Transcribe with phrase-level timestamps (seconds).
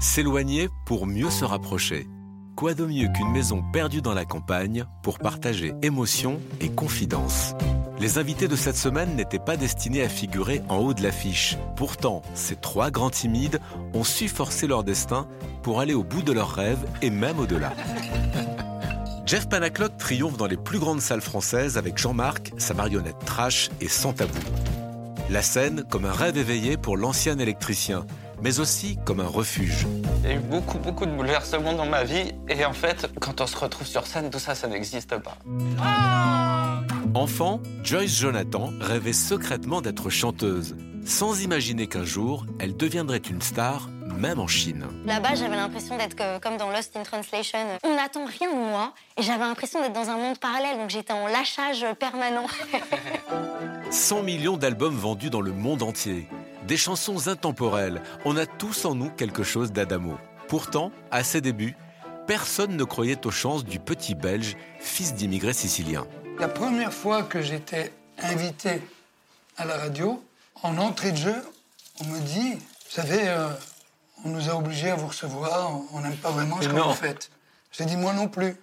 [0.00, 2.06] S'éloigner pour mieux se rapprocher.
[2.56, 7.54] Quoi de mieux qu'une maison perdue dans la campagne pour partager émotions et confidences
[7.98, 11.56] Les invités de cette semaine n'étaient pas destinés à figurer en haut de l'affiche.
[11.74, 13.58] Pourtant, ces trois grands timides
[13.92, 15.26] ont su forcer leur destin
[15.64, 17.72] pour aller au bout de leurs rêves et même au-delà.
[19.26, 23.88] Jeff Panaclock triomphe dans les plus grandes salles françaises avec Jean-Marc, sa marionnette trash et
[23.88, 24.38] sans tabou.
[25.30, 28.04] La scène comme un rêve éveillé pour l'ancien électricien,
[28.42, 29.86] mais aussi comme un refuge.
[30.22, 32.32] Il y a eu beaucoup, beaucoup de bouleversements dans ma vie.
[32.50, 35.38] Et en fait, quand on se retrouve sur scène, tout ça, ça n'existe pas.
[37.14, 43.88] Enfant, Joyce Jonathan rêvait secrètement d'être chanteuse, sans imaginer qu'un jour, elle deviendrait une star,
[44.18, 44.86] même en Chine.
[45.06, 47.58] Là-bas, j'avais l'impression d'être que- comme dans Lost in Translation.
[47.82, 51.12] On n'attend rien de moi et j'avais l'impression d'être dans un monde parallèle, donc j'étais
[51.12, 52.46] en lâchage permanent.
[53.90, 56.28] 100 millions d'albums vendus dans le monde entier.
[56.66, 58.02] Des chansons intemporelles.
[58.24, 60.16] On a tous en nous quelque chose d'Adamo.
[60.48, 61.76] Pourtant, à ses débuts,
[62.26, 66.06] personne ne croyait aux chances du petit Belge, fils d'immigrés siciliens.
[66.38, 67.92] La première fois que j'étais
[68.22, 68.80] invité
[69.56, 70.22] à la radio,
[70.62, 71.36] en entrée de jeu,
[72.00, 73.48] on me dit, vous savez, euh,
[74.24, 77.30] on nous a obligés à vous recevoir, on n'aime pas vraiment ce que vous faites.
[77.72, 78.56] J'ai dit, moi non plus.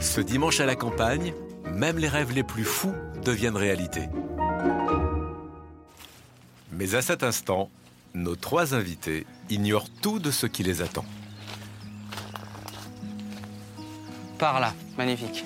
[0.00, 1.32] Ce dimanche à la campagne,
[1.66, 4.08] même les rêves les plus fous deviennent réalité.
[6.72, 7.70] Mais à cet instant,
[8.14, 11.04] nos trois invités ignorent tout de ce qui les attend.
[14.38, 15.44] Par là, magnifique.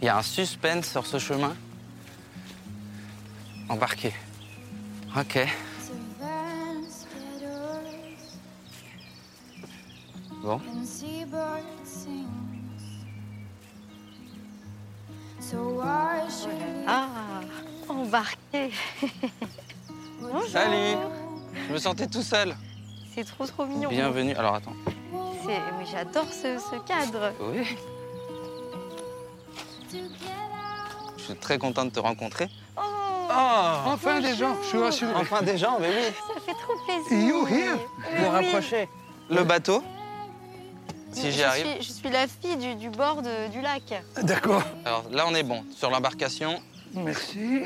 [0.00, 1.54] Il y a un suspense sur ce chemin.
[3.68, 4.14] Embarqué.
[5.16, 5.46] Ok.
[10.42, 10.60] Bon.
[16.86, 17.06] Ah,
[17.88, 18.70] embarqué.
[20.20, 20.48] Bonjour.
[20.48, 20.96] Salut.
[21.68, 22.54] Je me sentais tout seul.
[23.14, 23.88] C'est trop trop mignon.
[23.88, 24.34] Bienvenue.
[24.34, 24.72] Alors attends.
[25.44, 27.32] C'est- Mais j'adore ce, ce cadre.
[27.40, 27.76] Oui.
[31.16, 32.48] Je suis très content de te rencontrer.
[32.76, 32.80] Oh,
[33.86, 35.12] Enfin des gens, je suis rassuré.
[35.14, 36.14] Enfin des gens, mais oui.
[36.34, 37.28] ça fait trop plaisir.
[37.28, 37.76] You here?
[38.16, 38.28] Vous oui.
[38.28, 38.88] rapprocher.
[39.30, 39.82] Le bateau.
[41.12, 41.66] Si Je j'y arrive.
[41.66, 43.82] suis- je suis la fille du, du bord de- du lac.
[44.22, 44.62] D'accord.
[44.84, 45.64] Alors là, on est bon.
[45.76, 46.60] Sur l'embarcation,
[46.94, 47.62] Merci.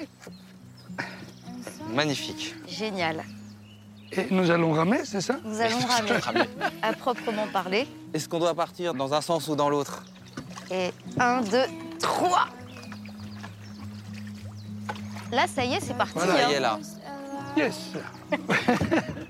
[1.91, 2.55] magnifique.
[2.69, 3.25] Génial.
[4.13, 5.37] Et nous allons ramer, c'est ça?
[5.45, 5.79] Nous allons
[6.25, 6.49] ramer.
[6.83, 7.87] À proprement parler.
[8.15, 10.05] Est-ce qu'on doit partir dans un sens ou dans l'autre?
[10.71, 11.65] Et un, deux,
[11.99, 12.47] trois.
[15.31, 16.13] Là, ça y est, c'est parti.
[16.15, 16.51] Voilà, Ça hein.
[16.51, 16.79] y est là.
[17.57, 17.77] Yes.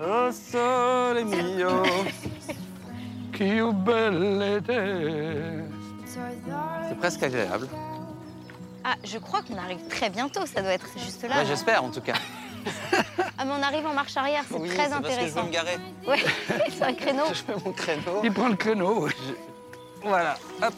[0.00, 1.68] Oh sole mio.
[3.32, 5.64] Que belle était.
[6.88, 7.68] C'est presque agréable.
[8.84, 10.44] Ah, je crois qu'on arrive très bientôt.
[10.46, 11.38] Ça doit être juste là.
[11.38, 12.14] Ouais, J'espère en tout cas.
[13.38, 14.44] Ah, mais on arrive en marche arrière.
[14.48, 15.44] C'est Oui, très c'est parce que je veux intéressant.
[15.46, 15.78] me garer.
[16.06, 16.18] Ouais,
[16.70, 17.24] c'est un créneau.
[17.28, 18.20] Je fais mon créneau.
[18.22, 19.08] Il prend le créneau.
[20.04, 20.36] Voilà.
[20.62, 20.74] Hop.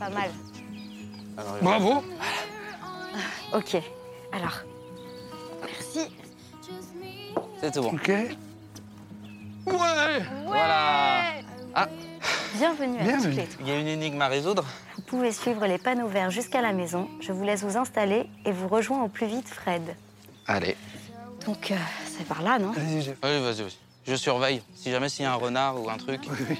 [0.00, 0.30] Pas mal.
[1.36, 2.04] Alors, Bravo.
[3.52, 3.76] Ok.
[4.32, 4.62] Alors.
[5.62, 6.08] Merci.
[7.60, 7.94] c'est tout bon.
[7.94, 8.10] Ok.
[9.66, 10.22] Ouais.
[10.46, 11.24] Voilà.
[11.74, 11.88] Ah,
[12.54, 13.36] Bienvenue à Bienvenue.
[13.36, 13.56] toutes tous.
[13.60, 14.64] il y a une énigme à résoudre.
[14.96, 17.08] Vous pouvez suivre les panneaux verts jusqu'à la maison.
[17.20, 19.96] Je vous laisse vous installer et vous rejoins au plus vite, Fred.
[20.46, 20.76] Allez.
[21.46, 21.76] Donc, euh,
[22.06, 22.72] c'est par là, non?
[22.76, 23.76] Allez, j'ai- Oui, vas-y, vas-y.
[24.06, 24.62] Je surveille.
[24.76, 26.20] Si jamais s'il y a un renard ou un truc.
[26.30, 26.58] oui, oui.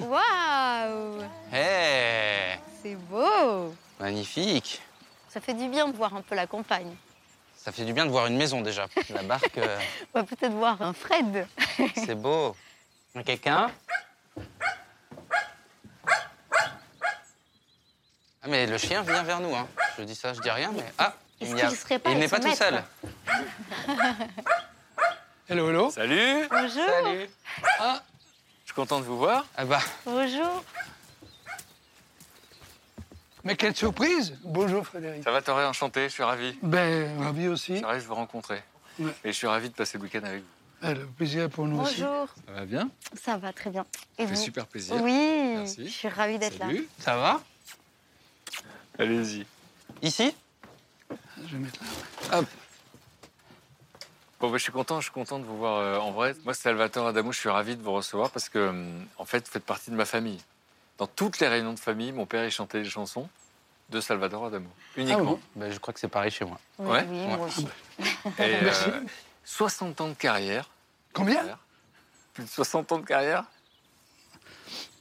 [0.00, 1.20] Waouh
[1.52, 4.80] Hé C'est beau Magnifique.
[5.28, 6.92] Ça fait du bien de voir un peu la campagne.
[7.64, 8.88] Ça fait du bien de voir une maison déjà.
[9.10, 9.78] La barque, euh,
[10.14, 11.46] On va peut-être voir un Fred.
[11.94, 12.56] c'est beau.
[13.24, 13.70] Quelqu'un?
[18.42, 19.54] Ah, mais le chien vient vers nous.
[19.54, 19.68] Hein.
[19.96, 21.70] Je dis ça, je dis rien, mais ah, il y a-
[22.06, 22.82] il n'est pas tout seul.
[25.48, 25.90] Hello, hello.
[25.90, 26.88] Salut Bonjour.
[26.88, 27.28] Salut.
[27.60, 29.44] Je suis content de vous voir.
[29.56, 30.64] Ah bah, Bonjour.
[33.44, 35.24] Mais quelle surprise Bonjour Frédéric.
[35.24, 36.56] Ça va, Toré, enchanté, je suis ravi.
[36.62, 37.76] Ben, ravi Je aussi.
[37.76, 38.62] suis ravi de vous rencontrer.
[38.98, 39.10] Ouais.
[39.24, 40.46] Et je suis ravi de passer le week-end avec vous.
[40.84, 42.02] Ah, le plaisir pour nous aussi.
[42.02, 42.90] Bonjour, Ça va bien?
[43.20, 43.84] Ça va très bien.
[44.18, 44.40] Et Ça fait vous?
[44.40, 44.96] super plaisir.
[45.00, 45.86] Oui, Merci.
[45.86, 46.66] je suis ravie d'être là.
[46.66, 46.88] Salut.
[46.98, 47.40] Ça va?
[48.98, 49.46] Allez-y.
[50.02, 50.34] Ici?
[51.46, 51.80] Je vais mettre
[52.30, 52.42] là.
[54.40, 56.34] Bon, bah, je suis content, je suis content de vous voir euh, en vrai.
[56.44, 59.52] Moi, Salvatore Adamo, je suis ravi de vous recevoir parce que, hum, en fait, vous
[59.52, 60.40] faites partie de ma famille.
[61.02, 63.28] Dans toutes les réunions de famille, mon père, il chantait des chansons
[63.90, 64.68] de Salvatore Adamo.
[64.96, 65.24] Uniquement.
[65.32, 66.60] bon Ben, Je crois que c'est pareil chez moi.
[66.78, 67.04] Oui, Ouais.
[67.10, 67.36] oui, Ouais.
[67.36, 67.66] moi aussi.
[67.98, 68.84] Et, euh, Merci.
[69.42, 70.70] 60 ans de carrière.
[71.12, 71.58] Combien?
[72.34, 73.42] Plus de 60 ans de carrière.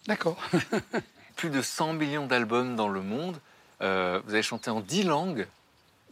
[0.08, 0.38] D'accord.
[1.36, 3.40] Plus de 100 millions d'albums dans le monde.
[3.84, 5.48] Euh, vous avez chanté en 10 langues,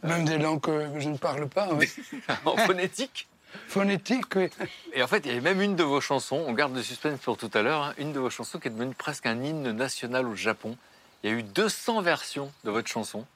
[0.04, 1.66] Même des langues que, que je ne parle pas.
[1.72, 1.90] oui.
[2.44, 3.26] en phonétique.
[3.68, 4.48] Phonétique, oui.
[4.92, 7.20] Et en fait, il y avait même une de vos chansons, on garde le suspense
[7.20, 9.70] pour tout à l'heure, hein, une de vos chansons qui est devenue presque un hymne
[9.72, 10.76] national au Japon.
[11.22, 13.26] Il y a eu 200 versions de votre chanson.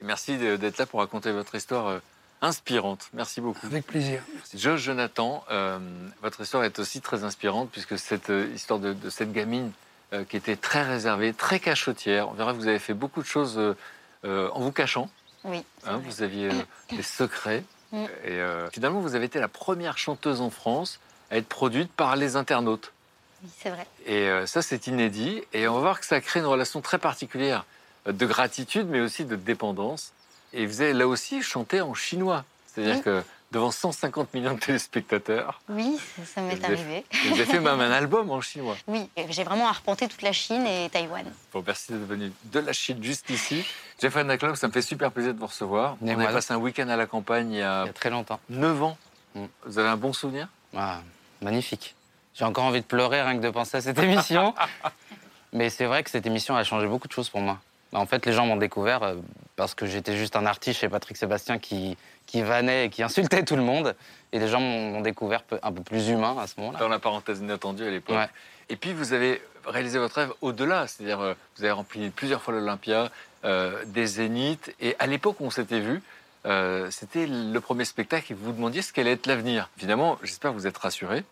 [0.00, 1.98] Et merci de- d'être là pour raconter votre histoire euh,
[2.40, 3.08] inspirante.
[3.12, 3.66] Merci beaucoup.
[3.66, 4.22] Avec plaisir.
[4.54, 5.78] Josh Jonathan, euh,
[6.22, 9.72] votre histoire est aussi très inspirante puisque cette euh, histoire de, de cette gamine
[10.12, 13.26] euh, qui était très réservée, très cachotière, on verra que vous avez fait beaucoup de
[13.28, 13.58] choses
[14.24, 15.10] en vous cachant.
[15.44, 16.62] Oui, Hein, vous aviez euh,
[16.96, 17.64] des secrets.
[17.92, 18.04] Mm.
[18.24, 20.98] Et euh, finalement, vous avez été la première chanteuse en France
[21.30, 22.92] à être produite par les internautes.
[23.42, 23.86] Oui, c'est vrai.
[24.06, 25.42] Et euh, ça, c'est inédit.
[25.52, 27.64] Et on va voir que ça crée une relation très particulière
[28.06, 30.12] euh, de gratitude, mais aussi de dépendance.
[30.52, 32.44] Et vous avez là aussi chanté en chinois.
[32.66, 33.02] C'est-à-dire Oui.
[33.02, 37.04] que devant 150 millions de téléspectateurs, Oui, ça, m'est arrivé.
[37.26, 38.76] vous avez fait même un album en chinois.
[38.88, 41.26] Oui, j'ai vraiment arpenté toute la Chine et Taïwan.
[41.52, 43.64] Bon, merci d'être venu de la Chine juste ici.
[44.00, 45.96] Jeff Club, ça me fait super plaisir de vous recevoir.
[46.04, 47.92] Et on a passé un week-end à la campagne il y Il a y a
[47.92, 48.40] très longtemps.
[48.48, 48.96] 9 ans.
[49.34, 49.44] Mm.
[49.66, 50.48] Vous avez un bon souvenir?
[50.74, 51.00] Ah,
[51.42, 51.94] magnifique.
[52.34, 54.54] J'ai encore envie de pleurer rien que de penser à cette émission.
[55.52, 57.58] Mais c'est vrai que cette émission a changé beaucoup de choses pour moi.
[57.92, 59.16] En fait, les gens m'ont découvert euh,
[59.56, 63.44] parce que j'étais juste un artiste chez Patrick Sébastien qui, qui vannait et qui insultait
[63.44, 63.94] tout le monde.
[64.32, 66.78] Et les gens m'ont découvert un peu plus humain à ce moment-là.
[66.78, 68.16] dans la parenthèse inattendue à l'époque.
[68.16, 68.28] Ouais.
[68.68, 72.54] Et puis vous avez réalisé votre rêve au-delà, c'est-à-dire euh, vous avez rempli plusieurs fois
[72.54, 73.10] l'Olympia,
[73.44, 76.02] euh, des zéniths, et à l'époque où on s'était vu,
[76.46, 79.68] euh, c'était le premier spectacle et vous vous demandiez ce qu'allait être l'avenir.
[79.78, 81.24] Évidemment, j'espère que vous êtes rassurés.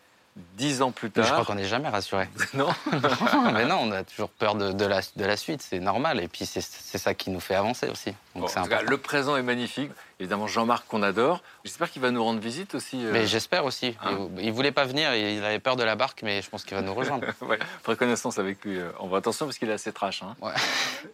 [0.54, 2.28] Dix ans plus Mais je crois tard, qu'on n'est jamais rassuré.
[2.54, 2.68] non
[3.52, 6.20] mais non, on a toujours peur de, de la, de la suite, c'est normal.
[6.20, 8.10] Et puis c'est ça qui nous fait avancer aussi.
[8.34, 9.90] Donc Bon, c'est en tout cas, le présent est magnifique.
[10.20, 11.42] Évidemment, Jean-Marc qu'on adore.
[11.64, 13.04] J'espère qu'il va nous rendre visite aussi.
[13.04, 13.96] euh, Mais j'espère aussi.
[14.04, 16.64] Hein Il, il voulait pas venir, il avait peur de la barque, mais je pense
[16.64, 17.26] qu'il va nous rejoindre.
[17.42, 18.78] ouais, ferai connaissance avec lui.
[18.78, 20.22] euh, On va attention parce qu'il est assez trash.
[20.22, 20.36] hein.
[20.40, 20.52] Ouais.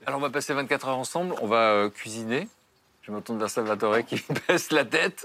[0.07, 1.35] Alors on va passer 24 heures ensemble.
[1.41, 2.49] On va euh, cuisiner.
[3.03, 5.25] Je me tourne vers Salvatore qui baisse la tête.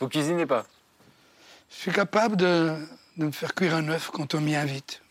[0.00, 0.64] Vous cuisinez pas?
[1.76, 2.74] Je suis capable de,
[3.16, 5.02] de me faire cuire un œuf quand on m'y invite.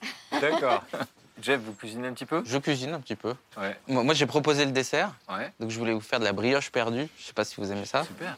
[0.41, 0.83] D'accord.
[1.41, 2.41] Jeff, vous cuisinez un petit peu?
[2.45, 3.33] Je cuisine un petit peu.
[3.57, 3.77] Ouais.
[3.87, 5.51] Moi, moi, j'ai proposé le dessert, Ouais.
[5.59, 7.07] donc je voulais vous faire de la brioche perdue.
[7.19, 8.03] Je sais pas si vous aimez ça.
[8.05, 8.37] Super.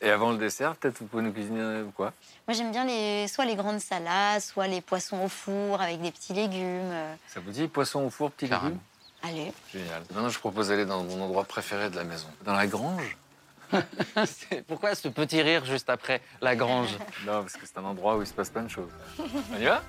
[0.00, 2.12] Et avant le dessert, peut-être vous pouvez nous cuisiner euh, quoi?
[2.46, 6.10] Moi, j'aime bien les, soit les grandes salades, soit les poissons au four avec des
[6.12, 6.60] petits légumes.
[6.92, 8.68] euh, Ça vous dit poisson au four, petit Carrément.
[8.70, 8.80] légumes?
[9.22, 9.52] Allez.
[9.72, 10.02] Génial.
[10.10, 12.28] Maintenant, je propose d'aller dans mon endroit préféré de la maison.
[12.44, 13.16] Dans la grange?
[14.68, 16.90] Pourquoi ce petit rire juste après la grange?
[17.26, 18.90] Non, parce que c'est un endroit où il se passe plein de choses.
[19.18, 19.82] On y va?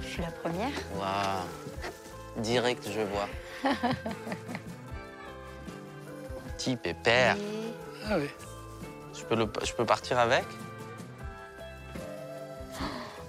[0.00, 0.70] Je suis la première.
[0.96, 3.28] Waouh Direct, je vois.
[6.56, 7.36] Petit pépère.
[7.36, 7.72] Et-
[8.10, 8.28] Ah oui.
[9.16, 10.44] Je peux, le- je peux partir avec?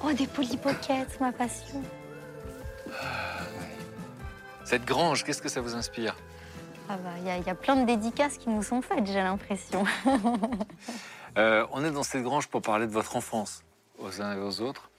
[0.05, 1.81] Oh, des polypockets, ma passion.
[4.63, 6.15] Cette grange, qu'est-ce que ça vous inspire?
[6.87, 9.83] Ah bah, il y, y a plein de dédicaces qui nous sont faites, j'ai l'impression.
[11.37, 13.61] Euh, on est dans cette grange pour parler de votre enfance,
[13.99, 14.89] aux uns et aux autres,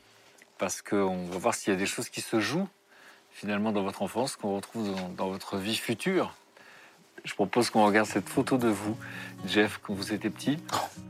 [0.59, 2.69] parce qu'on va voir s'il y a des choses qui se jouent
[3.31, 6.35] finalement dans votre enfance, qu'on retrouve dans, dans votre vie future.
[7.25, 8.97] Je propose qu'on regarde cette photo de vous,
[9.47, 10.59] Jeff, quand vous étiez petit,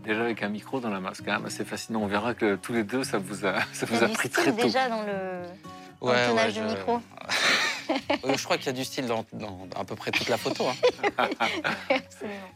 [0.04, 1.10] déjà avec un micro dans la main.
[1.12, 2.00] C'est quand même assez fascinant.
[2.02, 4.08] On verra que tous les deux, ça vous a, ça Il y vous a a
[4.08, 4.62] du pris style très tôt.
[4.62, 5.42] déjà dans le,
[6.00, 7.00] dans le tournage de micro.
[8.36, 10.64] Je crois qu'il y a du style dans, dans à peu près toute la photo.
[10.68, 11.28] hein.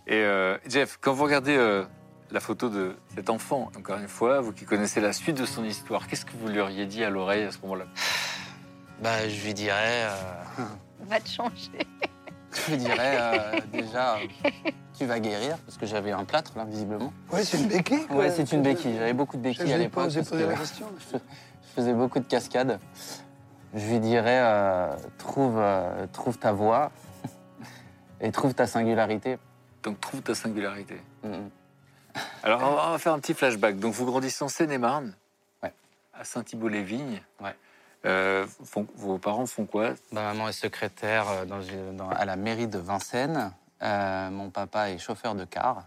[0.06, 1.84] Et euh, Jeff, quand vous regardez euh,
[2.30, 5.64] la photo de cet enfant, encore une fois, vous qui connaissez la suite de son
[5.64, 7.84] histoire, qu'est-ce que vous lui auriez dit à l'oreille à ce moment-là?
[9.02, 10.64] Bah, je lui dirais, euh,
[11.08, 11.70] Va te changer.
[12.52, 14.50] Je lui dirais euh, déjà, euh,
[14.98, 17.12] tu vas guérir, parce que j'avais un plâtre là, visiblement.
[17.32, 18.06] Ouais, c'est une béquille.
[18.06, 18.16] quoi.
[18.16, 18.94] Ouais, c'est une béquille.
[18.96, 20.10] J'avais beaucoup de béquilles à l'époque.
[20.12, 20.86] la question.
[21.12, 22.80] Je faisais beaucoup de cascades.
[23.74, 26.90] Je lui dirais, euh, trouve, euh, trouve ta voix
[28.20, 29.38] et trouve ta singularité.
[29.84, 31.00] Donc trouve ta singularité.
[32.42, 33.78] Alors on va- on va faire un petit flashback.
[33.78, 35.14] Donc vous grandissez en Seine-et-Marne,
[35.62, 35.72] Ouais.
[36.12, 37.22] à Saint-Thibault-les-Vignes.
[37.40, 37.54] Ouais.
[38.06, 39.90] Euh, font- vos parents font quoi?
[40.12, 43.52] Ma maman est secrétaire euh, dans une- dans- à la mairie de Vincennes.
[43.82, 45.84] Euh, mon papa est chauffeur de car.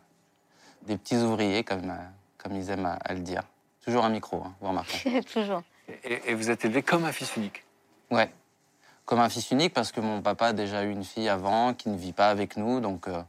[0.83, 1.93] Des petits ouvriers, comme,
[2.37, 3.41] comme ils aiment à, à le dire.
[3.83, 5.21] Toujours un micro, hein, vous remarquez.
[5.33, 5.63] Toujours.
[6.03, 7.63] et, et vous êtes élevé comme un fils unique?
[8.11, 8.31] Ouais.
[9.05, 11.89] Comme un fils unique, parce que mon papa a déjà eu une fille avant qui
[11.89, 13.21] ne vit pas avec nous, donc, euh,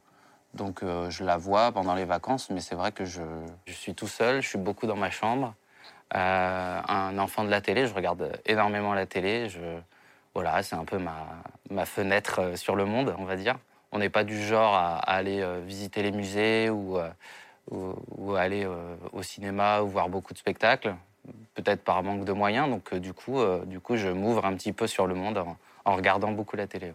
[0.53, 3.23] donc euh, je la vois pendant les vacances, mais c'est vrai que je,
[3.67, 5.55] je suis tout seul, je suis beaucoup dans ma chambre.
[6.15, 9.49] Euh, un enfant de la télé, je regarde énormément la télé.
[9.49, 9.61] Je,
[10.35, 11.27] voilà, c'est un peu ma,
[11.71, 13.57] ma fenêtre euh, sur le monde, on va dire.
[13.93, 16.99] On n'est pas du genre à, à aller euh, visiter les musées ou,
[17.71, 18.67] ou, ou aller
[19.13, 20.95] au cinéma ou voir beaucoup de spectacles
[21.55, 22.69] peut-être par manque de moyens.
[22.69, 25.97] Donc, du, coup, du coup, je m'ouvre un petit peu sur le monde en, en
[25.97, 26.89] regardant beaucoup la télé.
[26.89, 26.95] ouais.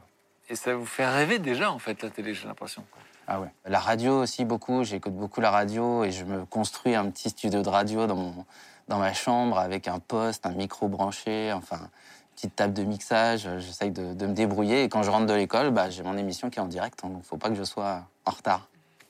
[0.49, 2.83] Et ça vous fait rêver déjà, en fait, la télé, j'ai l'impression?
[3.27, 3.49] Ah ouais.
[3.65, 4.83] La radio aussi, beaucoup.
[4.83, 8.45] J'écoute beaucoup la radio et je me construis un petit studio de radio dans, mon,
[8.89, 13.47] dans ma chambre avec un poste, un micro branché, enfin, une petite table de mixage.
[13.59, 14.83] J'essaye de, de me débrouiller.
[14.83, 16.99] Et quand je rentre de l'école, bah, j'ai mon émission qui est en direct.
[17.03, 18.67] hein, donc, faut pas que je sois en retard.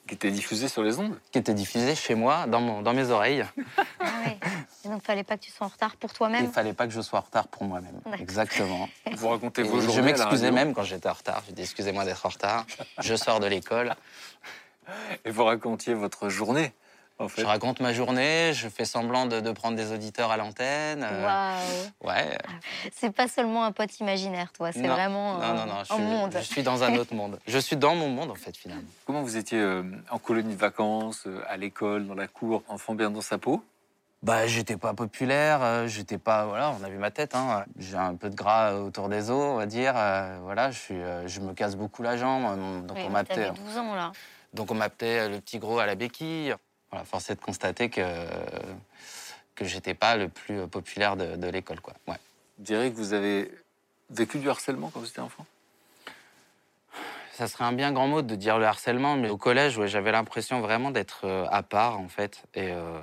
[0.07, 1.17] Qui était diffusé sur les ondes.
[1.31, 3.45] Qui était diffusée chez moi, dans, mon, dans mes oreilles.
[4.01, 4.37] Ah ouais.
[4.85, 6.51] Et donc, fallait pas que tu sois en retard pour Il toi-même.
[6.51, 7.99] fallait pas que je sois en retard pour moi-même.
[8.19, 8.87] Exactement.
[9.13, 11.43] Vous racontez vos journées je m'excusais même quand j'étais en retard.
[11.47, 12.65] Je dis excusez-moi d'être en retard.
[12.99, 13.93] Je sors de l'école.
[15.25, 16.71] Et vous racontiez votre journée,
[17.19, 17.41] en fait.
[17.41, 18.51] Je raconte ma journée.
[18.53, 21.05] Je fais semblant de, de prendre des auditeurs à l'antenne.
[21.09, 22.09] euh, Waouh.
[22.09, 22.37] Ouais.
[22.93, 24.71] C'est pas seulement un pote imaginaire, toi.
[24.71, 25.83] C'est vraiment Non, non, non.
[25.87, 26.31] Je un suis, monde.
[26.35, 27.39] je suis dans un autre monde.
[27.47, 28.83] Je suis dans mon monde, en fait, finalement.
[29.05, 32.95] Comment vous étiez euh, en colonie de vacances, euh, à l'école, dans la cour, enfant
[32.95, 33.63] bien dans sa peau?
[34.21, 35.63] Bah, j'étais pas populaire.
[35.63, 36.45] euh, j'étais pas.
[36.45, 37.35] Voilà, on a vu ma tête.
[37.35, 37.63] Hein.
[37.77, 39.93] J'ai un peu de gras autour des os, on va dire.
[39.95, 42.43] euh, voilà, je, suis, euh, je me casse beaucoup la jambe.
[42.45, 43.47] euh, Donc, Oui, on m'appelait.
[43.47, 44.11] T'avais 12 ans, là.
[44.53, 46.53] Donc on m'appelait le petit gros à la béquille.
[46.91, 48.01] Voilà, force est de constater que
[49.55, 51.93] que j'étais pas le plus populaire de, de l'école, quoi.
[52.07, 52.15] Ouais.
[52.65, 53.51] Que vous avez
[54.09, 55.45] vécu du harcèlement quand vous étiez enfant?
[57.33, 60.11] Ça serait un bien grand mot de dire le harcèlement, mais au collège, ouais, j'avais
[60.11, 62.99] l'impression vraiment d'être euh, à part, en fait, et euh,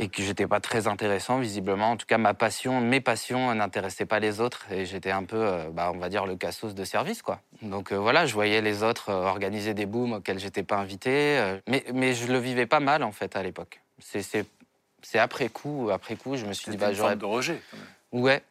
[0.00, 1.90] et que j'étais pas très intéressant, visiblement.
[1.90, 5.36] En tout cas, ma passion, mes passions n'intéressaient pas les autres, et j'étais un peu,
[5.36, 7.42] euh, bah, on va dire, le cassos de service, quoi.
[7.60, 11.38] Donc euh, voilà, je voyais les autres euh, organiser des booms auxquels j'étais pas invité,
[11.38, 13.82] euh, mais mais je le vivais pas mal, en fait, à l'époque.
[13.98, 17.60] C'est après coup, après coup, je me suis dit, bah, j'aurais de rejet.
[17.70, 18.24] quand même.
[18.24, 18.42] Ouais.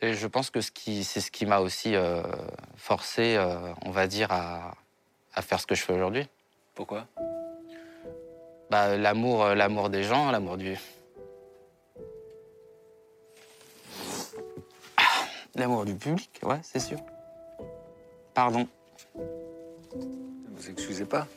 [0.00, 2.22] Et je pense que ce qui, c'est ce qui m'a aussi euh,
[2.76, 4.74] forcé, euh, on va dire, à,
[5.34, 6.26] à faire ce que je fais aujourd'hui.
[6.74, 7.06] Pourquoi?
[8.74, 10.76] Bah, l'amour, euh, l'amour des gens, l'amour du.
[14.96, 15.02] Ah,
[15.54, 16.98] L'amour du public, ouais, c'est sûr.
[18.34, 18.66] Pardon.
[19.14, 21.28] Ne vous excusez pas.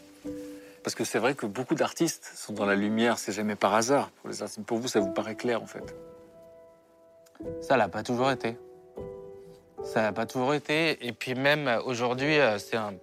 [0.82, 4.10] Parce que c'est vrai que beaucoup d'artistes sont dans la lumière, c'est jamais par hasard
[4.10, 4.66] pour les artistes.
[4.66, 5.96] Pour vous, ça vous paraît clair en fait.
[7.62, 8.58] Ça l'a pas toujours été.
[9.84, 11.06] Ça l'a pas toujours été.
[11.06, 12.96] Et puis même euh, aujourd'hui, euh, c'est un,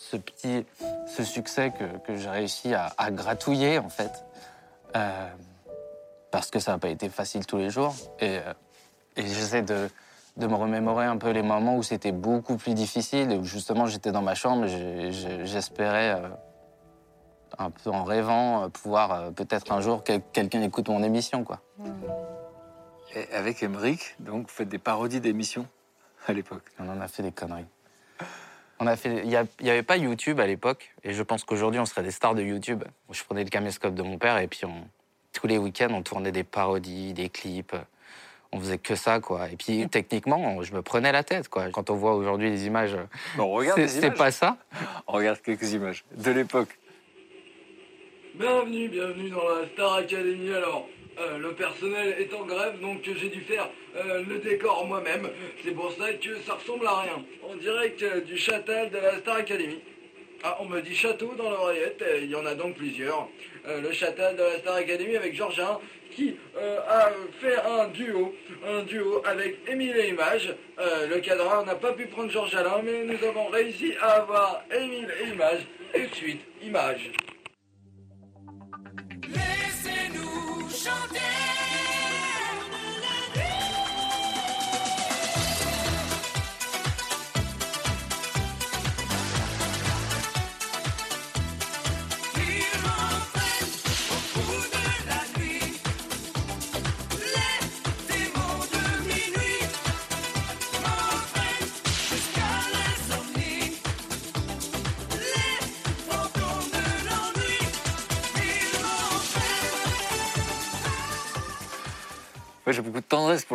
[0.00, 0.66] ce petit,
[1.06, 4.24] ce succès que, que j'ai réussi à, à gratouiller en fait,
[4.96, 5.28] Euh,
[6.30, 7.94] parce que ça n'a pas été facile tous les jours.
[8.20, 8.52] Et, euh,
[9.16, 9.88] et j'essaie de,
[10.36, 13.86] de me remémorer un peu les moments où c'était beaucoup plus difficile, et où justement
[13.86, 16.14] j'étais dans ma chambre, j'espérais.
[16.20, 16.28] euh,
[17.58, 21.60] un peu en rêvant, pouvoir euh, peut-être un jour que quelqu'un écoute mon émission, quoi.
[23.14, 25.66] Et avec Emmerich, donc, vous faites des parodies d'émissions
[26.26, 26.64] à l'époque.
[26.80, 27.66] On en a fait des conneries.
[28.80, 29.22] On a fait.
[29.24, 32.34] Il n'y avait pas YouTube à l'époque, et je pense qu'aujourd'hui on serait des stars
[32.34, 32.84] de YouTube.
[33.10, 34.88] Je prenais le caméscope de mon père et puis on,
[35.32, 37.76] tous les week-ends on tournait des parodies, des clips.
[38.52, 39.50] On faisait que ça, quoi.
[39.50, 41.70] Et puis techniquement, je me prenais la tête, quoi.
[41.70, 42.96] Quand on voit aujourd'hui les images,
[43.36, 44.58] Bon, on regarde c'est pas ça.
[45.08, 46.78] On regarde quelques images de l'époque.
[48.36, 50.52] Bienvenue, bienvenue dans la Star Academy.
[50.52, 55.28] Alors, euh, le personnel est en grève, donc j'ai dû faire euh, le décor moi-même.
[55.64, 57.24] C'est pour ça que ça ressemble à rien.
[57.42, 59.80] En direct euh, du châtel de la Star Academy.
[60.42, 63.28] Ah, on me dit château dans l'oreillette, et il y en a donc plusieurs.
[63.66, 65.80] Le châtel de la Star Academy avec Georgia
[66.10, 66.36] qui
[66.86, 68.34] a fait un duo,
[68.66, 70.54] un duo avec Émile et Image.
[70.78, 75.08] Le cadreur n'a pas pu prendre Georges Alain, mais nous avons réussi à avoir Émile
[75.22, 75.60] et Image.
[75.94, 77.10] Et de suite, Image.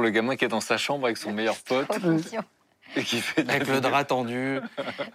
[0.10, 2.42] Le gamin qui est dans sa chambre avec son meilleur pote mignon.
[2.96, 4.60] et qui fait Avec le drap tendu.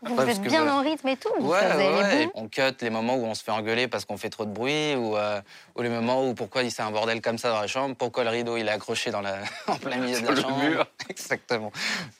[0.02, 1.28] Vous êtes bien en rythme et tout.
[1.40, 2.28] donc Ouais, ça, vous les ouais.
[2.34, 4.94] On cut les moments où on se fait engueuler parce qu'on fait trop de bruit
[4.94, 5.40] ou, euh,
[5.74, 8.22] ou les moments où pourquoi il s'est un bordel comme ça dans la chambre, pourquoi
[8.22, 10.58] le rideau il est accroché dans la, en plein milieu de la chambre.
[10.62, 10.86] mur.
[11.08, 11.72] Exactement.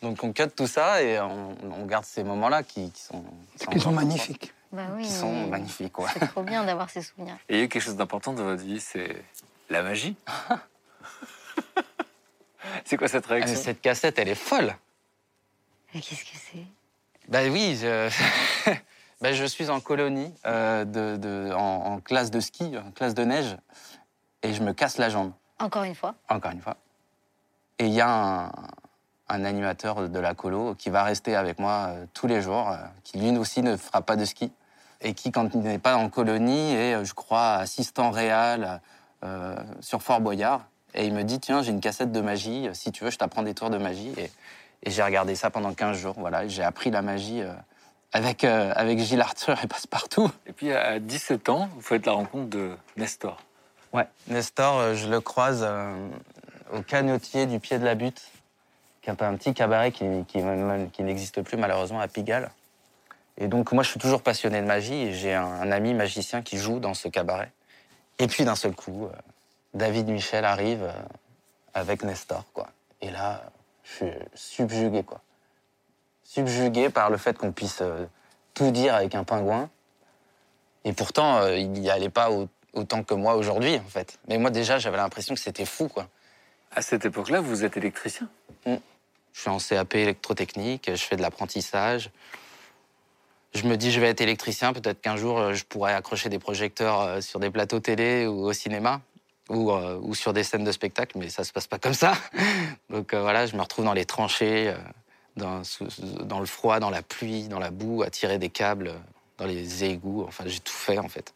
[0.03, 3.25] Donc on cut tout ça et on, on garde ces moments-là qui, qui sont,
[3.71, 4.53] Qui sont magnifiques.
[4.73, 5.93] Bah oui, Qui sont magnifiques.
[6.15, 7.37] C'est trop bien d'avoir ces souvenirs.
[7.49, 9.23] Et il y a eu quelque chose d'important dans votre vie, c'est
[9.71, 10.17] la magie.
[12.85, 14.75] c'est quoi cette Ah, réaction cette cassette, elle est folle.
[15.95, 16.65] Mais qu'est-ce que c'est?
[17.29, 18.11] Bah oui, je,
[19.21, 23.15] bah, je suis en colonie, euh, de, de- en, en classe de ski, en classe
[23.15, 23.57] de neige,
[24.43, 26.15] et je me casse la jambe, Encore une fois?
[26.29, 26.77] encore une fois.
[27.79, 28.53] Et il y a un,
[29.29, 32.77] un animateur de la colo qui va rester avec moi euh, tous les jours, euh,
[33.05, 34.53] qui lui aussi ne fera pas de ski,
[35.01, 38.81] et qui, quand il n'est pas en colonie, est, je crois, assistant réel
[39.23, 40.67] euh, sur Fort Boyard.
[40.95, 43.43] Et il me dit, tiens, j'ai une cassette de magie, si tu veux, je t'apprends
[43.43, 44.13] des tours de magie.
[44.17, 44.31] Et,
[44.85, 47.53] et j'ai regardé ça pendant 15 jours, voilà, j'ai appris la magie euh,
[48.15, 50.31] avec, euh, avec Gilles Arthur et Passepartout.
[50.47, 53.39] Et puis à 17 ans, vous faites la rencontre de Nestor.
[53.93, 54.07] Ouais.
[54.29, 56.09] Nestor, euh, je le croise euh,
[56.73, 58.23] au canotier du pied de la butte,
[59.03, 60.39] qui est un petit cabaret qui, qui,
[60.93, 62.51] qui n'existe plus malheureusement à Pigalle.
[63.37, 66.43] Et donc moi, je suis toujours passionné de magie et j'ai un, un ami magicien
[66.43, 67.51] qui joue dans ce cabaret.
[68.21, 69.17] Et puis d'un seul coup, euh,
[69.75, 70.93] David Michel arrive euh,
[71.75, 72.69] avec Nestor, quoi.
[73.01, 73.43] Et là,
[73.83, 75.21] je suis subjugué, quoi.
[76.23, 78.07] Subjugué par le fait qu'on puisse euh,
[78.55, 79.69] tout dire avec un pingouin.
[80.85, 84.19] Et pourtant, euh, il n'y allait pas au- autant que moi aujourd'hui, en fait.
[84.29, 86.09] Mais moi, déjà, j'avais l'impression que c'était fou, quoi.
[86.75, 88.29] À cette époque-là, vous êtes électricien.
[88.67, 92.11] Je suis en CAP électrotechnique, je fais de l'apprentissage.
[93.53, 97.23] Je me dis, je vais être électricien, peut-être qu'un jour, je pourrais accrocher des projecteurs
[97.23, 99.01] sur des plateaux télé ou au cinéma,
[99.49, 102.15] ou, euh, ou sur des scènes de spectacle, mais ça se passe pas comme ça.
[102.91, 104.77] Donc euh, voilà, je me retrouve dans les tranchées, euh,
[105.37, 108.95] dans, le froid, dans la pluie, dans la boue, à tirer des câbles,
[109.39, 110.25] dans les égouts.
[110.27, 111.35] Enfin, j'ai tout fait, en fait.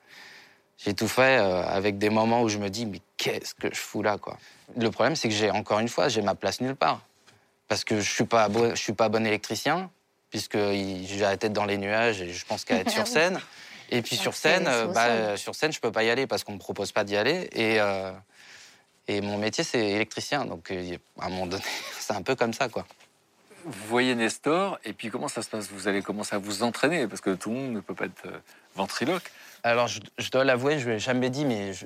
[0.78, 4.02] J'ai tout fait avec des moments où je me dis, mais qu'est-ce que je fous
[4.02, 4.38] là, quoi.
[4.76, 7.00] Le problème, c'est que j'ai, encore une fois, j'ai ma place nulle part
[7.66, 9.90] parce que je suis pas beau- je suis pas bon électricien
[10.30, 13.40] puisque j'ai la tête dans les nuages et je pense qu'à être sur scène
[13.90, 16.44] et puis sur scène euh, bah, euh, sur scène je peux pas y aller parce
[16.44, 17.48] qu'on me propose pas d'y aller.
[17.52, 18.12] Et euh,
[19.06, 20.44] et mon métier c'est électricien.
[20.44, 21.62] Donc à un moment donné
[21.98, 22.86] c'est un peu comme ça quoi.
[23.64, 25.68] Vous voyez Nestor, et puis comment ça se passe?
[25.70, 28.22] Vous allez commencer à vous entraîner, parce que tout le monde ne peut pas être
[28.76, 29.30] ventriloque.
[29.64, 31.84] alors je, je dois l'avouer je lui ai jamais dit mais je,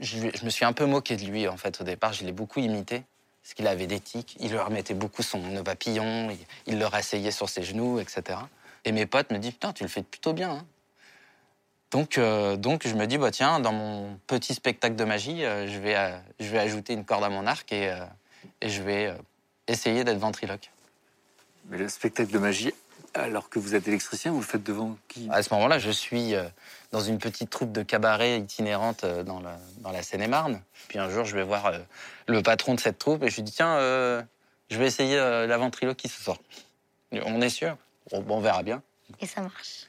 [0.00, 2.12] je, lui- je me suis un peu moqué de lui en fait au départ.
[2.12, 3.02] Je l'ai beaucoup imité
[3.42, 4.36] parce qu'il avait des tics.
[4.40, 8.38] Il leur mettait beaucoup son papillon il, il le rasseyait sur ses genoux etc
[8.84, 10.66] et mes potes me disent putain tu le fais plutôt bien hein.
[11.90, 15.68] Donc, euh, donc je me dis, bah, tiens, dans mon petit spectacle de magie, euh,
[15.68, 18.04] je, vais, euh, je vais ajouter une corde à mon arc et, euh,
[18.60, 19.14] et je vais euh,
[19.68, 20.70] essayer d'être ventriloque.
[21.68, 22.72] Mais le spectacle de magie,
[23.14, 25.28] alors que vous êtes électricien, vous le faites devant qui?
[25.30, 26.44] À ce moment-là, je suis euh,
[26.92, 30.60] dans une petite troupe de cabaret itinérante euh, dans la, dans la Seine-et-Marne.
[30.88, 31.78] Puis un jour, je vais voir euh,
[32.26, 34.22] le patron de cette troupe et je lui dis, tiens, euh,
[34.70, 36.38] je vais essayer euh, la ventriloquie ce soir.
[37.12, 37.76] On est sûr
[38.12, 38.82] bon, on verra bien.
[39.20, 39.86] Et ça marche.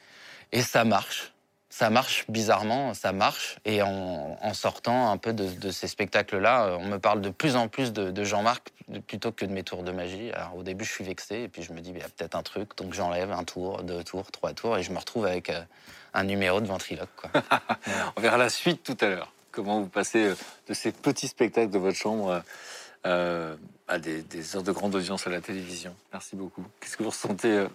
[0.52, 1.34] Et ça marche.
[1.78, 3.58] Ça marche bizarrement, ça marche.
[3.64, 7.68] Et en, sortant un peu de, ces spectacles-là, euh, on me parle de plus en
[7.68, 8.74] plus de, Jean-Marc
[9.06, 10.32] plutôt que de mes tours de magie.
[10.32, 12.34] Alors au début, je suis vexé et puis je me dis, il y a peut-être
[12.34, 12.76] un truc.
[12.78, 15.62] Donc j'enlève un tour, deux tours, trois tours et je me retrouve avec euh,
[16.16, 17.10] un numéro de ventriloque.
[18.16, 19.32] On verra la suite tout à l'heure.
[19.52, 20.36] Comment vous passez euh,
[20.68, 22.42] de ces petits spectacles de votre chambre
[23.04, 25.96] à des, heures de grande audience à la télévision.
[26.12, 26.66] Merci beaucoup.
[26.80, 27.68] Qu'est-ce que vous ressentez euh,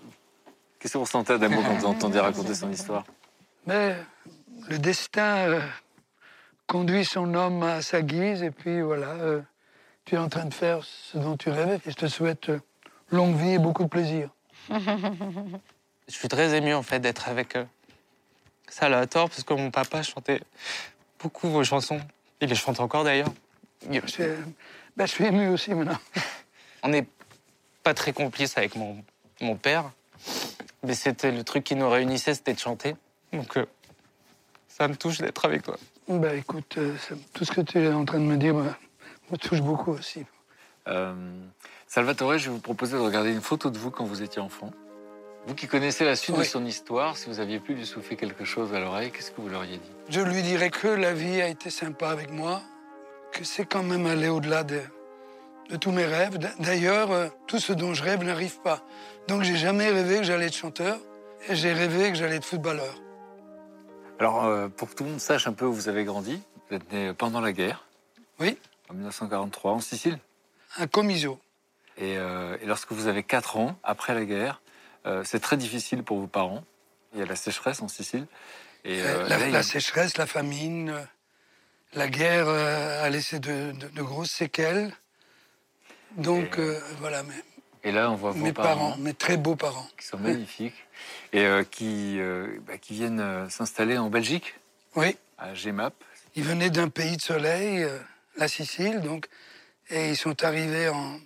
[0.80, 3.04] Qu'est-ce que vous ressentez, quand vous entendez raconter son histoire?
[3.66, 3.96] Mais
[4.68, 5.60] le destin euh,
[6.66, 9.40] conduit son homme à sa guise, et puis voilà, euh,
[10.04, 12.60] tu es en train de faire ce dont tu rêvais, et je te souhaite euh,
[13.10, 14.30] longue vie et beaucoup de plaisir.
[16.08, 17.56] Je suis très ému en fait d'être avec
[19.10, 20.40] tort parce que mon papa chantait
[21.20, 22.00] beaucoup vos chansons.
[22.40, 23.32] Il les chante encore d'ailleurs.
[24.06, 24.36] C'est-
[24.96, 25.98] ben, je suis ému aussi maintenant.
[26.82, 27.06] On n'est
[27.82, 29.02] pas très complices avec mon,
[29.40, 29.90] mon père,
[30.82, 32.96] mais c'était le truc qui nous réunissait, c'était de chanter.
[33.32, 33.66] Donc euh,
[34.68, 35.76] ça me touche d'être avec toi.
[36.08, 36.94] Ben, écoute, euh,
[37.32, 38.70] tout ce que tu es en train de me dire me,
[39.30, 40.24] me touche beaucoup aussi.
[40.88, 41.14] Euh,
[41.86, 44.70] Salvatore, je vais vous proposer de regarder une photo de vous quand vous étiez enfant.
[45.46, 48.44] Vous qui connaissez la suite de son histoire, si vous aviez pu lui souffler quelque
[48.44, 49.90] chose à l'oreille, qu'est-ce que vous l'auriez dit?
[50.08, 52.62] Je lui dirais que la vie a été sympa avec moi,
[53.32, 54.80] que c'est quand même allé au-delà de,
[55.70, 56.38] de tous mes rêves.
[56.60, 58.82] D'ailleurs, euh, tout ce dont je rêve n'arrive pas.
[59.26, 60.96] Donc j'ai jamais rêvé que j'allais être chanteur,
[61.48, 62.94] et j'ai rêvé que j'allais être footballeur.
[64.18, 66.76] Alors, euh, pour que tout le monde sache un peu où vous avez grandi, vous
[66.76, 67.84] êtes né pendant la guerre,
[68.38, 68.56] Oui,
[68.88, 70.18] en 1943, en Sicile.
[70.78, 71.38] un comiso.
[71.98, 74.62] Et, euh, et lorsque vous avez 4 ans, après la guerre,
[75.06, 76.64] euh, c'est très difficile pour vos parents.
[77.12, 78.26] Il y a la sécheresse en Sicile.
[78.84, 80.94] Et, la, là, il y la a- sécheresse, la famine,
[81.94, 84.94] la guerre a laissé de, de- de grosses séquelles.
[86.16, 87.34] Donc Et, voilà, mes,
[87.84, 89.86] et là, on voit vos mes parents, mes très beaux parents.
[89.98, 90.74] qui sont magnifiques
[91.32, 94.54] et euh, qui, euh, bah, qui viennent euh, s'installer en Belgique,
[94.94, 95.94] Oui, à GMAP.
[96.36, 97.98] ils venaient d'un pays de soleil, euh,
[98.36, 99.26] la Sicile, donc,
[99.90, 101.18] et ils sont arrivés en,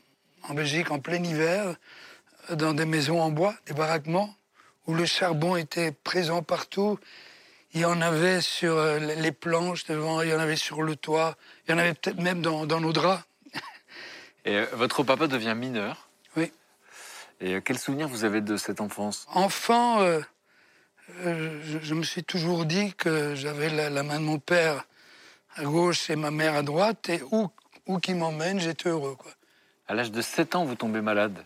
[0.49, 1.77] en Belgique en plein hiver,
[2.51, 4.35] dans des maisons en bois, des baraquements,
[4.87, 6.99] où le charbon était présent partout.
[7.75, 11.37] Il y en avait sur les planches devant, il y en avait sur le toit,
[11.67, 13.23] il y en avait peut-être même dans, dans nos draps.
[14.45, 16.06] Et votre papa devient mineur.
[17.41, 19.27] Et euh, quel souvenir vous avez de cette enfance?
[19.33, 20.21] Enfant, euh,
[21.25, 24.87] euh, je, je me suis toujours dit que j'avais la, la main de mon père
[25.57, 27.49] à gauche et ma mère à droite, et où,
[27.87, 29.17] où qu'il m'emmène, j'étais heureux.
[29.17, 29.33] Quoi.
[29.89, 31.45] À l'âge de 7 ans, vous tombez malade.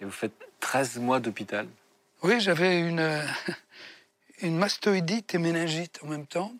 [0.00, 1.66] Et vous faites 13 mois d'hôpital.
[2.22, 3.22] Oui, j'avais une, euh,
[4.42, 6.52] une mastoïdite et méningite en même temps.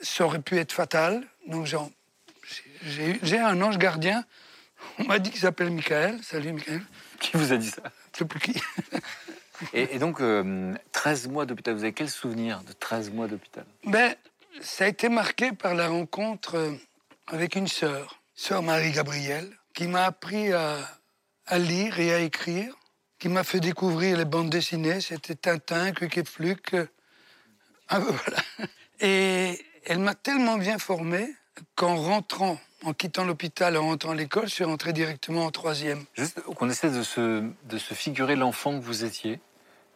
[0.00, 1.26] Ça aurait pu être fatal.
[1.48, 4.24] Donc j'ai un ange gardien.
[4.98, 6.22] On m'a dit qu'il s'appelle Michael.
[6.22, 6.82] Salut Michael.
[7.18, 7.82] Qui vous a dit ça?
[8.14, 8.54] Je sais plus qui.
[9.72, 11.74] et, et donc, euh, 13 mois d'hôpital.
[11.74, 13.66] Vous avez quel souvenir de 13 mois d'hôpital?
[13.84, 14.14] Ben,
[14.60, 16.72] ça a été marqué par la rencontre euh,
[17.26, 20.78] avec une sœur, sœur Marie-Gabrielle, qui m'a appris à,
[21.46, 22.74] à lire et à écrire,
[23.18, 25.00] qui m'a fait découvrir les bandes dessinées.
[25.00, 26.74] C'était Tintin, Quick et Fluke.
[26.74, 26.86] euh,
[27.88, 28.68] ah, ben voilà.
[29.00, 31.28] Et elle m'a tellement bien formé
[31.74, 36.04] qu'en rentrant, en quittant l'hôpital, en rentrant à l'école, je suis rentré directement en troisième.
[36.14, 39.40] Juste qu'on essaie de se, de se figurer l'enfant que vous étiez.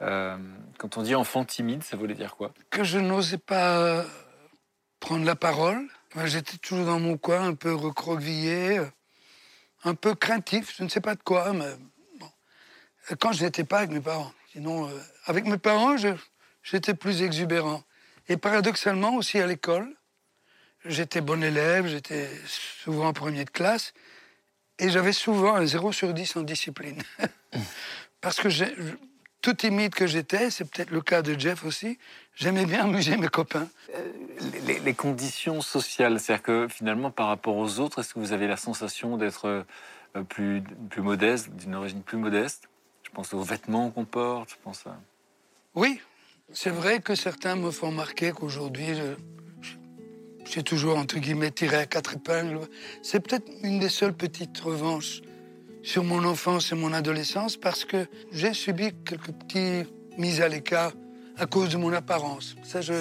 [0.01, 0.37] Euh,
[0.79, 2.53] quand on dit enfant timide, ça voulait dire quoi?
[2.71, 4.05] Que je n'osais pas
[5.01, 5.87] prendre la parole.
[6.25, 8.81] J'étais toujours dans mon coin, un peu recroquevillé,
[9.85, 11.71] un peu craintif, je ne sais pas de quoi, mais
[12.19, 12.31] bon.
[13.11, 14.33] Euh, Quand je n'étais pas avec mes parents.
[14.53, 14.93] Sinon, euh,
[15.27, 15.97] avec mes parents,
[16.63, 17.83] j'étais plus exubérant.
[18.29, 19.95] Et paradoxalement, aussi à l'école,
[20.85, 23.93] j'étais bon élève, j'étais souvent en premier de classe,
[24.79, 27.03] et j'avais souvent un 0 sur 10 en discipline.
[28.21, 28.65] Parce que je-
[29.41, 31.99] tout timide que j'étais, c'est peut-être le cas de Jeff aussi,
[32.35, 33.69] j'aimais bien amuser mes copains.
[34.53, 38.33] les, les- les conditions sociales, c'est-à-dire que finalement, par rapport aux autres, est-ce que vous
[38.33, 39.47] avez la sensation d'être
[40.17, 42.69] euh, plus, plus modeste, d'une origine plus modeste?
[43.05, 44.97] Je pense aux vêtements qu'on porte, je pense à...
[45.75, 46.01] Oui,
[46.53, 49.15] c'est vrai que certains me font remarquer qu'aujourd'hui, je-
[50.51, 52.61] j'ai toujours, entre guillemets, tiré à quatre épingles.
[53.03, 55.21] C'est peut-être une des seules petites revanches
[55.83, 60.93] sur mon enfance et mon adolescence parce que j'ai subi quelques petites mises à l'écart
[61.37, 62.57] à cause de mon apparence.
[62.65, 62.95] Ça, je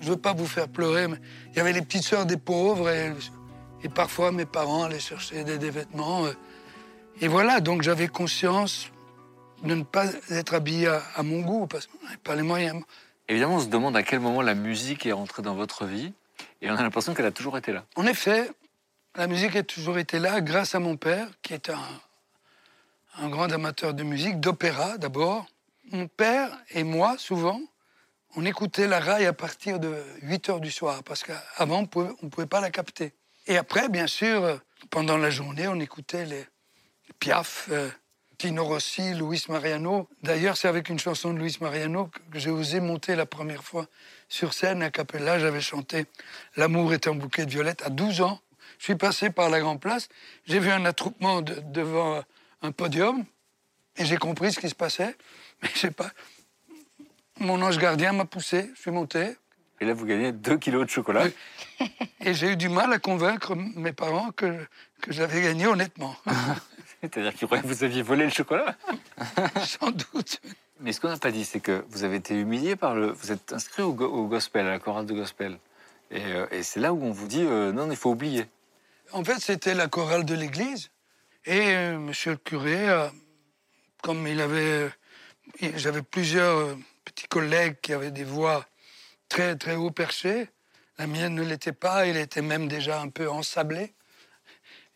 [0.00, 1.18] je veux pas vous faire pleurer, mais
[1.52, 3.12] il y avait les petites sœurs des pauvres et,
[3.84, 6.26] et parfois mes parents allaient chercher des, des vêtements.
[6.26, 6.32] euh,
[7.20, 8.90] Et voilà, donc j'avais conscience
[9.62, 12.82] de ne pas être habillé à, à mon goût parce qu'on n'avait pas les moyens.
[13.28, 16.12] Évidemment, on se demande à quel moment la musique est rentrée dans votre vie,
[16.60, 17.84] et on a l'impression qu'elle a toujours été là.
[17.96, 18.50] En effet,
[19.14, 23.94] la musique a toujours été là grâce à mon père, qui est un, grand amateur
[23.94, 25.46] de musique, d'opéra d'abord.
[25.90, 27.60] Mon père et moi, souvent,
[28.34, 32.28] on écoutait la raille à partir de 8 heures du soir, parce qu'avant, on ne
[32.28, 33.14] pouvait, pas la capter.
[33.46, 36.44] Et après, bien sûr, pendant la journée, on écoutait les
[37.20, 37.88] Piaf, euh,
[38.36, 40.08] Tino Rossi, Luis Mariano.
[40.22, 43.86] D'ailleurs, c'est avec une chanson de Luis Mariano que j'ai osé monter la première fois
[44.28, 45.38] sur scène à Capella.
[45.38, 46.06] J'avais chanté
[46.56, 48.40] L'amour est un bouquet de violettes à 12 ans.
[48.78, 50.08] Je suis passé par la Grand Place,
[50.44, 52.22] j'ai vu un attroupement de- devant
[52.62, 53.24] un podium
[53.96, 55.16] et j'ai compris ce qui se passait.
[55.62, 56.10] Mais je sais pas.
[57.38, 59.36] Mon ange gardien m'a poussé, je suis monté
[59.80, 61.24] Et là, vous gagnez 2 kilos de chocolat.
[62.20, 64.66] Et j'ai eu du mal à convaincre mes parents que,
[65.00, 66.16] que j'avais gagné honnêtement.
[67.12, 68.76] C'est-à-dire croyaient que vous aviez volé le chocolat.
[69.64, 70.40] Sans doute.
[70.80, 73.10] Mais ce qu'on n'a pas dit, c'est que vous avez été humilié par le.
[73.12, 75.58] Vous êtes inscrit au, go- au gospel, à la chorale de gospel.
[76.10, 78.46] Et, euh, et c'est là où on vous dit euh, non, il faut oublier.
[79.12, 80.90] En fait, c'était la chorale de l'église.
[81.46, 83.08] Et euh, monsieur le curé, euh,
[84.02, 84.90] comme il avait.
[85.76, 88.66] J'avais plusieurs petits collègues qui avaient des voix
[89.28, 90.48] très, très haut perchées.
[90.98, 93.94] La mienne ne l'était pas, elle était même déjà un peu ensablée.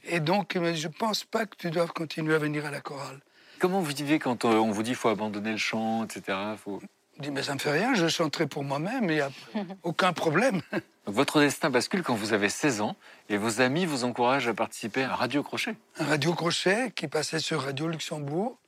[0.05, 2.71] Et donc, il m'a dit Je pense pas que tu doives continuer à venir à
[2.71, 3.21] la chorale.
[3.59, 6.39] Comment vous vivez quand euh, on vous dit qu'il faut abandonner le chant, etc.
[6.63, 6.81] Faut...
[7.17, 9.31] Je dis Mais ça me fait rien, je chanterai pour moi-même, il n'y a
[9.83, 10.63] aucun problème.
[10.73, 12.97] Donc, votre destin bascule quand vous avez 16 ans
[13.29, 15.77] et vos amis vous encouragent à participer à Radio Crochet.
[15.99, 18.59] un radio crochet qui passait sur Radio Luxembourg.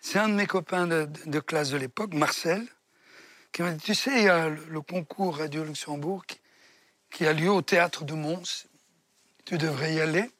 [0.00, 2.66] C'est un de mes copains de, de classe de l'époque, Marcel,
[3.52, 6.40] qui m'a dit Tu sais, il y a le, le concours Radio Luxembourg qui,
[7.10, 8.66] qui a lieu au théâtre de Mons.
[9.44, 10.30] Tu devrais y aller.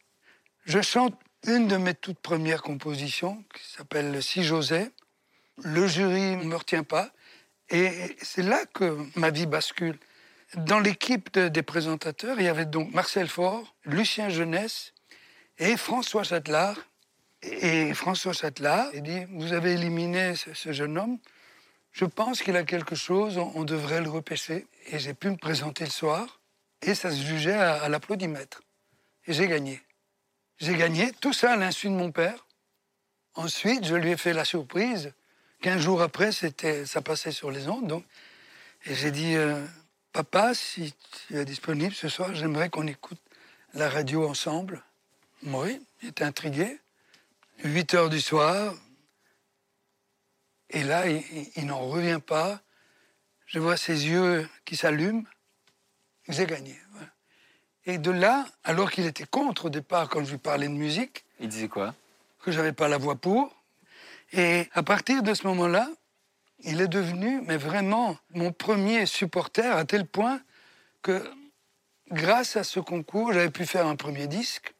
[0.64, 4.90] Je chante une de mes toutes premières compositions qui s'appelle le Si José.
[5.62, 7.10] Le jury ne me retient pas.
[7.68, 9.98] Et c'est là que ma vie bascule.
[10.56, 14.92] Dans l'équipe de- des présentateurs, il y avait donc Marcel Faure, Lucien Jeunesse
[15.58, 16.76] et François Châtelard.
[17.42, 21.18] Et François Châtelard il dit Vous avez éliminé ce, jeune homme.
[21.92, 24.66] Je pense qu'il a quelque chose, on, on devrait le repêcher.
[24.86, 26.40] Et j'ai pu me présenter le soir.
[26.82, 28.62] Et ça se jugeait à, à l'applaudimètre.
[29.26, 29.80] Et j'ai gagné.
[30.64, 32.46] J'ai gagné, tout ça à l'insu de mon père.
[33.34, 35.12] Ensuite, je lui ai fait la surprise.
[35.60, 37.86] Quinze jours après, c'était, ça passait sur les ondes.
[37.86, 38.02] Donc,
[38.86, 39.62] et j'ai dit, euh,
[40.14, 40.94] papa, si
[41.26, 43.20] tu es disponible ce soir, j'aimerais qu'on écoute
[43.74, 44.82] la radio ensemble.
[45.42, 46.80] Oui, il était intrigué.
[47.62, 48.74] 8 heures du soir.
[50.70, 52.62] Et là, il, n'en revient pas.
[53.44, 55.24] Je vois ses yeux qui s'allument.
[56.26, 56.80] J'ai gagné.
[57.86, 61.24] Et de là, alors qu'il était contre au départ quand je lui parlais de musique,
[61.40, 61.94] Il disait quoi?
[62.42, 63.54] que j'avais pas la voix pour.
[64.32, 65.88] Et à partir de ce moment-là,
[66.60, 70.40] il est devenu, mais vraiment, mon premier supporter à tel point
[71.02, 71.22] que,
[72.10, 74.74] grâce à ce concours, j'avais pu faire un premier disque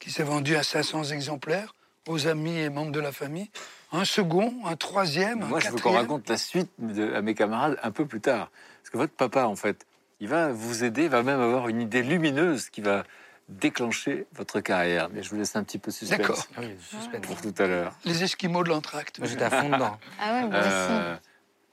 [0.00, 1.74] qui s'est vendu à 500 exemplaires
[2.06, 3.50] aux amis et membres de la famille,
[3.92, 7.34] un second, un troisième, un Moi, je veux qu'on raconte la suite de- à mes
[7.34, 8.50] camarades un peu plus tard.
[8.82, 9.86] Parce que votre papa, en fait,
[10.24, 13.04] il va vous aider, il va même avoir une idée lumineuse qui va
[13.50, 15.10] déclencher votre carrière.
[15.12, 16.46] Mais je vous laisse un petit peu de suspense D'accord.
[16.56, 17.20] Ah oui, suspense.
[17.20, 17.92] pour tout à l'heure.
[18.06, 19.20] Les Esquimaux de l'entracte.
[19.22, 19.98] J'étais à fond dedans.
[20.18, 20.54] Ah ouais, moi.
[20.54, 21.16] Euh,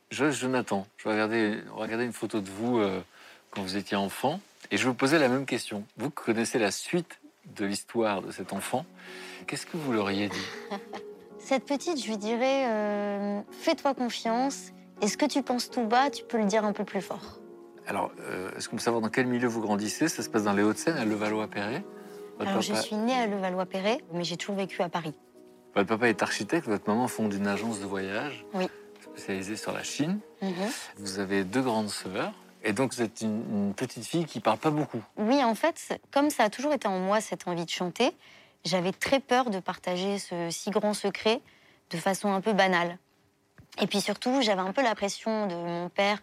[0.10, 3.00] Joyce Jonathan, je vais regarder, regarder une photo de vous euh,
[3.52, 4.42] quand vous étiez enfant.
[4.70, 5.86] Et je vais vous poser la même question.
[5.96, 7.22] Vous connaissez la suite
[7.56, 8.86] de l'histoire de cet enfant.
[9.48, 10.48] Qu'est-ce que vous l'auriez dit?
[11.40, 14.74] Cette petite, je lui dirais euh, fais-toi confiance.
[15.02, 17.41] Et ce que tu penses tout bas, tu peux le dire un peu plus fort.
[17.88, 20.08] Alors, euh, est-ce qu'on peut savoir dans quel milieu vous grandissez?
[20.08, 21.84] Ça se passe dans les Hauts-de-Seine, à Levallois-Perret
[22.40, 25.14] Alors, je suis née à Levallois-Perret, mais j'ai toujours vécu à Paris.
[25.76, 28.68] votre papa est architecte, votre maman fonde une agence de voyage Oui.
[29.02, 30.20] spécialisée sur la Chine.
[30.42, 30.52] Mhm.
[30.98, 32.34] Vous avez deux grandes sœurs.
[32.64, 35.02] Et donc, vous êtes une, une petite fille qui parle pas beaucoup.
[35.18, 38.12] Oui, en fait, comme ça a toujours été en moi cette envie de chanter,
[38.64, 41.42] j'avais très peur de partager ce si grand secret
[41.90, 43.00] de façon un peu banale.
[43.82, 46.22] Et puis surtout, j'avais un peu la pression de mon père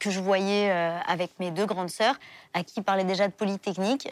[0.00, 2.18] que je voyais euh, avec mes deux grandes sœurs,
[2.54, 4.08] à qui il parlait déjà de Polytechnique.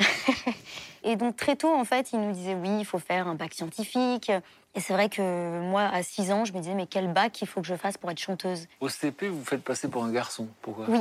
[1.02, 3.54] et donc très tôt, en fait, il nous disait oui, il faut faire un bac
[3.54, 4.30] scientifique.
[4.74, 7.48] Et c'est vrai que moi, à 6 ans, je me disais mais quel bac il
[7.48, 8.68] faut que je fasse pour être chanteuse?
[8.80, 10.46] Au CP, vous vous faites passer pour un garçon.
[10.62, 10.84] Pourquoi?
[10.88, 11.00] Oui.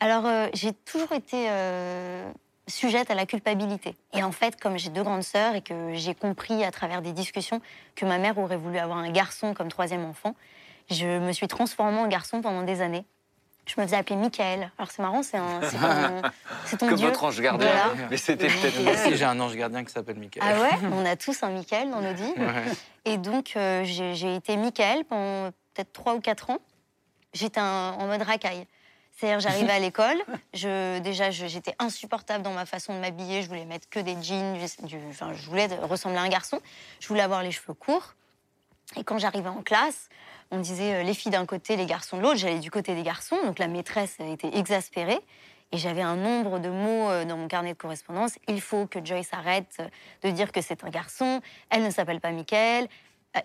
[0.00, 2.28] Alors, euh, j'ai toujours été euh,
[2.66, 3.94] sujette à la culpabilité.
[4.12, 7.12] Et en fait, comme j'ai deux grandes sœurs et que j'ai compris à travers des
[7.12, 7.60] discussions
[7.94, 10.34] que ma mère aurait voulu avoir un garçon comme troisième enfant,
[10.90, 13.04] je me suis transformée en garçon pendant des années.
[13.66, 14.70] Je me faisais appeler Michael.
[14.76, 16.22] Alors, c'est marrant, c'est un- c'est ton,
[16.66, 17.06] c'est ton Comme dieu.
[17.08, 17.70] votre ange gardien.
[17.70, 18.08] Voilà.
[18.10, 20.42] Mais c'était peut-être Moi aussi, j'ai un ange gardien qui s'appelle Michael.
[20.44, 22.34] Ah ouais On a tous un Michael dans nos vies.
[22.36, 22.64] Ouais.
[23.04, 26.58] Et donc, euh, j'ai j'ai été Michael pendant peut-être trois ou quatre ans.
[27.34, 28.66] J'étais un- en mode racaille.
[29.16, 30.16] C'est-à-dire, j'arrivais à l'école,
[30.54, 33.42] je, déjà, je- j'étais insupportable dans ma façon de m'habiller.
[33.42, 36.60] Je voulais mettre que des jeans, du- du- enfin, je voulais ressembler à un garçon.
[36.98, 38.14] Je voulais avoir les cheveux courts.
[38.96, 40.08] Et quand j'arrivais en classe,
[40.52, 42.36] on disait euh, les filles d'un côté, les garçons de l'autre.
[42.36, 43.36] J'allais du côté des garçons.
[43.44, 45.18] Donc, la maîtresse était exaspérée.
[45.72, 48.34] Et j'avais un nombre de mots euh, dans mon carnet de correspondance.
[48.46, 49.88] Il faut que Joyce arrête euh,
[50.22, 51.40] de dire que c'est un garçon.
[51.70, 52.86] Elle ne s'appelle pas Michael.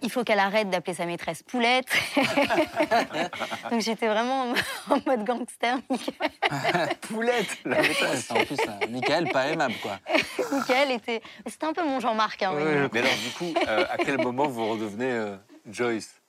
[0.02, 1.88] Il faut qu'elle arrête d'appeler sa maîtresse Poulette.
[3.72, 4.54] Donc j'étais vraiment
[4.89, 5.78] en mode gangster.
[7.02, 8.30] Poulette La maîtresse.
[8.32, 8.58] En plus,
[8.89, 9.98] Michael pas aimable, quoi.
[10.52, 11.22] Michael était.
[11.46, 12.43] C'était un peu mon Jean-Marc.
[12.43, 12.89] hein, Ouais.
[12.91, 15.38] Mais alors, du coup, euh, à quel moment vous redevenez euh,
[15.70, 16.22] Joyce?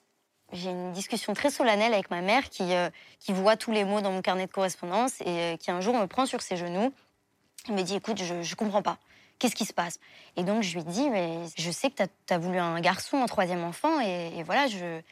[0.53, 2.89] J'ai une discussion très solennelle avec ma mère qui, euh,
[3.21, 5.95] qui voit tous les mots dans mon carnet de correspondance et euh, qui un jour
[5.95, 6.93] me prend sur ses genoux.
[7.69, 8.97] Elle me dit Écoute, je ne comprends pas.
[9.39, 10.01] Qu'est-ce qui se passe?
[10.37, 13.27] Et donc je lui dis Mais je sais que tu as, voulu un garçon, un
[13.27, 15.03] troisième enfant, et, et voilà, je.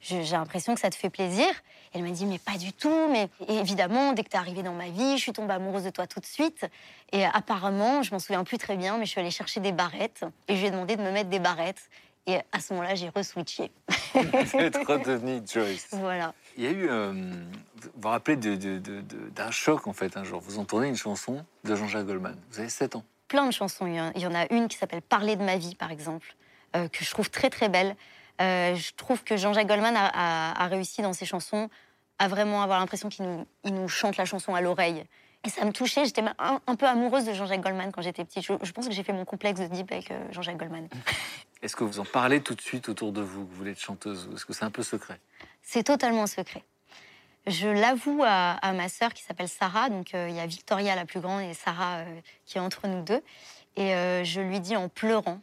[0.00, 1.46] J'ai l'impression que ça te fait plaisir.
[1.92, 3.08] Elle m'a dit, mais pas du tout.
[3.10, 5.84] Mais et évidemment, dès que tu es arrivée dans ma vie, je suis tombée amoureuse
[5.84, 6.66] de toi tout de suite.
[7.12, 10.24] Et apparemment, je m'en souviens plus très bien, mais je suis allée chercher des barrettes
[10.46, 11.90] et je lui ai demandé de me mettre des barrettes.
[12.28, 13.70] Et à ce moment-là, j'ai re-switché.
[14.14, 15.88] Vous êtes redevenue Joyce.
[15.92, 16.34] Voilà.
[16.58, 17.12] Il y a eu, euh,
[17.80, 20.40] vous vous rappelez d'un choc en fait un jour.
[20.40, 22.36] Vous entendez une chanson de Jean-Jacques Goldman.
[22.50, 23.04] Vous avez 7 ans.
[23.28, 23.86] plein de chansons.
[23.86, 26.34] Il y en- a une qui s'appelle Parler de ma vie, par exemple,
[26.76, 27.94] euh, que je trouve très très belle.
[28.40, 31.68] Euh, je trouve que Jean-Jacques Goldman a, a- a réussi dans ses chansons
[32.18, 35.04] à vraiment avoir l'impression qu'il nous, il nous chante la chanson à l'oreille.
[35.44, 36.04] Et ça me touchait.
[36.04, 38.44] J'étais un, un peu amoureuse de Jean-Jacques Goldman quand j'étais petite.
[38.44, 40.88] Je, je pense que j'ai fait mon complexe de Deep avec euh, Jean-Jacques Goldman.
[41.62, 43.80] Est-ce que vous en parlez tout de suite autour de vous que vous voulez être
[43.80, 45.18] chanteuse est-ce que c'est un peu secret?
[45.62, 46.62] C'est totalement secret.
[47.48, 49.88] Je l'avoue à, à ma sœur qui s'appelle Sarah.
[49.88, 52.86] Donc euh, il y a Victoria la plus grande et Sarah euh, qui est entre
[52.86, 53.22] nous deux.
[53.76, 53.90] Et
[54.24, 55.40] je lui dis en pleurant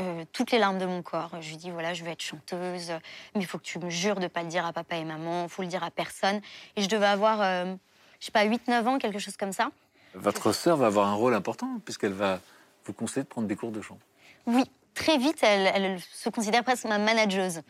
[0.00, 1.30] euh, toutes les larmes de mon corps.
[1.40, 2.92] Je lui dis voilà, je veux être chanteuse,
[3.34, 5.44] mais il faut que tu me jures de pas le dire à papa et maman,
[5.44, 6.40] il faut le dire à personne.
[6.76, 7.74] Et je devais avoir, euh,
[8.20, 9.70] je sais pas, 8-9 ans, quelque chose comme ça.
[10.14, 12.40] Votre sœur va avoir un rôle important puisqu'elle va
[12.84, 13.98] vous conseiller de prendre des cours de chant.
[14.46, 17.60] Oui, très vite, elle, elle se considère presque ma manageuse.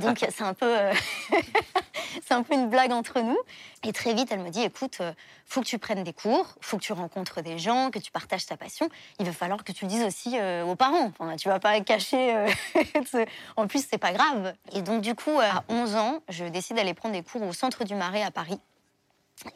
[0.00, 0.92] Donc c'est un peu, euh,
[2.26, 3.36] c'est un peu une blague entre nous.
[3.84, 5.12] Et très vite, elle me dit "Écoute, euh,
[5.44, 8.46] faut que tu prennes des cours, faut que tu rencontres des gens, que tu partages
[8.46, 8.88] ta passion.
[9.20, 11.12] Il va falloir que tu le dises aussi euh, aux parents.
[11.18, 12.34] Enfin, tu vas pas cacher.
[12.34, 13.24] euh,
[13.56, 16.94] en plus, c'est pas grave." Et donc du coup, à 11 ans, je décide d'aller
[16.94, 18.58] prendre des cours au Centre du Marais à Paris.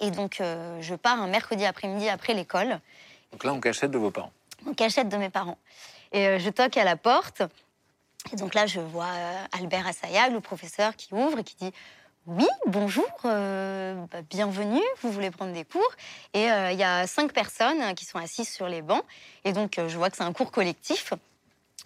[0.00, 2.80] Et donc, euh, je pars un mercredi après-midi après l'école
[3.32, 4.32] Donc là, on cachette de vos parents.
[4.66, 5.58] en cachette de mes parents.
[6.12, 7.42] Et euh, je toque à la porte.
[8.32, 11.72] Et donc là, je vois euh, Albert Assayag, le professeur, qui ouvre et qui dit
[12.26, 15.90] Oui, bonjour, bah, bienvenue, vous voulez prendre des cours?
[16.34, 19.04] Et il y a cinq personnes qui sont assises sur les bancs.
[19.44, 21.14] Et donc, je vois que c'est un cours collectif.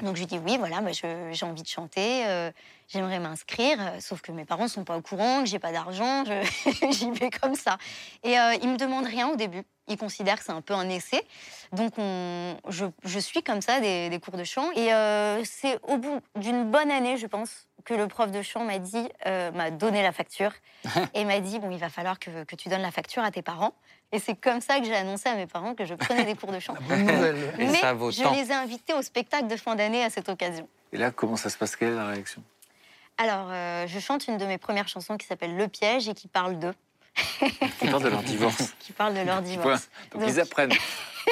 [0.01, 2.51] Donc, je lui dis Oui, voilà, bah, j'ai envie de chanter, euh,
[2.89, 3.79] j'aimerais m'inscrire.
[3.81, 6.25] Euh, Sauf que mes parents sont pas au courant, que j'ai pas d'argent,
[6.91, 7.79] j'y vais comme ça.
[8.23, 9.63] Et euh, ils me demandent rien au début.
[9.89, 11.23] Ils considèrent que c'est un peu un essai.
[11.73, 14.71] Donc, on- je, je suis comme ça des, des cours de chant.
[14.77, 18.65] Et euh, c'est au bout d'une bonne année, je pense, que le prof de chant
[18.65, 20.53] m'a dit, euh, m'a donné la facture
[21.15, 23.43] et m'a dit bon, il va falloir que, que tu donnes la facture à tes
[23.43, 23.75] parents.
[24.13, 26.53] Et c'est comme ça que j'ai annoncé à mes parents que je prenais des cours
[26.53, 26.75] de chant.
[27.59, 30.69] Mais ça vaut je les ai invités au spectacle de fin d'année à cette occasion.
[30.93, 31.77] Et là, comment ça se passe?
[31.77, 32.43] Quelle est la réaction?
[33.19, 36.27] Alors, euh, je chante une de mes premières chansons qui s'appelle Le piège et qui
[36.29, 36.75] parle d'eux,
[37.15, 38.75] Qui parle de leur divorce.
[38.79, 39.89] qui parle de leur divorce.
[40.13, 40.73] Donc, Donc- ils apprennent.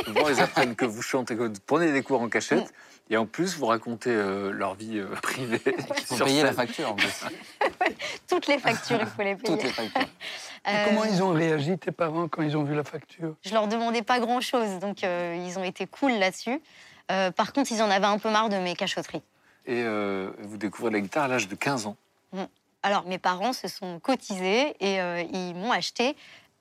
[0.06, 2.72] Ils apprennent que vous chantez, que vous prenez des cours en cachette.
[3.10, 5.60] Et en plus, vous racontez euh, leur vie euh, privée.
[5.66, 7.24] Il faut payer la facture en plus.
[8.28, 9.54] Toutes les factures, il faut les payer.
[9.54, 10.02] Toutes les factures.
[10.68, 13.34] Euh, Comment ils ont réagi, tes parents, quand ils ont vu la facture?
[13.44, 16.60] Je leur demandais pas grand-chose, donc euh, ils ont été cool là-dessus.
[17.10, 19.22] Euh, par contre, ils en avaient un peu marre de mes cachotteries.
[19.66, 21.96] Et euh, vous découvrez la guitare à l'âge de 15 ans.
[22.82, 26.16] Alors, mes parents se sont cotisés et euh, ils m'ont acheté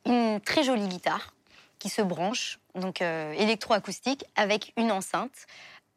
[0.05, 1.33] une très jolie guitare
[1.79, 5.47] qui se branche, donc euh, électroacoustique, avec une enceinte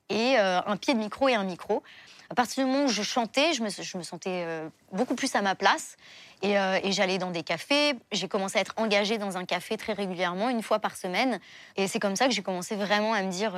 [0.08, 1.82] et euh, un pied de micro et un micro.
[2.30, 4.46] À partir du moment où je chantais, je me, je me sentais
[4.92, 5.96] beaucoup plus à ma place.
[6.42, 7.94] Et, et j'allais dans des cafés.
[8.12, 11.38] J'ai commencé à être engagée dans un café très régulièrement, une fois par semaine.
[11.76, 13.52] Et c'est comme ça que j'ai commencé vraiment à me dire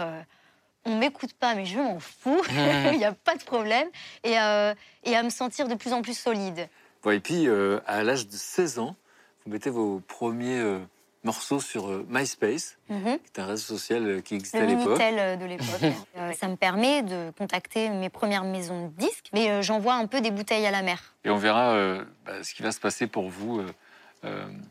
[0.86, 2.42] on m'écoute pas, mais je m'en fous,
[2.92, 3.88] il n'y a pas de problème.
[4.24, 4.72] Et, euh,
[5.04, 6.68] et à me sentir de plus en plus solide.
[7.10, 8.96] Et puis, euh, à l'âge de 16 ans,
[9.44, 10.78] vous mettez vos premiers euh,
[11.22, 13.18] morceaux sur MySpace, Mhm.
[13.18, 15.00] qui est un réseau social qui existait Le à l'époque.
[15.00, 15.92] Euh, de l'époque.
[16.40, 20.30] Ça me permet de contacter mes premières maisons de disques, mais j'envoie un peu des
[20.32, 21.14] bouteilles à la mer.
[21.24, 21.76] Et on verra
[22.24, 23.62] bah, ce qui va se passer pour vous,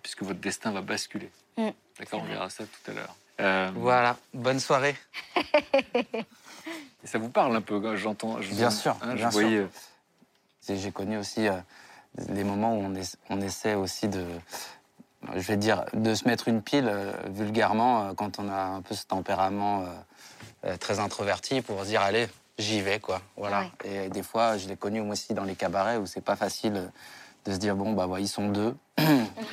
[0.01, 1.30] puisque votre destin va basculer.
[1.58, 1.69] Mm.
[1.99, 3.15] D'accord, on verra ça tout à l'heure.
[3.39, 4.95] Euh, Voilà, bonne soirée.
[5.36, 5.43] et
[7.08, 8.41] ça vous parle un peu, quand j'entends.
[8.41, 9.67] je- Bien sûr, hein, bien voyais, euh,
[10.67, 11.54] J'ai connu aussi euh,
[12.17, 14.26] des moments où on, es- on essaie aussi de,
[15.34, 18.82] je vais dire, de se mettre une pile euh, vulgairement euh, quand on a un
[18.82, 19.86] peu ce tempérament euh,
[20.65, 23.21] euh, très introverti pour se dire allez, j'y vais quoi.
[23.38, 23.65] Voilà.
[23.84, 26.76] Et des fois, je l'ai connu moi aussi dans les cabarets où c'est pas facile
[26.78, 26.88] euh,
[27.45, 28.76] de se dire bon bah ouais, ils sont deux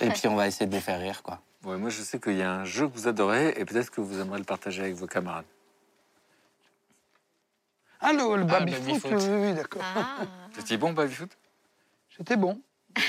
[0.01, 1.41] et puis on va essayer de les faire rire quoi.
[1.65, 4.01] Ouais, moi, je sais qu'il y a un jeu que vous adorez et peut-être que
[4.01, 5.45] vous aimeriez le partager avec vos camarades.
[8.01, 9.13] Allô, le Ah, baby-foot baby-foot.
[9.13, 9.83] Oui, oui, d'accord.
[9.85, 10.25] Ah.
[10.59, 11.31] Étiez bon, baby foot?
[12.17, 12.61] C'était bon.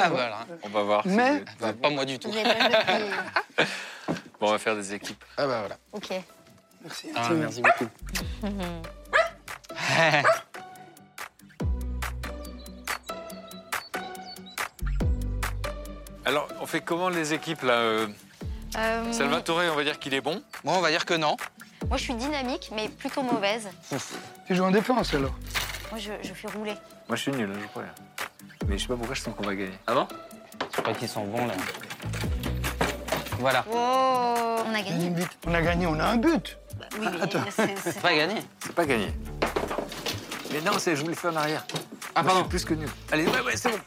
[0.00, 0.46] Ah voilà.
[0.62, 1.02] On va voir.
[1.02, 2.30] si Mais- vous- Bah, pas moi du tout.
[4.38, 5.24] Bon, on va faire des équipes.
[5.38, 5.78] Ah bah voilà.
[5.92, 6.10] Ok.
[6.82, 7.08] Merci.
[7.16, 7.88] Ah, merci beaucoup.
[16.26, 18.06] Alors, on fait comment les équipes là euh,
[18.76, 20.42] Euh, Salvatore, on va dire qu'il est bon.
[20.64, 21.36] Bon, on va dire que non.
[21.88, 23.68] Moi, je suis dynamique, mais plutôt mauvaise.
[24.46, 25.34] Tu joues en défense alors
[25.90, 26.74] Moi, je, je fais rouler.
[27.08, 27.84] Moi, je suis nul, hein, je crois.
[28.66, 29.78] Mais je sais pas pourquoi je sens qu'on va gagner.
[29.86, 30.08] Ah bon?
[30.76, 31.54] Je crois qu'ils sont bons là.
[33.38, 33.64] Voilà.
[33.70, 35.12] Oh, on a gagné.
[35.46, 36.58] On a gagné, on a un but.
[36.98, 37.38] Oui, mais Attends.
[37.50, 38.34] c'est- pas gagné.
[38.60, 39.12] C'est pas gagné.
[40.52, 41.64] Mais non, c'est je l'ai fait en arrière.
[42.14, 42.40] Ah Moi, je pardon.
[42.40, 42.88] suis plus que nul.
[43.12, 43.78] Allez, ouais, ouais, c'est bon.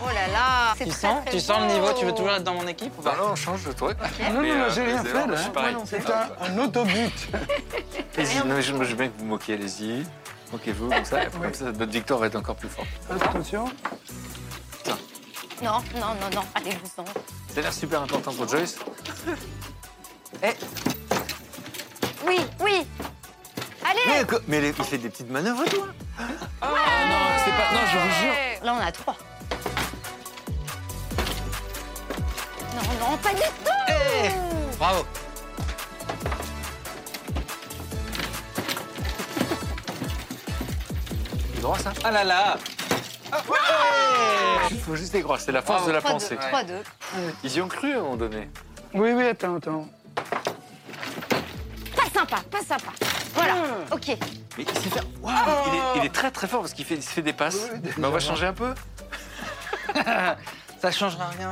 [0.00, 1.72] Oh là là c'est Tu très, sens, très tu sens le beau.
[1.72, 3.22] niveau Tu veux toujours être dans mon équipe ou Bah pas?
[3.22, 3.92] Non, on change de toi.
[3.94, 5.26] Non, non, non, euh, j'ai rien c'est fait là.
[5.30, 5.52] je suis hein.
[5.52, 5.76] pareil.
[5.86, 7.28] C'est un, un autobut.
[8.16, 10.06] Allez-y, non, mais je, je veux bien que vous moquiez, allez-y.
[10.52, 11.26] Moquez-vous, comme ça.
[11.26, 12.88] Comme ça, notre victoire va être encore plus forte.
[13.10, 13.64] Attention.
[15.60, 17.04] Non, non, non, non, allez, vous en.
[17.04, 18.78] Ça a l'air super important pour Joyce.
[22.26, 22.86] Oui, oui
[23.84, 25.86] Allez Mais, il fait des petites manœuvres, toi
[26.60, 26.66] Ah
[27.08, 27.72] non, c'est pas.
[27.72, 28.64] Non, je vous jure.
[28.64, 29.16] Là, on a trois.
[33.00, 35.04] Non, pas du tout Bravo.
[41.54, 42.58] C'est droit ça Ah là là
[44.70, 46.02] Il faut juste y croire, c'est la force de la 3-2.
[46.02, 46.36] pensée.
[46.36, 46.72] 3-2.
[47.44, 48.48] Ils y ont cru à un moment donné.
[48.94, 49.88] Oui, oui, attends, attends.
[51.96, 52.92] Pas sympa, pas sympa.
[53.34, 53.54] Voilà,
[53.90, 54.16] ok.
[54.56, 55.04] Mais il sait faire.
[55.22, 55.34] Waouh,
[55.66, 57.68] il, est, il est très très fort parce qu'il fait, il se fait des passes.
[57.72, 58.74] Oui, oui, Mais on va changer un peu.
[60.80, 61.50] Ça changera rien.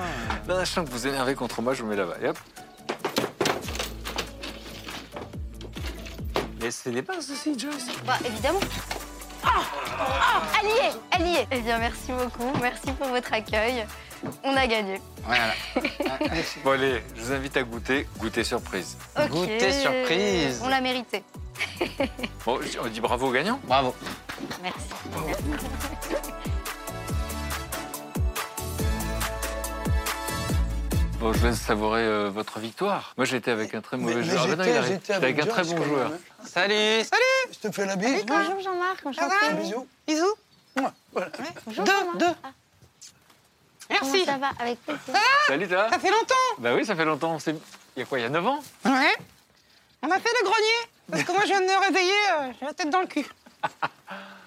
[0.49, 2.17] Non, je sens que vous énervez contre moi, je vous mets là-bas.
[2.23, 2.39] Et hop.
[6.61, 7.87] Mais c'est des passes aussi, Joyce.
[8.07, 8.61] Bah, évidemment.
[9.45, 9.49] Ah
[9.99, 12.53] Ah Elle y est Elle y est Eh bien, merci beaucoup.
[12.61, 13.85] Merci pour votre accueil.
[14.43, 15.01] On a gagné.
[15.25, 15.53] Voilà.
[16.65, 18.09] Bon, allez, je vous invite à goûter.
[18.19, 18.97] Goûter surprise.
[19.17, 19.29] Ok.
[19.29, 20.61] Goûter surprise.
[20.65, 21.23] On l'a mérité.
[22.45, 23.61] Bon, on dit bravo au gagnant.
[23.65, 23.95] Bravo.
[24.63, 24.87] Merci.
[31.19, 33.15] Bon, je laisse savourer euh, votre victoire.
[33.17, 34.43] Moi, j'étais avec un très mauvais mais joueur.
[34.45, 36.11] Ah, j'étais J'étais avec un très bon joueur.
[36.11, 36.45] même, hein.
[36.47, 38.25] Salut Salut Je te fais la bise.
[38.27, 39.35] Bonjour Jean-Marc, enchanté.
[39.49, 39.87] Un bisou.
[40.07, 40.35] Bisous.
[40.77, 41.31] Mouah, Voilà.
[41.65, 42.17] Bonjour Deux, Jean-Marc.
[42.19, 42.27] deux.
[42.45, 42.49] Ah,
[43.89, 44.11] Merci.
[44.11, 45.01] Comment ça va Avec plaisir.
[45.47, 45.89] Salut, toi.
[45.91, 46.35] Ça fait longtemps.
[46.59, 47.39] Bah oui, ça fait longtemps.
[47.39, 47.57] C'est-
[47.97, 49.17] Il y a quoi, il y a 9 ans Ouais.
[50.03, 50.91] On a fait le grenier.
[51.11, 53.27] Parce que moi, je viens de me réveiller, euh, j'ai la tête dans le cul.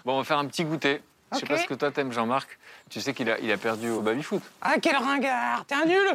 [0.05, 1.01] Bon, on va faire un petit goûter.
[1.31, 2.57] Je sais pas ce que toi t'aimes, Jean-Marc.
[2.89, 4.41] Tu sais qu'il a, il a perdu au baby-foot.
[4.61, 5.65] Ah, quel ringard.
[5.65, 6.11] T'es un nul.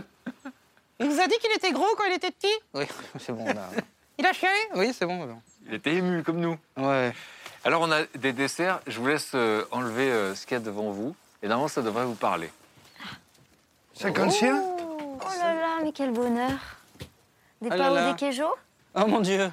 [1.00, 2.84] Il vous a dit qu'il était gros quand il était petit Oui,
[3.18, 3.44] c'est bon.
[3.46, 3.68] Là.
[4.18, 5.40] Il a chialé Oui, c'est bon.
[5.66, 6.58] Il était ému comme nous.
[6.76, 7.12] Ouais.
[7.64, 8.80] Alors, on a des desserts.
[8.86, 11.14] Je vous laisse euh, enlever euh, ce qu'il y a devant vous.
[11.42, 12.50] Et normalement, ça devrait vous parler.
[13.94, 16.50] 56 Oh là là, mais quel bonheur.
[17.60, 18.48] Des Ah des queijo
[18.94, 19.50] Oh mon Dieu.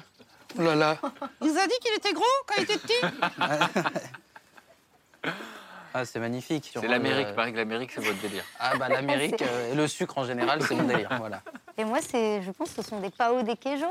[0.58, 0.98] Oh là là.
[1.40, 3.00] Il vous a dit qu'il était gros quand il était petit
[5.94, 6.70] Ah, c'est magnifique.
[6.74, 7.28] C'est l'Amérique.
[7.36, 8.44] euh, que l'Amérique, c'est votre délire.
[8.60, 11.10] Ah bah l'Amérique C'est- euh, et le sucre en général, c'est mon délire.
[11.18, 11.40] Voilà.
[11.78, 13.86] Et moi, c'est, je pense que ce sont des pao des queijo.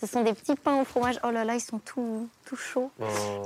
[0.00, 1.18] Ce sont des petits pains au fromage.
[1.24, 2.90] Oh là là, ils sont tout, tout chauds.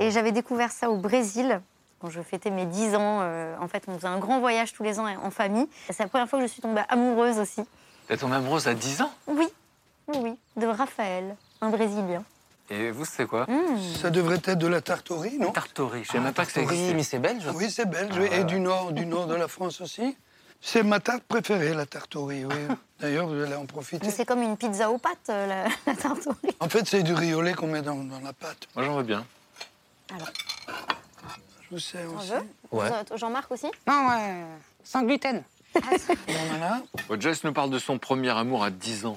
[0.00, 1.60] Et j'avais découvert ça au Brésil
[2.00, 3.20] quand je fêtais mes 10 ans.
[3.22, 5.68] Euh, en fait, on faisait un grand voyage tous les ans en famille.
[5.88, 7.62] Et C'est la première fois que je suis tombée amoureuse aussi.
[8.08, 9.12] T'es tombée amoureuse à 10 ans?
[9.26, 9.46] Oui,
[10.08, 12.24] oui, oui, de Raphaël, un Brésilien.
[12.70, 13.78] Et vous, c'est quoi Mmh.
[14.00, 16.04] Ça devrait être de la tartorie, non Tartori.
[16.04, 16.94] Je sais même pas que ça Oui, existait.
[16.94, 17.44] mais c'est belge.
[17.54, 20.16] Oui, c'est belge, oui, et du nord, du nord de la France aussi.
[20.60, 22.54] C'est ma tarte préférée, la tartorie, oui.
[23.00, 24.04] D'ailleurs, vous allez en profiter.
[24.04, 26.36] Mais c'est comme une pizza aux pâtes, euh, la, la tartorie.
[26.60, 28.66] En fait, c'est du riolet qu'on met dans, dans la pâte.
[28.76, 29.24] Moi, j'en veux bien.
[30.10, 32.30] Je vous sais On aussi.
[32.30, 32.42] veut
[32.72, 32.90] Ouais.
[33.10, 33.66] Vous- Jean-Marc aussi?
[33.86, 34.44] Non, ouais.
[34.84, 35.42] Sans gluten.
[35.74, 35.82] Bon,
[36.50, 36.82] voilà.
[37.20, 39.16] Joyce nous parle de son premier amour à 10 ans.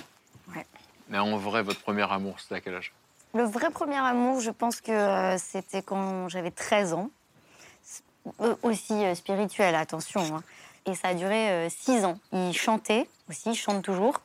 [0.56, 0.66] Ouais.
[1.10, 2.94] Mais en vrai, votre premier amour, c'était à quel âge?
[3.34, 7.10] Le vrai premier amour, je pense que euh, c'était quand j'avais 13 ans.
[8.42, 10.22] Euh, aussi euh, spirituel, attention.
[10.36, 10.44] hein.
[10.86, 12.20] Et ça a duré 6 ans.
[12.34, 14.20] Il chantait aussi, il chante toujours.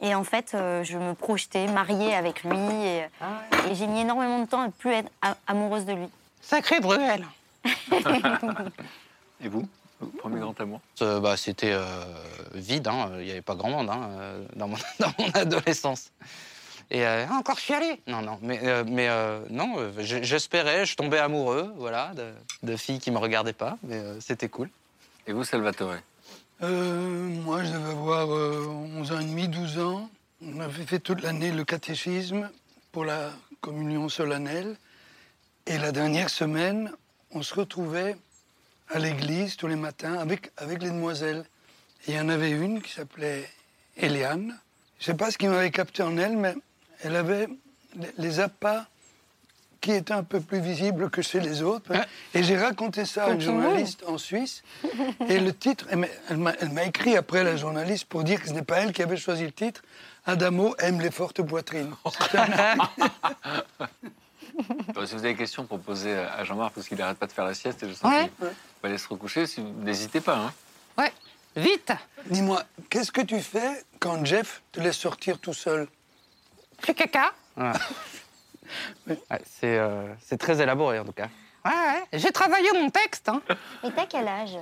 [0.00, 2.58] Et en fait, euh, je me projetais mariée avec lui.
[2.58, 3.06] Et,
[3.68, 5.10] et j'ai mis énormément de temps à plus être
[5.46, 6.08] amoureuse de lui.
[6.40, 7.24] Sacré Bruel.
[9.40, 9.68] Et vous
[10.18, 10.80] Premier grand amour?
[11.02, 11.84] Euh, bah, C'était euh,
[12.54, 13.10] vide, hein.
[13.18, 16.10] il n'y avait pas grand monde hein, euh, dans, mon, dans mon adolescence.
[16.90, 18.00] Et euh, Encore chialé.
[18.06, 22.32] non, non, mais, euh, mais euh, non, euh, j'espérais, je tombais amoureux, voilà, de,
[22.62, 24.70] de filles qui me regardaient pas, mais euh, c'était cool.
[25.26, 25.96] Et vous, Salvatore?
[26.62, 28.66] Euh, moi, je devais avoir euh,
[28.96, 30.10] 11 ans et demi, 12 ans.
[30.42, 32.48] On avait fait toute l'année le catéchisme
[32.90, 34.76] pour la communion solennelle.
[35.66, 36.90] Et la dernière semaine,
[37.32, 38.16] on se retrouvait
[38.88, 41.44] à l'église tous les matins avec, avec les demoiselles.
[42.06, 43.46] Et il y en avait une qui s'appelait
[43.98, 44.56] Eliane.
[44.98, 46.54] Je ne sais pas ce qui m'avait capté en elle, mais
[47.02, 47.48] elle avait
[48.18, 48.84] les- appâts
[49.80, 51.92] qui étaient un peu plus visibles que chez les autres.
[52.34, 54.62] Et j'ai raconté ça à une journaliste en Suisse.
[55.28, 58.78] Et le titre, elle m'a- écrit après la journaliste pour dire que ce n'est pas
[58.78, 59.82] elle qui avait choisi le titre.
[60.26, 61.94] Adamo aime les fortes poitrines.
[65.06, 67.44] Si vous avez des questions pour poser à Jean-Marc, parce qu'il n'arrête pas de faire
[67.44, 68.28] la sieste, et je sens Ouais.
[68.38, 70.36] qu'il va aller se recoucher, si n'hésitez pas.
[70.36, 70.52] Hein.
[70.98, 71.12] Ouais.
[71.54, 71.92] Vite.
[72.26, 75.86] Dis-moi, qu'est-ce que tu fais quand Jeff te laisse sortir tout seul?
[76.80, 77.32] Fais caca.
[79.06, 79.16] Ouais,
[79.46, 81.28] c'est euh, c'est très élaboré en tout cas.
[81.64, 82.04] Ouais, ouais.
[82.18, 83.30] J'ai travaillé mon texte.
[83.30, 83.40] Hein.
[83.82, 84.58] Et t'as quel âge?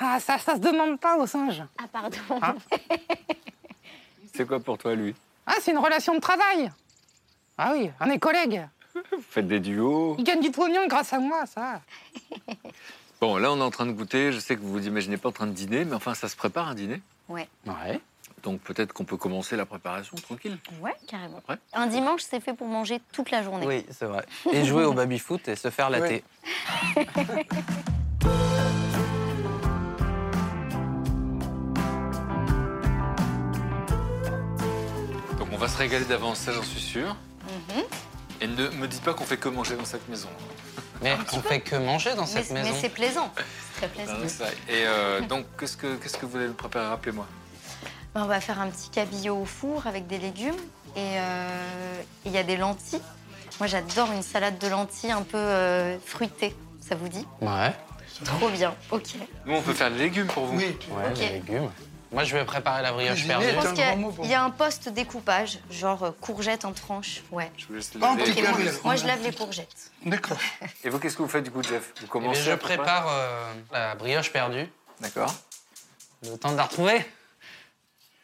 [0.00, 1.62] Ah, ça, ça se demande pas aux singes.
[1.78, 2.16] Ah, pardon.
[2.40, 2.54] Ah.
[4.34, 5.14] C'est quoi pour toi, lui?
[5.46, 6.72] Ah, c'est une relation de travail.
[7.58, 8.66] Ah oui, on est collègues.
[8.94, 11.82] Vous faites des duos Il gagne du pognon grâce à moi, ça.
[13.20, 14.32] Bon, là, on est en train de goûter.
[14.32, 16.36] Je sais que vous vous imaginez pas en train de dîner, mais enfin, ça se
[16.36, 17.02] prépare un dîner.
[17.28, 18.00] Ouais, Ouais.
[18.42, 20.58] Donc peut-être qu'on peut commencer la préparation tranquille.
[20.80, 21.38] ouais, carrément.
[21.38, 23.66] Après Un dimanche, c'est fait pour manger toute la journée.
[23.66, 24.24] Oui, c'est vrai.
[24.52, 26.24] Et jouer au baby-foot et se faire latter.
[35.38, 37.16] Donc on va se régaler d'avance, ça j'en suis sûr.
[37.44, 37.82] Mhm.
[38.40, 40.28] Et ne me dites pas qu'on fait que manger dans cette maison.
[41.02, 42.70] Mais on fait que manger dans Mais, cette maison.
[42.72, 43.32] mais c'est plaisant.
[43.36, 44.12] C'est très plaisant.
[44.16, 44.52] Ah, c'est vrai.
[44.68, 46.86] Et euh, donc, qu'est-ce que, qu'est-ce que vous allez nous préparer?
[46.86, 47.26] Rappelez-moi.
[48.14, 50.56] On va faire un petit cabillaud au four avec des légumes.
[50.96, 53.00] Et euh, il y a des lentilles.
[53.58, 56.54] Moi, j'adore une salade de lentilles un peu euh, fruitée.
[56.86, 57.26] Ça vous dit?
[57.40, 57.72] Ouais.
[58.24, 58.74] Trop bien.
[58.90, 59.14] Ok.
[59.46, 60.58] Nous, on peut faire des légumes pour vous.
[60.58, 60.76] Oui.
[60.90, 61.70] Ouais, des légumes.
[62.12, 63.46] Moi, je vais préparer la brioche perdue.
[63.48, 67.22] Je pense qu'il y a- y un poste découpage, genre euh, courgette en tranches.
[67.32, 67.50] Ouais.
[67.56, 68.22] Je vous laisse laver.
[68.22, 69.90] Ok, moi, je lave les courgettes.
[70.04, 70.36] D'accord.
[70.84, 71.80] Et vous, qu'est-ce que vous faites du coup, Jeff?
[71.80, 74.66] Vous Eh bien, commencez je prépare euh, la brioche perdue.
[75.00, 75.34] D'accord.
[76.22, 77.02] Le temps de la retrouver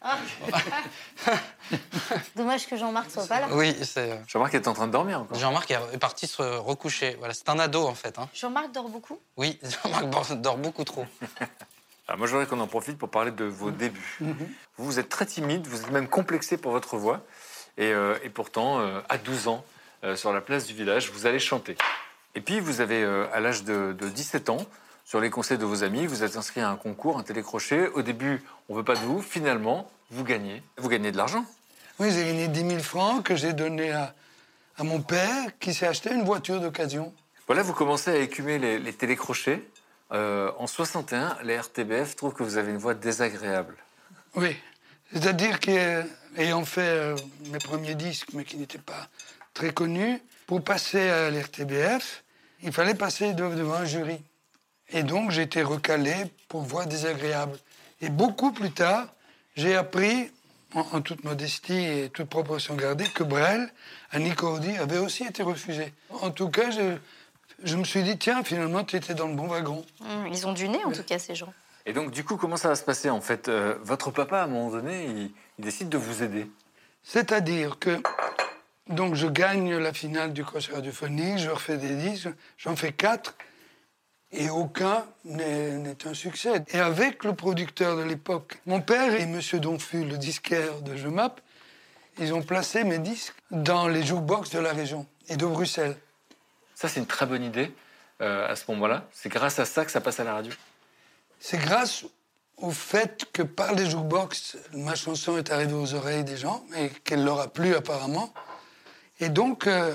[2.37, 3.49] Dommage que Jean-Marc soit pas là.
[3.51, 4.13] Oui, c'est.
[4.13, 5.39] euh, Jean-Marc est en train de dormir encore.
[5.39, 7.17] Jean-Marc est parti se recoucher.
[7.19, 8.19] Voilà, c'est un ado en fait.
[8.19, 8.29] hein.
[8.35, 9.19] Jean-Marc dort beaucoup?
[9.37, 11.07] Oui, Jean-Marc dort beaucoup trop.
[12.07, 14.19] Alors moi, je voudrais qu'on en profite pour parler de vos débuts.
[14.21, 17.21] Vous, vous êtes très timide, vous êtes même complexé pour votre voix.
[17.77, 19.65] Et, euh, et pourtant, euh, à 12 ans,
[20.05, 21.77] euh, sur la place du village, vous allez chanter.
[22.35, 24.59] Et puis, vous avez, euh, à l'âge de, de 17 ans,
[25.09, 27.89] sur les conseils de vos amis, vous êtes inscrit à un concours, un télécrochet.
[27.95, 29.23] Au début, on ne veut pas de vous.
[29.23, 30.63] Finalement, vous gagnez.
[30.77, 31.47] Vous gagnez de l'argent.
[31.99, 34.15] Oui, j'ai gagné 10 000 francs que j'ai donné à,
[34.77, 37.15] à mon père qui s'est acheté une voiture d'occasion.
[37.47, 39.63] Voilà, vous commencez à écumer les, les télécrochets.
[40.13, 43.77] Euh, en 61, les RTBF trouvent que vous avez une voix désagréable.
[44.35, 44.55] Oui.
[45.15, 47.17] C'est-à-dire qu'ayant fait euh,
[47.51, 49.09] mes premiers disques, mais qui n'étaient pas
[49.55, 52.25] très connus, pour passer à l'RTBF,
[52.63, 54.21] il fallait passer de- devant un jury.
[54.91, 56.15] Et donc, j'ai été recalé
[56.49, 57.59] pour voix désagréable.
[58.01, 59.07] Et beaucoup plus tard,
[59.57, 60.31] j'ai appris,
[60.75, 63.71] en, en toute modestie et toute proportion gardée, que Brel,
[64.11, 65.93] à Nicordi, avait aussi été refusé.
[66.23, 66.97] En tout cas, je,
[67.65, 69.85] je me suis dit, tiens, finalement, tu étais dans le bon wagon.
[70.01, 71.53] Hum, Ils ont du nez, en tout cas, ces gens.
[71.87, 73.49] Et donc, du coup, comment ça va se passer en fait?
[73.49, 76.51] Euh, Votre papa, à un moment donné, il, il décide de vous aider.
[77.03, 78.01] C'est-à-dire que
[78.89, 82.29] donc je gagne la finale du concert radiophonique, je refais des disques,
[82.59, 83.35] j'en fais quatre,
[84.33, 86.63] et aucun n'est un succès.
[86.69, 91.09] Et avec le producteur de l'époque, mon père et Monsieur Donfu, le disquaire de Je
[91.09, 91.37] Map,
[92.19, 95.97] ils ont placé mes disques dans les jukebox de la région et de Bruxelles.
[96.75, 97.73] Ça, c'est une très bonne idée
[98.21, 99.07] euh, à ce moment-là.
[99.13, 100.53] C'est grâce à ça que ça passe à la radio.
[101.41, 102.05] C'est grâce
[102.57, 106.91] au fait que par les jukebox, ma chanson est arrivée aux oreilles des gens et
[107.05, 108.33] qu'elle leur a plu apparemment.
[109.21, 109.95] Et donc, euh,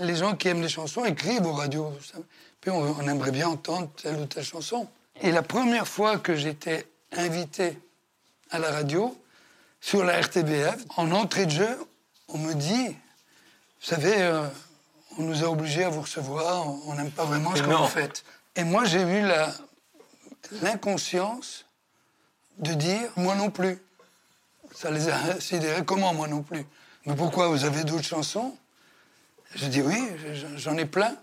[0.00, 1.92] les gens qui aiment les chansons écrivent aux radios.
[2.66, 4.88] Puis on, on aimerait bien entendre telle ou telle chanson.
[5.20, 7.78] Et la première fois que j'étais invité
[8.50, 9.16] à la radio,
[9.80, 11.78] sur la RTBF, en entrée de jeu,
[12.26, 12.94] on me dit, vous
[13.86, 14.48] savez, euh,
[15.16, 18.24] on nous a obligés à vous recevoir, on- n'aime pas vraiment ce que vous faites.
[18.56, 19.54] Et moi, j'ai eu la,
[20.60, 21.66] l'inconscience
[22.58, 23.78] de dire moi non plus.
[24.74, 25.84] Ça les a sidérés.
[25.84, 26.66] Comment moi non plus?
[27.04, 28.56] Mais pourquoi Vous avez d'autres chansons?
[29.54, 30.02] Je dis oui,
[30.34, 31.14] je- j'en ai plein.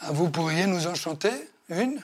[0.00, 1.32] Ah, Vous pourriez nous en chanter
[1.68, 2.00] une?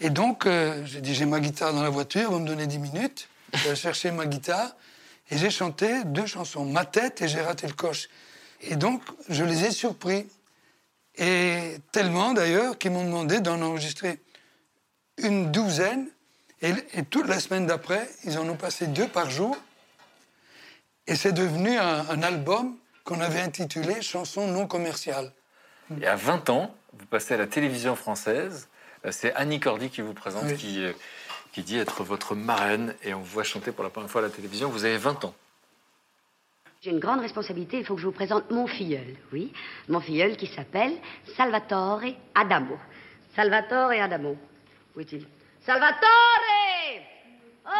[0.00, 2.78] Et donc, euh, j'ai dit j'ai ma guitare dans la voiture, vous me donnez 10
[2.78, 3.28] minutes.
[3.54, 4.74] J'ai cherché ma guitare
[5.30, 8.08] et j'ai chanté deux chansons, Ma tête et J'ai raté le coche.
[8.60, 10.26] Et donc, je les ai surpris.
[11.16, 14.20] Et tellement d'ailleurs qu'ils m'ont demandé d'en enregistrer
[15.18, 16.08] une douzaine.
[16.62, 16.74] Et,
[17.10, 19.56] toute la semaine d'après, ils en ont passé deux par jour.
[21.06, 25.32] Et c'est devenu un, un album qu'on avait intitulé Chansons non commerciales.
[26.00, 28.68] Et à 20 ans, vous passez à la télévision française.
[29.04, 30.56] Euh, C'est Annie Cordy qui vous présente, Oui.
[30.56, 30.92] qui, euh,
[31.52, 32.94] qui dit être votre marraine.
[33.02, 34.68] Et on vous voit chanter pour la première fois à la télévision.
[34.68, 35.34] Vous avez 20 ans.
[36.80, 39.52] J'ai une grande responsabilité, il faut que je vous présente mon filleul, oui.
[39.88, 40.92] Mon filleul qui s'appelle
[41.36, 42.02] Salvatore
[42.34, 42.76] Adamo.
[43.36, 44.36] Salvatore Adamo.
[44.96, 45.24] Où est-il
[45.64, 46.08] Salvatore
[47.64, 47.70] Oh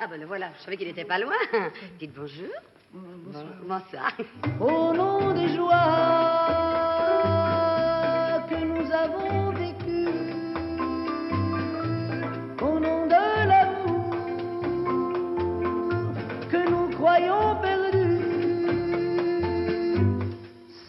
[0.00, 1.36] Ah ben le voilà, je savais qu'il n'était pas loin.
[2.00, 2.48] Dites bonjour.
[2.92, 3.44] Bonjour.
[3.62, 4.12] Bonsoir.
[4.60, 6.65] Au nom des joies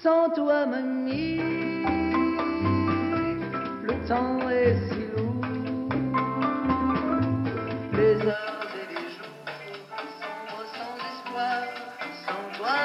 [0.07, 1.35] sans toi, mamie,
[3.83, 5.41] le temps est si lourd,
[7.91, 9.43] les heures et les jours
[10.21, 11.61] sombres sans espoir,
[12.25, 12.77] sans toi,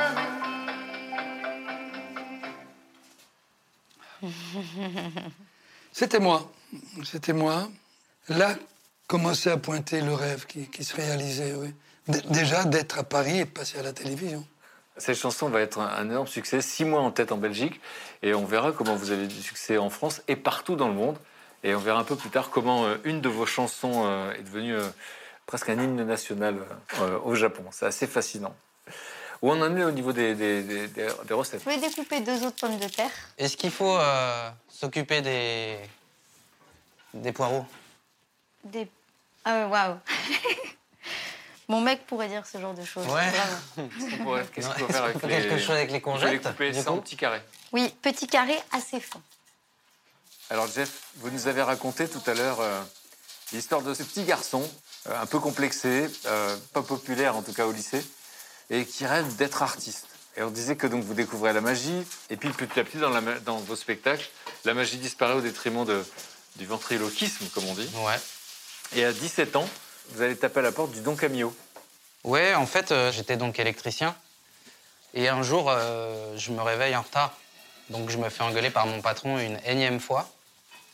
[4.19, 4.41] mamie.
[5.93, 6.51] C'était moi.
[7.05, 7.71] C'était moi.
[8.31, 8.57] Là
[9.07, 11.55] commençait à pointer le rêve qui, se réalisait.
[11.55, 11.73] Oui.
[12.31, 14.45] Déjà d'être à Paris et passer à la télévision.
[14.99, 17.81] Cette chanson va être un, énorme succès, six mois en tête en Belgique,
[18.23, 21.19] et on verra comment vous avez du succès en France et partout dans le monde.
[21.65, 24.43] Et on verra un peu plus tard comment euh, une de vos chansons euh, est
[24.43, 24.89] devenue euh,
[25.47, 26.57] presque un hymne national
[27.25, 27.65] au Japon.
[27.71, 28.55] C'est assez fascinant.
[29.41, 31.63] Où on en est au niveau des, des- des- des- recettes?
[31.65, 33.11] Vous pouvez découper deux autres pommes de terre.
[33.39, 35.79] Est-ce qu'il faut euh, s'occuper des...
[37.15, 37.65] des poireaux?
[38.65, 38.89] Des...
[39.45, 39.97] Ah ouais, waouh.
[41.73, 43.07] Mon mec pourrait dire ce genre de choses.
[43.07, 43.33] Ouais.
[44.55, 45.29] Qu'est-ce qu'on qu'il faut faire avec les...
[45.29, 47.41] quelque chose avec les On peut couper en coup petits carrés.
[47.73, 49.23] Oui, petit carré assez fin.
[50.51, 52.79] Alors Jeff, vous nous avez raconté tout à l'heure euh,
[53.55, 54.71] l'histoire de ce petit garçon,
[55.09, 58.05] euh, un peu complexé, euh, pas populaire en tout cas au lycée,
[58.69, 60.09] et qui rêve d'être artiste.
[60.37, 63.09] Et on disait que donc vous découvrez la magie, et puis petit à petit dans,
[63.09, 64.29] la dans vos spectacles,
[64.67, 66.05] la magie disparaît au détriment de,
[66.57, 67.89] du ventriloquisme, comme on dit.
[68.05, 68.21] Ouais.
[68.95, 69.67] Et à 17 ans,
[70.11, 71.55] vous allez taper à la porte du Don Camillo.
[72.25, 74.15] Ouais, en fait, euh, j'étais donc électricien.
[75.15, 77.37] Et un jour, euh, je me réveille en retard.
[77.91, 80.29] Donc, je me fais engueuler par mon patron une énième fois.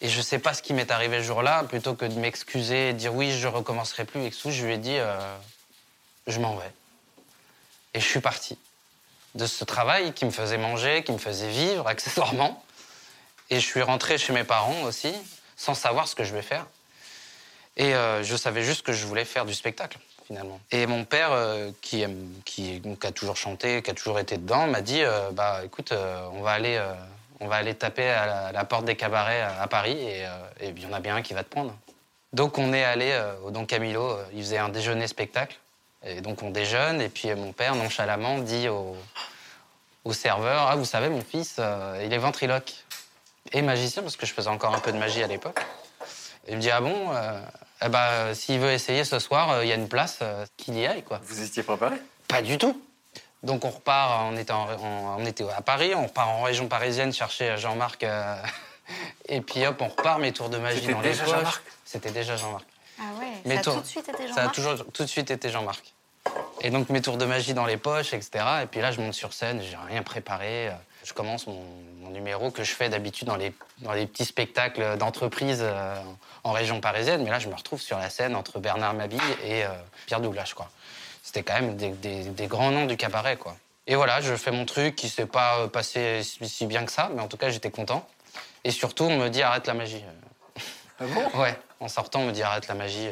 [0.01, 1.65] Et je sais pas ce qui m'est arrivé ce jour-là.
[1.65, 4.79] Plutôt que de m'excuser et dire oui, je recommencerai plus et tout, je lui ai
[4.79, 5.37] dit euh,
[6.27, 6.71] je m'en vais.
[7.95, 8.59] Et je suis parti
[9.35, 12.65] de ce travail qui me faisait manger, qui me faisait vivre accessoirement.
[13.51, 15.13] Et je suis rentré chez mes parents aussi,
[15.57, 16.67] sans savoir ce que je vais faire.
[17.79, 20.61] Et euh, je savais juste que je voulais faire du spectacle, finalement.
[20.73, 22.35] Et mon père, euh, qui, aime-
[23.03, 25.95] a toujours chanté, qui a toujours été dedans, m'a dit euh, Bah écoute,
[26.33, 26.83] on, va aller,
[27.39, 30.25] on va aller taper à la, porte des cabarets à, Paris et
[30.61, 31.73] il y en a bien un qui va te prendre.
[32.33, 35.57] Donc on est allé au Don Camillo, euh, il faisait un déjeuner-spectacle.
[36.05, 38.97] Et donc on déjeune, et puis mon père, nonchalamment, dit au,
[40.05, 41.61] au serveur Ah, vous savez, mon fils,
[42.05, 42.73] il est ventriloque.
[43.53, 45.61] Et magicien, parce que je faisais encore un peu de magie à l'époque.
[46.49, 47.11] Il me dit Ah bon
[47.85, 50.45] eh ben, euh, S'il veut essayer ce soir, euh, il y a une place, euh,
[50.57, 51.21] qu'il y aille, quoi.
[51.25, 51.97] Vous étiez préparé?
[52.29, 52.81] Pas du tout.
[53.43, 56.67] Donc on repart, on était, en- en- on était à Paris, on repart en région
[56.67, 58.03] parisienne chercher Jean-Marc.
[58.03, 58.35] euh,
[59.29, 61.35] et puis hop, on repart, mes tours de magie dans les déjà poches.
[61.35, 62.65] Jean-Marc C'était déjà Jean-Marc.
[62.99, 64.55] Ah ouais, Mais ça a tout de suite été Ça a Jean-Marc?
[64.57, 65.95] toujours tout de suite été Jean-Marc.
[66.63, 68.45] Et donc mes tours de magie dans les poches, etc.
[68.65, 70.71] Et puis là, je monte sur scène, j'ai rien préparé.
[71.09, 71.65] Je commence mon,
[72.03, 75.95] mon numéro que je fais d'habitude dans les, dans les petits spectacles d'entreprise euh,
[76.45, 77.23] en région parisienne.
[77.25, 79.69] Mais là, je me retrouve sur la scène entre Bernard Mabille et euh,
[80.07, 80.69] Pierre Douglas, quoi.
[81.23, 83.57] C'était quand même des, des- des grands noms du cabaret, quoi.
[83.87, 86.93] Et voilà, je fais mon truc qui s'est pas euh, passé si, si bien que
[86.93, 88.07] ça, mais en tout cas, j'étais content.
[88.65, 90.05] Et surtout, on me dit arrête la magie.
[91.01, 91.27] Ah bon?
[91.41, 93.09] Ouais, en sortant, on me dit arrête la magie.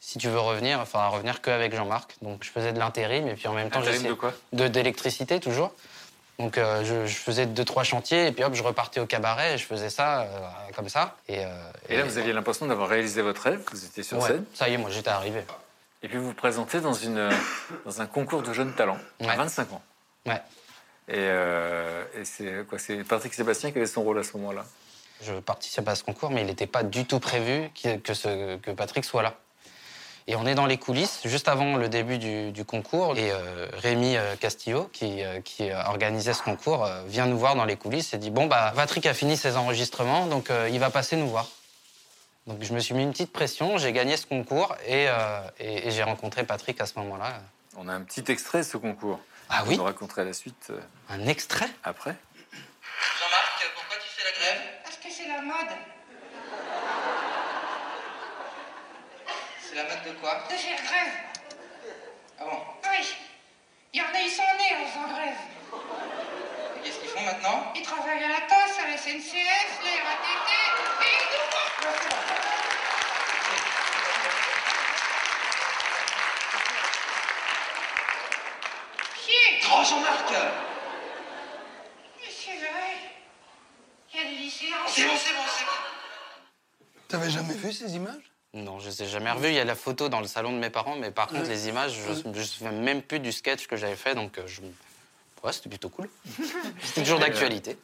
[0.00, 2.16] Si tu veux revenir, il faudra revenir qu'avec Jean-Marc.
[2.22, 4.32] Donc je faisais de l'intérim et puis en même temps, j'essayais- de quoi?
[4.52, 5.72] De d'électricité toujours.
[6.40, 9.54] Donc euh, je, je faisais deux trois chantiers et puis hop, je repartais au cabaret
[9.54, 10.26] et je faisais ça euh,
[10.74, 11.16] comme ça.
[11.28, 11.48] Et, euh,
[11.88, 14.44] Et là, vous aviez l'impression d'avoir réalisé votre rêve, vous étiez sur ouais, scène.
[14.54, 15.42] ça y est, moi j'étais arrivé.
[16.02, 17.28] Et puis vous vous présentez dans, une,
[17.84, 19.36] dans un concours de jeunes talents, à Ouais.
[19.36, 19.82] 25 ans.
[20.26, 20.40] Ouais.
[21.08, 21.18] Et,
[22.20, 24.64] et c'est quoi C'est Patrick Sébastien qui avait son rôle à ce moment-là?
[25.22, 28.56] Je participe à ce concours, mais il n'était pas du tout prévu que, que ce-
[28.56, 29.34] que Patrick soit là.
[30.30, 33.18] Et on est dans les coulisses, juste avant le début du, du concours.
[33.18, 37.36] Et euh, Rémi euh, Castillo, qui, euh, qui euh, organisait ce concours, euh, vient nous
[37.36, 40.68] voir dans les coulisses et dit Bon, bah, Patrick a fini ses enregistrements, donc euh,
[40.72, 41.48] il va passer nous voir.
[42.46, 45.88] Donc je me suis mis une petite pression, j'ai gagné ce concours et, euh, et-
[45.88, 47.40] et j'ai rencontré Patrick à ce moment-là.
[47.76, 49.18] On a un petit extrait de ce concours.
[49.48, 50.78] Ah oui nous raconterez la suite euh,
[51.08, 51.68] Un extrait?
[51.82, 52.14] après.
[53.18, 54.62] Jean-Marc, pourquoi tu fais la grève?
[54.84, 55.76] Parce que c'est la mode
[59.70, 61.12] C'est la mode de quoi de faire grève.
[62.40, 62.58] Ah bon
[62.90, 63.14] Oui.
[63.92, 65.36] Il y en a, ils sont nés en faisant grève.
[66.82, 70.50] Qu'est-ce qu'ils font maintenant Ils travaillent à la tasse, à la SNCF, la RATP
[71.02, 71.20] et
[79.14, 80.32] Chier Oh Jean-Marc
[82.18, 82.90] Mais c'est vrai.
[84.12, 84.76] Il y a des lycéens.
[84.88, 85.70] C'est bon, c'est bon, c'est bon
[87.06, 88.29] T'avais jamais vu ces images?
[88.52, 89.48] Non, je les ai jamais revus.
[89.48, 91.68] Il y a la photo dans le salon de mes parents, mais par contre, les
[91.68, 94.60] images, je ne me souviens même plus du sketch que j'avais fait, donc euh, je...
[95.44, 96.08] ouais, c'était plutôt cool.
[96.82, 97.78] C'était toujours euh, d'actualité.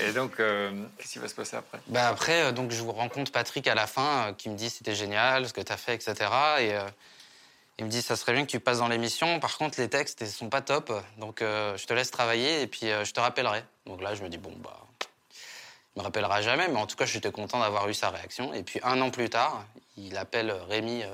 [0.00, 1.78] Et donc, euh, qu'est-ce qui va se passer après?
[1.86, 4.68] Bah après, euh, donc, je vous rencontre Patrick à la fin, euh, qui me dit
[4.68, 6.14] c'était génial, ce que tu as fait, etc.
[6.58, 6.82] Et euh,
[7.78, 9.38] il me dit ça serait bien que tu passes dans l'émission.
[9.38, 12.66] Par contre, les textes, ils sont pas top, donc euh, je te laisse travailler et
[12.66, 13.62] puis euh, je te rappellerai.
[13.86, 14.76] Donc là, je me dis bon bah,
[15.94, 18.52] il me rappellera jamais, mais en tout cas, j'étais content d'avoir eu sa réaction.
[18.52, 19.64] Et puis un an plus tard,
[20.06, 21.08] il appelle Rémi, euh,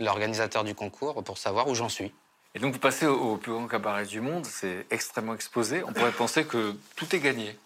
[0.00, 2.12] l'organisateur du concours, pour savoir où j'en suis.
[2.54, 5.82] Et donc, vous passez au, au plus grand cabaret du monde, c'est extrêmement exposé.
[5.84, 7.56] On pourrait penser que tout est gagné.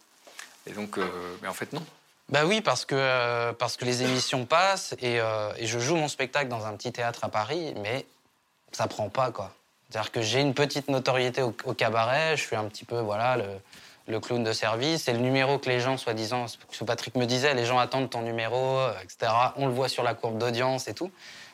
[0.66, 1.84] Et donc, euh, mais en fait, non.
[2.28, 5.96] Bah oui, parce que, euh, parce que les émissions passent et, euh, et je joue
[5.96, 8.04] mon spectacle dans un petit théâtre à Paris, mais
[8.72, 9.54] ça prend pas, quoi.
[9.88, 13.36] C'est-à-dire que j'ai une petite notoriété au, au cabaret, je suis un petit peu, voilà,
[13.36, 13.44] le,
[14.06, 15.04] le clown de service.
[15.04, 18.10] C'est le numéro que les gens, soi-disant, ce que Patrick me disait, les gens attendent
[18.10, 19.32] ton numéro, euh, etc.
[19.56, 21.10] On le voit sur la courbe d'audience et tout.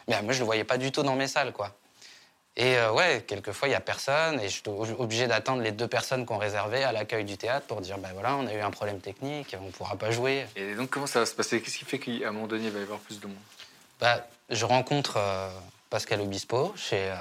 [0.09, 1.75] Mais euh, moi, je le voyais pas du tout dans mes salles, quoi.
[2.57, 4.63] Et euh, ouais, quelquefois, il n'y a personne et je suis
[4.99, 8.37] obligé d'attendre les deux personnes qu'on réservait à l'accueil du théâtre pour dire, ben voilà,
[8.37, 10.47] on a eu un problème technique, on ne pourra pas jouer.
[10.55, 11.63] Et donc, comment ça va se passer?
[11.63, 13.37] Qu'est-ce qui fait qu'à un moment donné, il va y avoir plus de monde?
[14.01, 15.49] Bah, je rencontre euh,
[15.89, 17.15] Pascal Obispo chez, euh,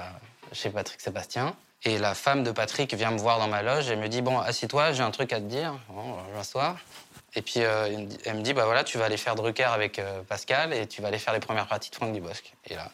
[0.52, 1.56] chez Patrick Sébastien.
[1.84, 4.38] Et la femme de Patrick vient me voir dans ma loge et me dit Bon,
[4.38, 5.74] assis-toi, j'ai un truc à te dire.
[5.88, 6.76] Bon, je m'assois.
[7.34, 10.22] Et puis euh, elle me dit Bah voilà, tu vas aller faire Drucker avec euh,
[10.22, 12.52] Pascal et tu vas aller faire les premières parties de Franck Dubosc.
[12.66, 12.90] Et là,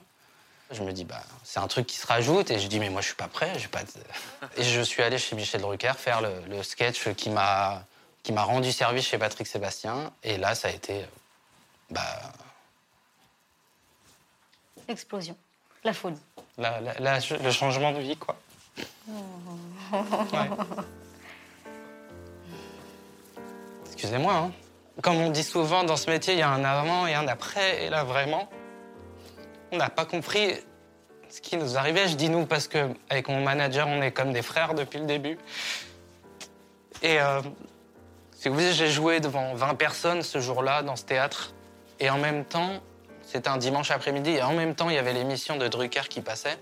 [0.71, 2.51] je me dis Bah, c'est un truc qui se rajoute.
[2.51, 3.53] Et je dis Mais moi, je suis pas prêt.
[3.59, 3.89] j'ai Pas de-
[4.57, 7.83] Et je suis allé chez Michel Drucker faire le, le sketch qui m'a
[8.23, 10.13] qui m'a rendu service chez Patrick Sébastien.
[10.23, 11.03] Et là, ça a été.
[11.03, 11.07] euh,
[11.91, 12.03] Bah,
[14.89, 15.37] Explosion.
[15.85, 16.17] La folie.
[16.57, 18.37] la- la- la- le changement de vie, quoi.
[23.87, 24.53] Excusez-moi, hein.
[25.03, 27.85] Comme on dit souvent dans ce métier, il y a un avant et un après.
[27.85, 28.49] Et là, vraiment,
[29.71, 30.55] on n'a pas compris
[31.29, 32.09] ce qui nous arrivait.
[32.09, 35.07] Je dis nous parce que avec mon manager, on est comme des frères depuis le
[35.07, 35.39] début.
[37.03, 37.41] Et euh,
[38.33, 41.55] si vous voulez, j'ai joué devant 20 personnes ce jour-là dans ce théâtre.
[42.01, 42.81] Et en même temps,
[43.23, 46.21] c'était un dimanche après-midi, et en même temps, il y avait l'émission de Drucker qui
[46.21, 46.59] passait.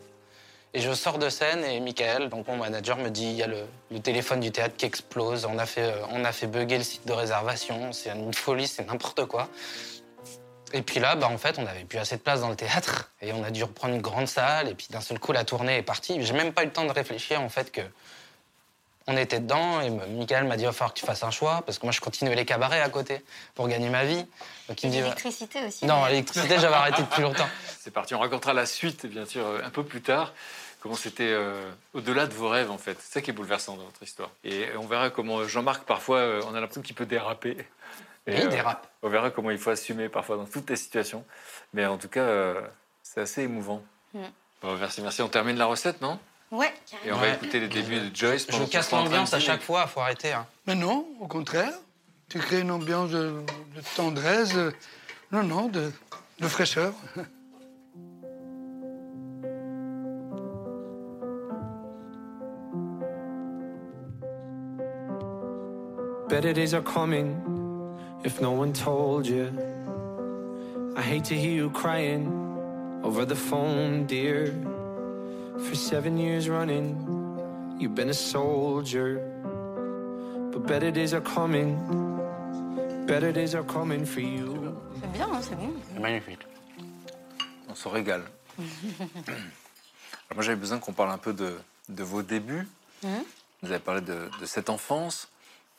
[0.76, 3.46] Et je sors de scène et Michael, donc mon manager, me dit il y a
[3.46, 5.46] le, le téléphone du théâtre qui explose.
[5.46, 7.94] On a fait, euh, on a fait bugger le site de réservation.
[7.94, 9.48] C'est une folie, c'est n'importe quoi.
[10.74, 13.10] Et puis là, bah, en fait, on n'avait plus assez de place dans le théâtre
[13.22, 14.68] et on a dû reprendre une grande salle.
[14.68, 16.22] Et puis d'un seul coup, la tournée est partie.
[16.22, 17.80] J'ai même pas eu le temps de réfléchir en fait que
[19.06, 21.62] on était dedans et Michael m'a dit il va falloir que tu fasses un choix
[21.64, 23.22] parce que moi je continuais les cabarets à côté
[23.54, 24.26] pour gagner ma vie.
[24.68, 25.86] Donc il me dit L'électricité aussi.
[25.86, 27.48] non, l'électricité j'avais arrêté depuis longtemps.
[27.80, 30.34] C'est parti, on racontera la suite, bien sûr, un peu plus tard.
[30.86, 32.96] Comment c'était euh, au-delà de vos rêves, en fait.
[33.00, 34.30] C'est ça qui est bouleversant dans votre histoire.
[34.44, 37.56] Et on verra comment Jean-Marc, parfois, euh, on a l'impression qu'il peut déraper.
[38.28, 38.86] Et, Oui, il dérape.
[39.02, 41.24] On verra comment il faut assumer parfois dans toutes les situations.
[41.74, 42.60] Mais en tout cas, euh,
[43.02, 43.82] c'est assez émouvant.
[44.14, 44.20] Mm.
[44.62, 45.22] Bon, merci, merci.
[45.22, 46.20] On termine la recette, non?
[46.52, 46.72] Ouais,
[47.04, 48.42] Et on va écouter les débuts de Joyce.
[48.46, 50.32] Je pendant qu'on casse l'ambiance à chaque fois, faut arrêter.
[50.32, 50.46] hein.
[50.68, 51.72] Mais non, au contraire.
[52.28, 53.42] Tu crées une ambiance de,
[53.74, 54.72] de tendresse, de-
[55.32, 55.90] non, non, de,
[56.38, 56.92] de fraîcheur.
[66.36, 67.28] Better days are coming
[68.22, 69.48] if no one told you.
[70.94, 72.28] I hate to hear you crying
[73.02, 74.52] over the phone, dear.
[75.58, 76.92] For seven years running,
[77.80, 79.16] you've been a soldier.
[80.52, 81.80] But better days are coming.
[83.06, 84.76] Better days are coming for you.
[85.00, 85.72] C'est bien, hein, c'est bon.
[85.90, 86.40] C'est magnifique.
[87.70, 88.24] On se régale.
[88.58, 91.56] Alors moi, j'avais besoin qu'on parle un peu de,
[91.88, 92.68] de vos débuts.
[93.02, 95.30] Vous avez parlé de, de cette enfance.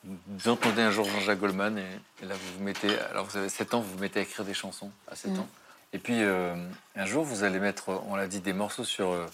[0.05, 2.97] Vous entendez un jour Jean-Jacques Goldman et, et là, vous vous mettez.
[3.11, 5.39] Alors, vous avez 7 ans, vous vous mettez à écrire des chansons à 7 Mhm.
[5.39, 5.47] ans.
[5.93, 6.55] Et puis, euh,
[6.95, 9.25] un jour, vous allez mettre, on l'a dit, des morceaux sur euh,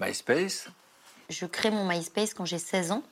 [0.00, 0.66] MySpace.
[1.30, 3.02] Je crée mon MySpace quand j'ai 16 ans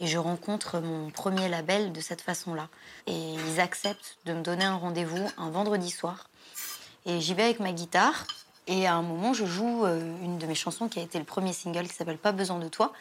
[0.00, 2.68] et je rencontre mon premier label de cette façon-là.
[3.06, 6.28] Et ils acceptent de me donner un rendez-vous un vendredi soir.
[7.06, 8.26] Et j'y vais avec ma guitare.
[8.66, 11.24] Et à un moment, je joue euh, une de mes chansons qui a été le
[11.24, 12.92] premier single qui s'appelle Pas besoin de toi.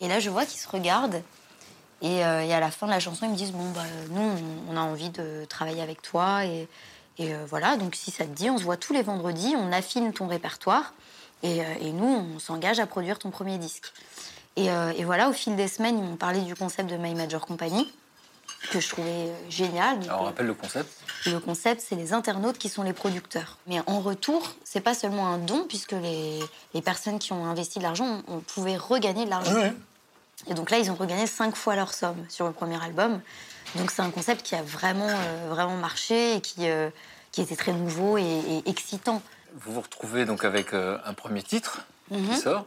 [0.00, 1.22] Et là, je vois qu'ils se regardent.
[2.02, 3.80] Et, euh, et à la fin de la chanson, ils me disent Bon, bah,
[4.10, 4.30] nous,
[4.70, 6.44] on- a envie de travailler avec toi.
[6.44, 6.68] Et,
[7.18, 9.72] et, euh, voilà, donc si ça te dit, on se voit tous les vendredis, on
[9.72, 10.94] affine ton répertoire.
[11.44, 13.92] Et, euh, et nous, on s'engage à produire ton premier disque.
[14.56, 17.14] Et, euh, et voilà, au fil des semaines, ils m'ont parlé du concept de My
[17.14, 17.90] Major Company,
[18.70, 19.98] que je trouvais génial.
[20.00, 20.90] Donc, Alors, on rappelle le concept.
[21.26, 23.58] le concept, c'est les internautes qui sont les producteurs.
[23.66, 26.38] Mais en retour, c'est pas seulement un don, puisque les,
[26.74, 29.54] les personnes qui ont investi de l'argent, on, on pouvait regagner de l'argent.
[29.54, 29.72] Ouais.
[30.48, 33.20] Et donc là, ils ont regagné cinq fois leur somme sur le premier album.
[33.76, 36.90] Donc c'est un concept qui a vraiment, euh, vraiment marché et qui, euh,
[37.30, 39.22] qui était très nouveau et, et excitant.
[39.54, 42.28] Vous vous retrouvez donc avec euh, un premier titre Mhm.
[42.28, 42.66] qui sort.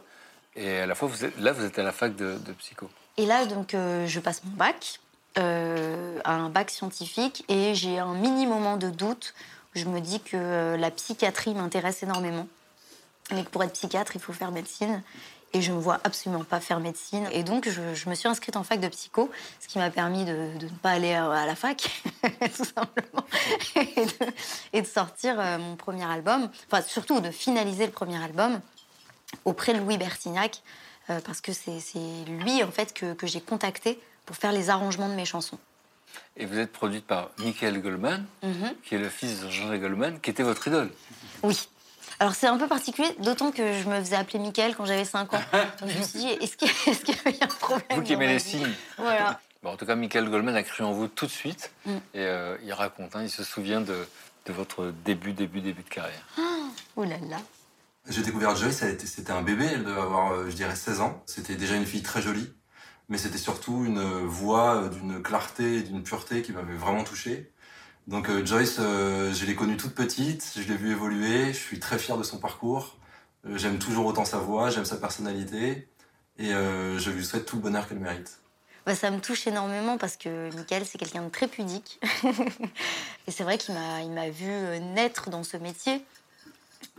[0.56, 2.88] Et à la fois, vous êtes, là, vous êtes à la fac de, de psycho.
[3.18, 4.98] Et là, donc, je passe mon bac,
[5.36, 9.34] un bac scientifique, et j'ai un mini moment de doute.
[9.74, 12.48] où Je me dis que la psychiatrie m'intéresse énormément,
[13.30, 15.02] mais que pour être psychiatre, il faut faire médecine.
[15.52, 17.26] Et je ne me vois absolument pas faire médecine.
[17.32, 19.30] Et donc, je, je me suis inscrite en fac de psycho,
[19.60, 22.02] ce qui m'a permis de, de ne pas aller à, à la fac,
[22.56, 23.24] tout simplement,
[23.76, 24.32] et de,
[24.74, 26.50] et de sortir euh, mon premier album.
[26.70, 28.60] Enfin, surtout de finaliser le premier album
[29.44, 30.62] auprès de Louis Bertignac,
[31.10, 31.70] euh, parce que c'est
[32.28, 35.58] lui, en fait, que, que j'ai contacté pour faire les arrangements de mes chansons.
[36.36, 38.74] Et vous êtes produite par Michael Goldman, Mhm.
[38.84, 40.90] qui est le fils de Jean-Jacques Goldman, qui était votre idole.
[41.42, 41.68] Oui.
[42.18, 45.34] Alors c'est un peu particulier, d'autant que je me faisais appeler Michael quand j'avais 5
[45.34, 45.40] ans.
[45.80, 48.26] Donc je me suis dit, est-ce qu'il est y a un problème Vous qui aimez
[48.28, 48.72] les signes.
[48.96, 49.40] Voilà.
[49.62, 51.72] Bon, en tout cas, Michael Goldman a cru en vous tout de suite.
[51.84, 51.90] Mm.
[51.90, 54.06] Et euh, il raconte, hein, il se souvient de,
[54.46, 56.24] de votre début, début, début de carrière.
[56.96, 57.38] Oh là là.
[58.08, 61.22] J'ai découvert Joyce, c'était un bébé, elle devait avoir, euh, je dirais, 16 ans.
[61.26, 62.48] C'était déjà une fille très jolie,
[63.08, 67.52] mais c'était surtout une voix euh, d'une clarté et d'une pureté qui m'avait vraiment touché.
[68.06, 71.80] Donc euh, Joyce, euh, je l'ai connue toute petite, je l'ai vue évoluer, je suis
[71.80, 72.96] très fier de son parcours.
[73.46, 75.88] Euh, j'aime toujours autant sa voix, j'aime sa personnalité,
[76.38, 78.38] et euh, je lui souhaite tout le bonheur qu'elle mérite.
[78.84, 81.98] Bah, ça me touche énormément parce que Michael, c'est quelqu'un de très pudique.
[83.26, 84.46] et c'est vrai qu'il m'a, il m'a vu
[84.94, 86.04] naître dans ce métier.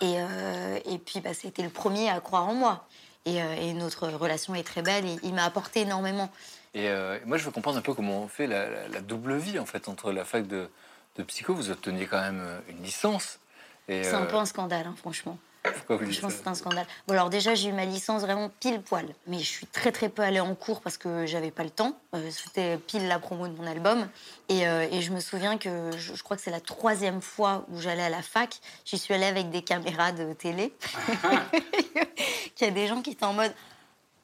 [0.01, 2.85] Et, euh, et puis, bah, c'était le premier à croire en moi.
[3.25, 6.29] Et, euh, et notre relation est très belle et il m'a apporté énormément.
[6.73, 9.37] Et euh, moi, je veux comprendre un peu comment on fait la, la- la double
[9.37, 10.69] vie, en fait, entre la fac de,
[11.17, 11.53] de psycho.
[11.53, 13.39] Vous obteniez quand même euh, une licence.
[13.87, 15.37] et, C'est un euh, peu un scandale, hein, franchement.
[15.73, 16.87] Pourquoi vous dites Franchement, c'est un scandale.
[17.07, 19.07] Bon, alors déjà, j'ai eu ma licence vraiment pile poil.
[19.27, 21.97] Mais je suis très, très peu allée en cours parce que j'avais pas le temps.
[22.15, 24.07] Euh, C'était pile la promo de mon album.
[24.49, 27.65] Et, euh, et je me souviens que je, je crois que c'est la troisième fois
[27.69, 28.59] où j'allais à la fac.
[28.85, 30.73] J'y suis allée avec des caméras de télé.
[32.55, 33.53] Qu'il y a des gens qui étaient en mode.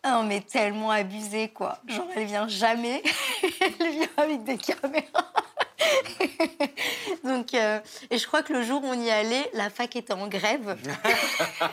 [0.05, 1.79] Ah non, mais tellement abusé, quoi.
[1.87, 3.01] Genre, elle vient jamais.
[3.79, 5.31] elle vient avec des caméras.
[7.23, 7.79] Donc, euh,
[8.09, 10.77] et je crois que le jour où on y allait, la fac était en grève.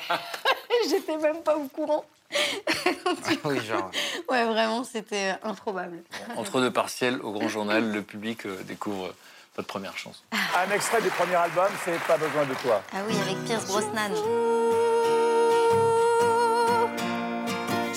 [0.89, 2.05] J'étais même pas au courant.
[3.45, 3.91] oui, genre.
[4.29, 6.03] Ouais, vraiment, c'était improbable.
[6.37, 9.13] Entre deux partiels, au grand journal, le public euh, découvre
[9.57, 10.23] votre première chanson.
[10.33, 12.83] Un extrait du premier album, c'est Pas besoin de toi.
[12.93, 14.13] Ah oui, avec Pierce Brosnan.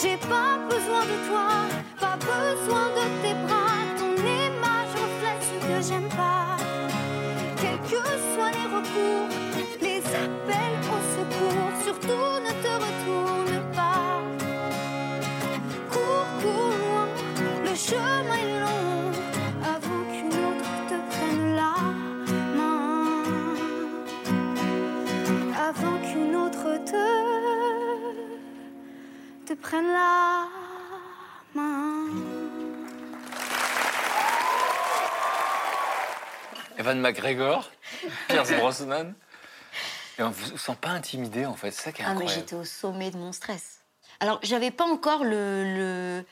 [0.01, 1.47] J'ai pas besoin de toi,
[1.99, 3.32] pas besoin de tes
[29.64, 30.47] te prenne la
[31.55, 32.05] main.
[36.78, 37.70] Evan McGregor,
[38.28, 39.14] Pierce Brosnan.
[40.20, 41.72] Et on vous sent pas intimidé, en fait.
[41.72, 42.41] C'est ça qui est Ah, mais incroyable.
[42.41, 43.80] j'étais au sommet de mon stress.
[44.20, 46.26] Alors, j'avais pas encore le, le,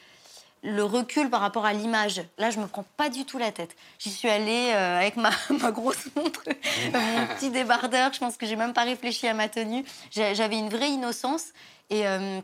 [0.63, 2.21] le recul par rapport à l'image.
[2.38, 3.75] Là, je me prends pas du tout la tête.
[3.97, 6.43] J'y suis allée euh, avec ma, ma grosse montre,
[6.93, 8.13] mon petit débardeur.
[8.13, 9.84] Je pense que j'ai même pas réfléchi à ma tenue.
[10.11, 11.45] J'avais une vraie innocence.
[11.89, 12.39] Et euh,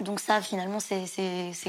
[0.00, 1.04] donc, ça, finalement, c'est-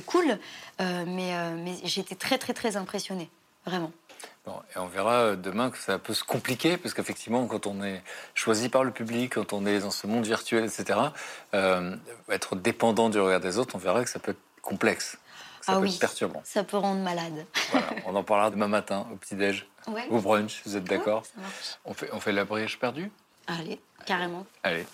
[0.06, 0.38] cool.
[0.82, 3.30] Euh, mais euh, mais j'étais très, très, très impressionnée.
[3.66, 3.92] Vraiment.
[4.46, 7.84] Bon, et on verra euh, demain que ça peut se compliquer, parce qu'effectivement, quand on
[7.84, 8.04] est
[8.36, 11.00] choisi par le public, quand on est dans ce monde virtuel, etc.,
[11.54, 11.96] euh,
[12.30, 15.18] être dépendant du regard des autres, on verra que ça peut être complexe,
[15.62, 15.94] ça ah peut oui.
[15.94, 16.42] être perturbant.
[16.46, 17.46] Ça peut rendre malade.
[17.72, 20.08] Voilà, on en parlera demain matin, au petit-déj, Ouais.
[20.10, 21.78] au brunch, vous êtes d'accord Ça marche.
[21.86, 23.12] on, fait, on fait la brèche perdue?
[23.48, 24.46] Allez, carrément.
[24.64, 24.86] Allez.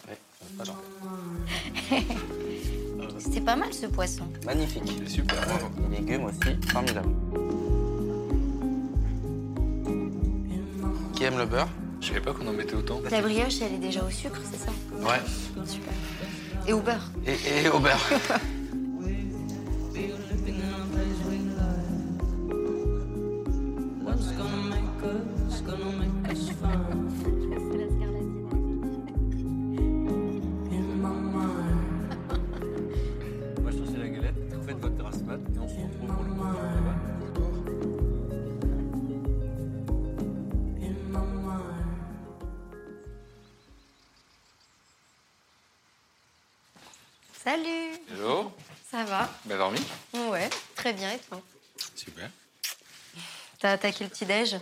[3.18, 4.24] C'était pas mal ce poisson.
[4.45, 5.02] Magnifique.
[5.08, 5.38] Super.
[5.91, 7.10] Légumes aussi, formidable.
[11.16, 11.70] Qui aime le beurre?
[11.99, 12.99] Je savais pas qu'on en mettait autant.
[13.12, 14.72] La brioche, elle est déjà au sucre, c'est ça?
[14.99, 15.22] Ouais.
[15.66, 15.93] Super.
[16.68, 17.12] Et au beurre.
[17.28, 18.10] Et, et au beurre.
[47.43, 48.51] Salut Hello,
[48.89, 49.79] Ça va bien dormi
[50.13, 51.41] Ouais, très bien, et toi
[51.95, 52.29] Super.
[53.59, 54.57] T'as attaqué le petit-déj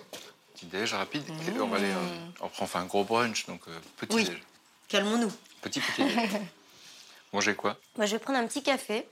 [0.53, 3.61] Petit déj rapide, et on va aller, euh, on prend enfin un gros brunch, donc
[3.67, 4.25] euh, petit Oui.
[4.25, 4.41] déj.
[4.87, 5.31] Calmons-nous.
[5.61, 6.29] Petit petit déj.
[7.33, 9.07] Manger quoi Moi, je vais prendre un petit café.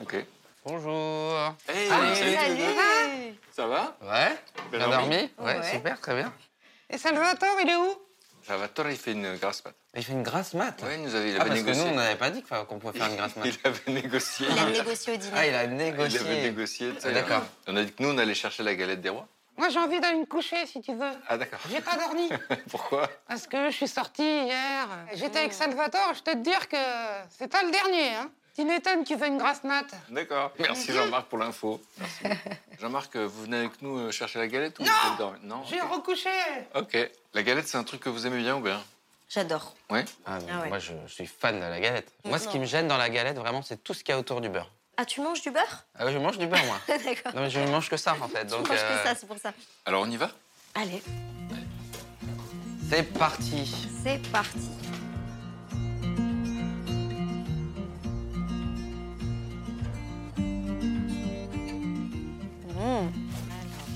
[0.00, 0.16] Ok.
[0.64, 1.54] Bonjour.
[1.68, 4.36] Hey, Salut Ça va Ouais
[4.70, 5.70] Bien dormi ouais, Ouais.
[5.72, 6.32] super, très bien.
[6.90, 7.94] Et Salvatore, il est où?
[8.46, 9.74] Salvatore, il fait une grasse mat.
[9.96, 11.84] Il fait une grasse mat il nous avait, il Ah, avait parce que négocié.
[11.84, 13.44] nous, on n'avait pas dit qu'on pouvait faire une grasse mat.
[13.46, 14.46] Il avait négocié.
[14.50, 15.32] Il a négocié au dîner.
[15.34, 16.20] Ah, il a Il négocié.
[16.20, 16.94] avait négocié.
[16.94, 17.42] tu sais, D'accord.
[17.66, 19.26] On a dit que nous, on allait chercher la galette des rois.
[19.56, 21.10] Moi, j'ai envie d'aller me coucher, si tu veux.
[21.28, 21.58] Ah, d'accord.
[21.70, 22.28] J'ai pas dormi.
[22.70, 23.08] Pourquoi?
[23.26, 24.86] Parce que je suis sortie hier.
[25.14, 26.76] J'étais avec Salvatore, je peux te dire que
[27.30, 28.14] c'est pas le dernier.
[28.14, 28.30] Hein.
[28.56, 29.84] Tu m'étonnes qu'il fait une grasse mat.
[30.08, 30.50] D'accord.
[30.58, 31.80] Merci Jean-Marc pour l'info.
[31.98, 32.24] Merci.
[32.80, 35.38] Jean-Marc, euh, vous venez avec nous euh, chercher la galette ou Non vous êtes dormi
[35.42, 35.62] Non.
[35.68, 35.92] J'ai ok.
[35.92, 36.30] recouché.
[36.74, 36.96] Ok.
[37.34, 38.82] La galette, c'est un truc que vous aimez bien ou bien?
[39.28, 39.74] J'adore.
[39.90, 40.04] Ouais.
[40.24, 40.68] Ah, Ah ouais.
[40.68, 42.10] Moi, je, je suis fan de la galette.
[42.24, 42.52] Moi, ce Non.
[42.52, 44.48] qui me gêne dans la galette, vraiment, c'est tout ce qu'il y a autour du
[44.48, 44.70] beurre.
[44.96, 45.84] Ah, tu manges du beurre?
[45.98, 46.80] Ah, je mange du beurre, moi.
[46.88, 47.34] D'accord.
[47.34, 48.44] Non, mais je ne mange que ça, en fait.
[48.46, 49.52] Tu Donc, manges euh, que ça, c'est pour ça.
[49.84, 50.30] Alors, on y va?
[50.74, 51.02] Allez,
[52.88, 53.70] c'est parti.
[54.02, 54.70] c'est parti.
[62.76, 62.78] Mmh.
[62.78, 63.10] Alors,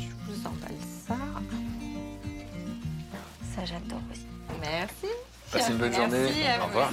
[0.01, 1.17] je vous emballe ça.
[3.55, 4.27] Ça, j'adore aussi.
[4.61, 5.07] Merci.
[5.53, 6.29] Passez une bonne journée.
[6.63, 6.91] Au revoir.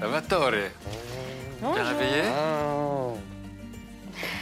[0.00, 2.22] Salvatore, t'es réveillé?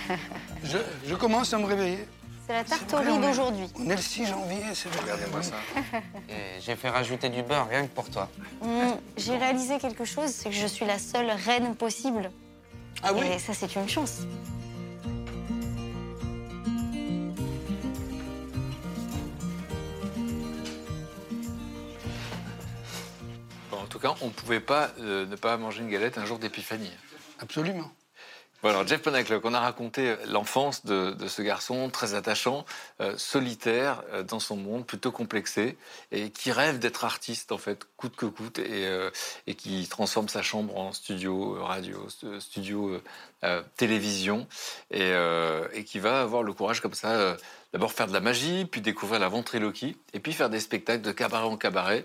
[0.64, 2.06] Je, je commence à me réveiller.
[2.48, 3.66] C'est la tartorie d'aujourd'hui.
[3.78, 5.02] On est le 6 janvier, c'est vrai.
[5.02, 5.56] Regardez-moi ça.
[6.30, 8.30] Et J'ai fait rajouter du beurre rien que pour toi.
[8.62, 12.30] Hum, J'ai réalisé quelque chose, c'est que je suis la seule reine possible.
[13.02, 14.22] Ah oui Et ça, c'est une chance.
[23.70, 26.24] Bon, en tout cas, on ne pouvait pas euh, ne pas manger une galette un
[26.24, 26.90] jour d'épiphanie.
[27.40, 27.90] Absolument.
[28.60, 32.66] Bon, alors Jeff Panaclock, on a raconté l'enfance de, ce garçon très attachant,
[33.00, 35.78] euh, solitaire euh, dans son monde, plutôt complexé,
[36.10, 39.10] et qui rêve d'être artiste en fait, coûte que coûte, et, euh,
[39.56, 43.02] qui transforme sa chambre en studio euh, radio, st- studio euh,
[43.44, 44.48] euh, télévision,
[44.90, 47.36] et, euh, et qui va avoir le courage comme ça, euh,
[47.72, 51.12] d'abord faire de la magie, puis découvrir la ventriloquie, et puis faire des spectacles de
[51.12, 52.04] cabaret en cabaret.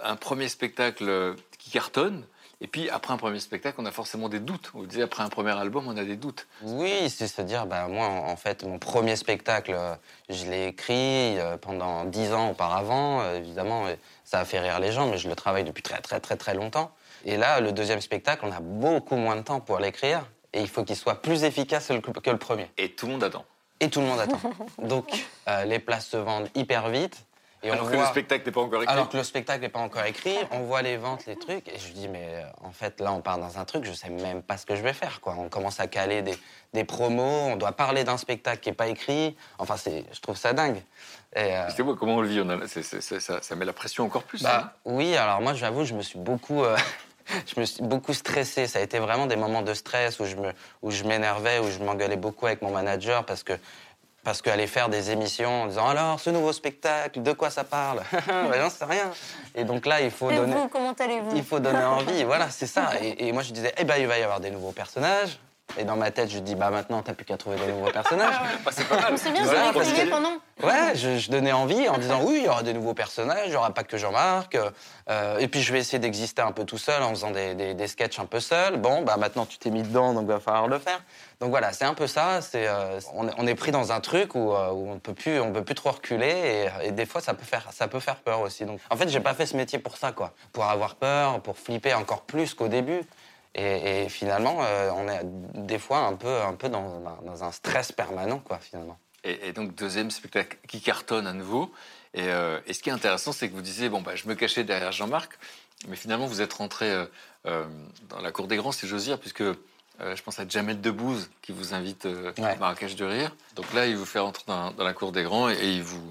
[0.00, 2.26] Un premier spectacle euh, qui cartonne.
[2.64, 4.72] Et puis, après un premier spectacle, on a forcément des doutes.
[4.74, 6.46] On disait, après un premier album, on a des doutes.
[6.62, 9.94] Oui, c'est se dire, bah, moi, en fait, mon premier spectacle, euh,
[10.30, 13.20] je l'ai écrit euh, pendant dix ans auparavant.
[13.20, 13.84] Euh, Évidemment,
[14.24, 16.54] ça a fait rire les gens, mais je le travaille depuis très, très, très, très
[16.54, 16.90] longtemps.
[17.26, 20.24] Et là, le deuxième spectacle, on a beaucoup moins de temps pour l'écrire.
[20.54, 22.70] Et il faut qu'il soit plus efficace que que le premier.
[22.78, 23.44] Et tout le monde attend.
[23.80, 24.40] Et tout le monde attend.
[24.78, 27.26] Donc, euh, les places se vendent hyper vite.
[27.64, 28.92] Et Alors on que le voit- spectacle n'est pas encore écrit.
[28.94, 31.78] Alors que le spectacle n'est pas encore écrit, on voit les ventes, les trucs, et
[31.78, 34.42] je dis, mais euh, en fait, là, on part dans un truc, je sais même
[34.42, 35.34] pas ce que je vais faire, quoi.
[35.38, 36.38] On commence à caler des,
[36.74, 39.36] des promos, on doit parler d'un spectacle qui n'est pas écrit.
[39.58, 40.82] Enfin, c'est, je trouve ça dingue.
[41.36, 44.24] Euh, C'est moi, comment on le vit on a- ça, ça met la pression encore
[44.24, 44.42] plus.
[44.42, 44.70] bah, hein.
[44.84, 46.62] oui, alors moi, j'avoue, je me suis beaucoup.
[46.62, 46.76] euh,
[47.46, 48.66] Je me suis beaucoup stressé.
[48.66, 50.52] Ça a été vraiment des moments de stress où je me,
[50.82, 53.54] où je m'énervais, où je m'engueulais beaucoup avec mon manager parce que
[54.24, 58.02] parce qu'aller faire des émissions en disant alors ce nouveau spectacle, de quoi ça parle
[58.26, 59.10] Ben, J'en sais rien.
[59.54, 60.54] Et donc là, il faut Et donner.
[60.54, 61.36] vous, comment allez-vous?
[61.36, 62.90] Il faut donner envie, voilà, c'est ça.
[63.00, 65.38] Et, et moi, je disais, eh ben, il va y avoir des nouveaux personnages.
[65.76, 68.34] Et dans ma tête, je dis, bah maintenant, t'as plus qu'à trouver des nouveaux personnages.
[68.64, 69.18] Bah, c'est pas mal.
[69.18, 70.34] C'est bien, Voilà, parce que- pendant.
[70.62, 73.50] Ouais, je, je donnais envie en disant oui, il y aura des nouveaux personnages, il
[73.50, 74.56] n'y aura pas que Jean-Marc.
[75.10, 77.74] euh, et puis je vais essayer d'exister un peu tout seul en faisant des, des,
[77.74, 78.76] des sketchs un peu seul.
[78.76, 81.02] Bon, bah maintenant tu t'es mis dedans, donc va falloir le faire.
[81.40, 82.40] Donc voilà, c'est un peu ça.
[82.40, 85.12] C'est, euh, on, est- on est pris dans un truc où, euh, où on peut
[85.14, 86.68] plus, on peut plus trop reculer.
[86.82, 88.64] Et, et des fois, ça peut faire, ça peut faire peur aussi.
[88.64, 90.34] Donc, en fait, j'ai pas fait ce métier pour ça, quoi.
[90.52, 93.00] Pour avoir peur, pour flipper encore plus qu'au début.
[93.56, 97.44] Et, et finalement, euh, on est des fois un peu, un peu dans, un- dans
[97.44, 98.98] un stress permanent, quoi, finalement.
[99.22, 101.70] Et, et donc, deuxième spectacle qui cartonne à nouveau.
[102.14, 104.34] Et, euh, et ce qui est intéressant, c'est que vous disiez, bon, bah, je me
[104.34, 105.38] cachais derrière Jean-Marc,
[105.88, 107.06] mais finalement, vous êtes rentré euh,
[107.46, 107.64] euh,
[108.08, 109.54] dans la cour des grands, si j'ose dire, puisque euh,
[110.00, 113.34] je pense à Jamel Debbouze qui vous invite euh, à Marrakech de Rire.
[113.54, 115.82] Donc là, il vous fait rentrer dans, dans la cour des grands et, et il,
[115.82, 116.02] vous,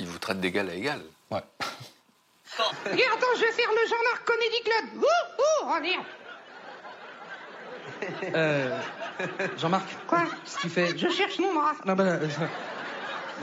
[0.00, 1.00] il vous traite d'égal à égal.
[1.30, 1.40] Ouais.
[2.84, 5.02] Regarde, je vais faire le Jean-Marc Comedy Club.
[5.02, 6.04] Ouh, ouh, oh merde.
[8.34, 8.78] Euh,
[9.58, 11.72] Jean-Marc Quoi Qu'est-ce que tu fais Je cherche mon bras.
[11.84, 12.26] Non, bah, euh,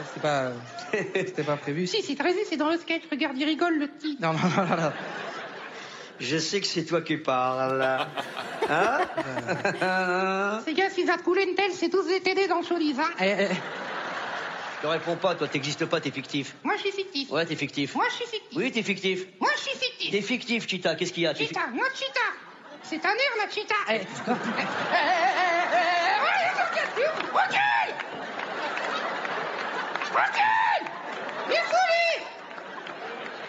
[0.08, 0.52] c'était pas,
[0.92, 1.88] c'était pas prévu.
[1.88, 3.04] Si, si, t'as raison, c'est dans le sketch.
[3.12, 4.18] Regarde, il rigole, le petit.
[4.20, 4.92] Non, non, non, non, non.
[6.20, 7.84] Je sais que c'est toi qui parles.
[8.70, 9.00] Hein
[10.66, 13.00] Ces gars, s'ils a te coulé une telle, c'est tous des TD dans le showbiz,
[13.00, 13.10] hein.
[13.22, 16.56] Eh, eh, Je te réponds pas, toi, t'existes pas, t'es fictif.
[16.64, 17.30] Moi, je suis fictif.
[17.32, 17.94] Ouais, t'es fictif.
[17.94, 18.58] Moi, je suis fictif.
[18.58, 19.26] Oui, t'es fictif.
[19.40, 20.12] Moi, je suis fictif.
[20.12, 21.34] T'es fictif, Chita, qu'est-ce qu'il y a?
[21.36, 22.47] T'es fi- Cheetah, moi, Cheetah.
[22.90, 23.76] C'est un air, la Cheetah.
[23.90, 23.96] Eh.
[23.96, 24.32] Eh, eh, eh,
[25.74, 26.08] eh,
[26.62, 27.12] Recule
[30.14, 30.48] Recule
[31.48, 32.22] Il est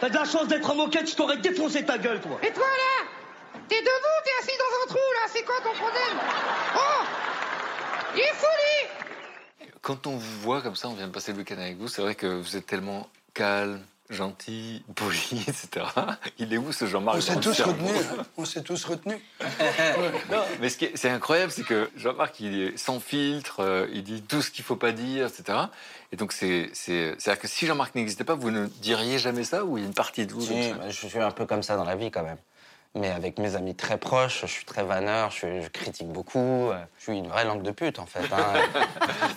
[0.01, 2.41] T'as de la chance d'être en moquette, je t'aurais défoncé ta gueule, toi.
[2.43, 3.07] Et toi, là
[3.69, 5.29] T'es debout, t'es assis dans un trou, là.
[5.33, 6.19] C'est quoi ton problème
[6.75, 7.05] Oh
[8.15, 11.59] Il est folie Quand on vous voit comme ça, on vient de passer le week-end
[11.59, 15.87] avec vous, c'est vrai que vous êtes tellement calme, gentil, poli, etc.
[16.39, 17.91] Il est où ce Jean-Marc On s'est tous retenus.
[18.19, 18.23] hein.
[18.37, 19.19] On s'est tous retenus.
[20.31, 23.87] Non, mais ce qui est, c'est incroyable, c'est que Jean-Marc, il est sans filtre, euh,
[23.93, 25.59] il dit tout ce qu'il faut pas dire, etc.
[26.13, 29.65] Et donc, c'est, c'est, c'est-à-dire que si Jean-Marc n'existait pas, vous ne diriez jamais ça
[29.65, 31.31] ou il y a une partie de vous comme Si, ça bah, je suis un
[31.31, 32.39] peu comme ça dans la vie quand même.
[32.95, 36.71] Mais avec mes amis très proches, je suis très vanneur, je, critique beaucoup.
[36.99, 38.21] Je suis une vraie langue de pute en fait.
[38.33, 38.55] hein.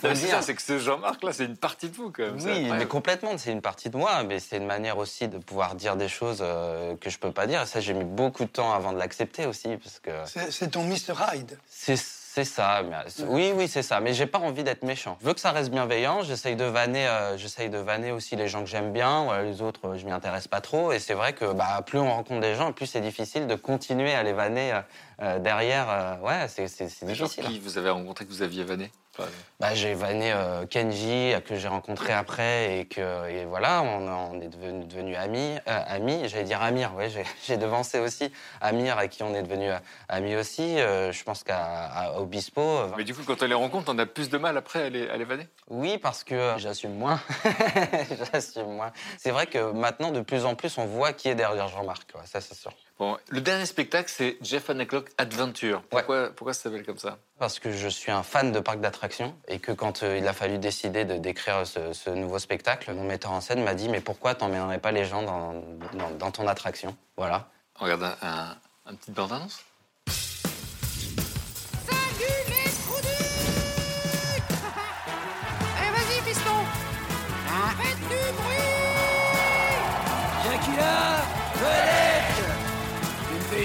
[0.00, 2.36] C'est ça, c'est que ce Jean-Marc-là, c'est une partie de vous quand même.
[2.40, 5.74] Oui, mais complètement, c'est une partie de moi, mais c'est une manière aussi de pouvoir
[5.76, 7.62] dire des choses euh, que je peux pas dire.
[7.62, 10.68] Et ça, j'ai mis beaucoup de temps avant de l'accepter aussi, parce que C'est c'est
[10.68, 11.14] ton Mr.
[11.32, 11.58] Hyde.
[11.68, 11.96] c'est
[12.34, 12.82] c'est ça.
[12.82, 14.00] mais, euh, oui, oui, c'est ça.
[14.00, 15.18] Mais j'ai pas envie d'être méchant.
[15.20, 16.22] Je veux que ça reste bienveillant.
[16.22, 19.24] J'essaye de vanner, euh, j'essaye de vanner aussi les gens que j'aime bien.
[19.24, 20.92] Voilà, les autres, euh, je m'y intéresse pas trop.
[20.92, 24.14] Et c'est vrai que bah, plus on rencontre des gens, plus c'est difficile de continuer
[24.14, 24.80] à les vanner euh,
[25.22, 27.44] euh, derrière, euh, ouais, c'est c'est- c'est difficile.
[27.44, 31.40] qui vous avez rencontré que vous aviez vanné exemple Bah, j'ai vanné euh, Kenji, euh,
[31.40, 35.58] que j'ai rencontré après, et que et voilà, on, on est devenus devenu amis.
[35.68, 38.32] euh, amis, j'allais dire Amir, ouais, j'ai- j'ai devancé aussi.
[38.62, 39.70] Amir, à qui on est devenu
[40.08, 40.80] amis aussi.
[40.80, 42.60] euh, je pense qu'à Obispo.
[42.62, 44.88] euh, Mais du coup, quand on les rencontre, on a plus de mal après à
[44.88, 45.46] les, à les vanner?
[45.68, 47.20] Oui, parce que euh, j'assume moins.
[48.32, 48.92] j'assume moins.
[49.18, 52.26] C'est vrai que maintenant, de plus en plus, on voit qui est derrière Jean-Marc, ouais,
[52.26, 52.72] ça c'est sûr.
[53.02, 55.82] Bon, le dernier spectacle, c'est Jeff Hancock Adventure.
[55.90, 57.18] Pourquoi, pourquoi ça s'appelle comme ça?
[57.40, 60.32] Parce que je suis un fan de parcs d'attractions et que quand euh, il a
[60.32, 64.00] fallu décider de d'écrire ce, ce nouveau spectacle, mon metteur en scène m'a dit mais
[64.00, 66.96] pourquoi t'emmènerais pas les gens dans, dans, dans ton attraction?
[67.16, 67.48] Voilà.
[67.80, 69.64] On regarde un, un, un petit bande-annonce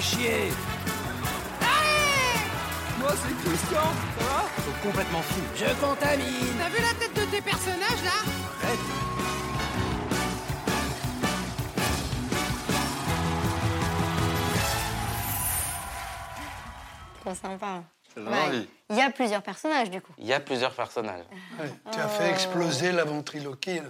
[0.01, 0.51] Chier
[2.99, 3.81] Moi, c'est Christian,
[4.19, 5.41] ça va Ils sont complètement fous.
[5.55, 8.11] Je contamine T'as vu la tête de tes personnages, là
[8.63, 8.79] Arrête
[17.21, 17.83] Trop sympa.
[18.15, 18.67] Ouais.
[18.89, 20.13] Il y a plusieurs personnages, du coup.
[20.17, 21.25] Il y a plusieurs personnages.
[21.59, 23.89] Ouais, tu as fait exploser la ventriloquie, là.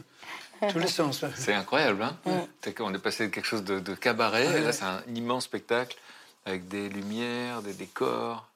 [0.72, 1.24] tous les sens.
[1.36, 2.18] C'est incroyable, hein
[2.76, 4.60] qu'on est passé de quelque chose de, de cabaret, Ouais.
[4.60, 5.98] et là c'est un immense spectacle
[6.46, 8.48] avec des lumières, des décors.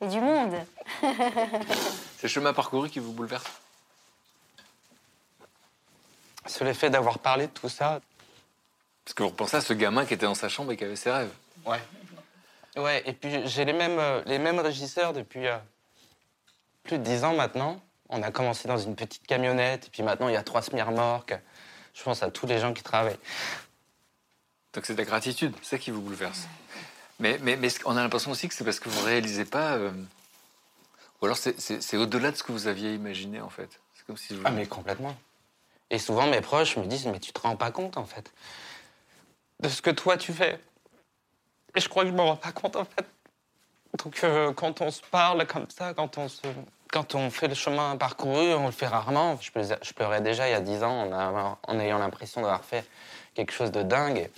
[0.00, 0.54] Et du monde.
[1.02, 3.44] C'est le chemin parcouru qui vous bouleverse?
[6.46, 8.00] C'est le fait d'avoir parlé de tout ça.
[9.04, 10.96] Parce que vous repensez à ce gamin qui était dans sa chambre et qui avait
[10.96, 11.32] ses rêves.
[11.64, 11.80] Ouais.
[12.76, 15.56] Ouais, et puis j'ai les mêmes, euh, les mêmes régisseurs depuis euh,
[16.84, 17.80] plus de dix ans maintenant.
[18.08, 21.34] On a commencé dans une petite camionnette, et puis maintenant il y a trois semi-remorques.
[21.94, 23.18] Je pense à tous les gens qui travaillent.
[24.74, 26.46] Donc c'est de la gratitude, c'est ça qui vous bouleverse.
[27.18, 29.72] Mais, mais, mais on a l'impression aussi que c'est parce que vous ne réalisez pas.
[29.76, 29.90] euh,
[31.20, 33.70] Ou alors c'est- au-delà de ce que vous aviez imaginé en fait?
[33.94, 34.42] C'est comme si vous.
[34.44, 35.16] Ah, mais complètement.
[35.88, 38.30] Et souvent, mes proches me disent Mais tu te rends pas compte, en fait,
[39.60, 40.60] de ce que toi tu fais.
[41.74, 43.06] Et je crois que je me rends pas compte, en fait.
[44.04, 46.42] Donc, euh, quand on se parle comme ça, quand on, se,
[46.90, 49.38] quand on fait le chemin parcouru, on le fait rarement.
[49.40, 49.50] Je,
[49.92, 52.84] pleurais- déjà il y a 10 ans en, ayant l'impression d'avoir fait
[53.34, 54.30] quelque chose de dingue.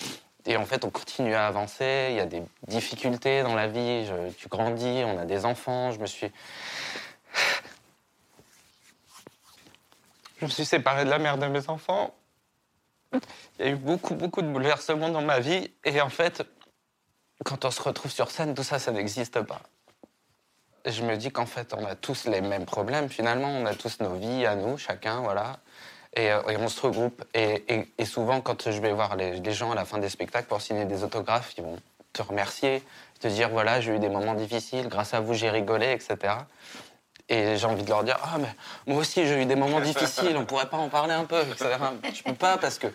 [0.46, 2.08] Et en fait, on continue à avancer.
[2.10, 4.08] Il y a des difficultés dans la vie.
[4.38, 5.92] Tu grandis, on a des enfants.
[5.92, 6.30] Je me suis.
[10.40, 12.14] Je me suis séparé de la mère de mes enfants.
[13.12, 15.70] Il y a eu beaucoup, beaucoup de bouleversements dans ma vie.
[15.84, 16.44] Et en fait,
[17.44, 19.60] quand on se retrouve sur scène, tout ça, ça n'existe pas.
[20.86, 23.08] Je me dis qu'en fait, on a tous les mêmes problèmes.
[23.08, 25.56] Finalement, on a tous nos vies à nous, chacun, voilà.
[26.16, 27.24] Et, euh, et on se regroupe.
[27.34, 30.08] Et, et- et souvent, quand je vais voir les, les gens à la fin des
[30.08, 31.78] spectacles pour signer des autographes, ils vont
[32.12, 32.82] te remercier,
[33.20, 36.34] te dire voilà, j'ai eu des moments difficiles, grâce à vous, j'ai rigolé, etc.
[37.28, 38.48] Et j'ai envie de leur dire ah mais
[38.86, 41.40] moi aussi j'ai eu des moments difficiles, on pourrait pas en parler un peu.
[41.42, 41.66] etc.
[42.14, 42.86] Je peux pas parce que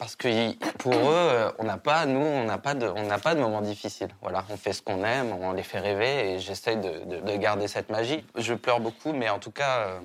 [0.00, 3.18] parce que pour eux, euh, on n'a pas, nous, on n'a pas de, on n'a
[3.18, 4.08] pas de moments difficiles.
[4.22, 7.36] Voilà, on fait ce qu'on aime, on les fait rêver, et j'essaie de, de- de
[7.36, 8.24] garder cette magie.
[8.34, 10.00] Je pleure beaucoup, mais en tout cas, euh,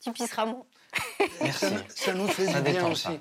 [0.00, 0.62] Tu pisseras moins.
[1.52, 3.02] Ça, ça nous fait Ça du bien aussi.
[3.02, 3.12] ça.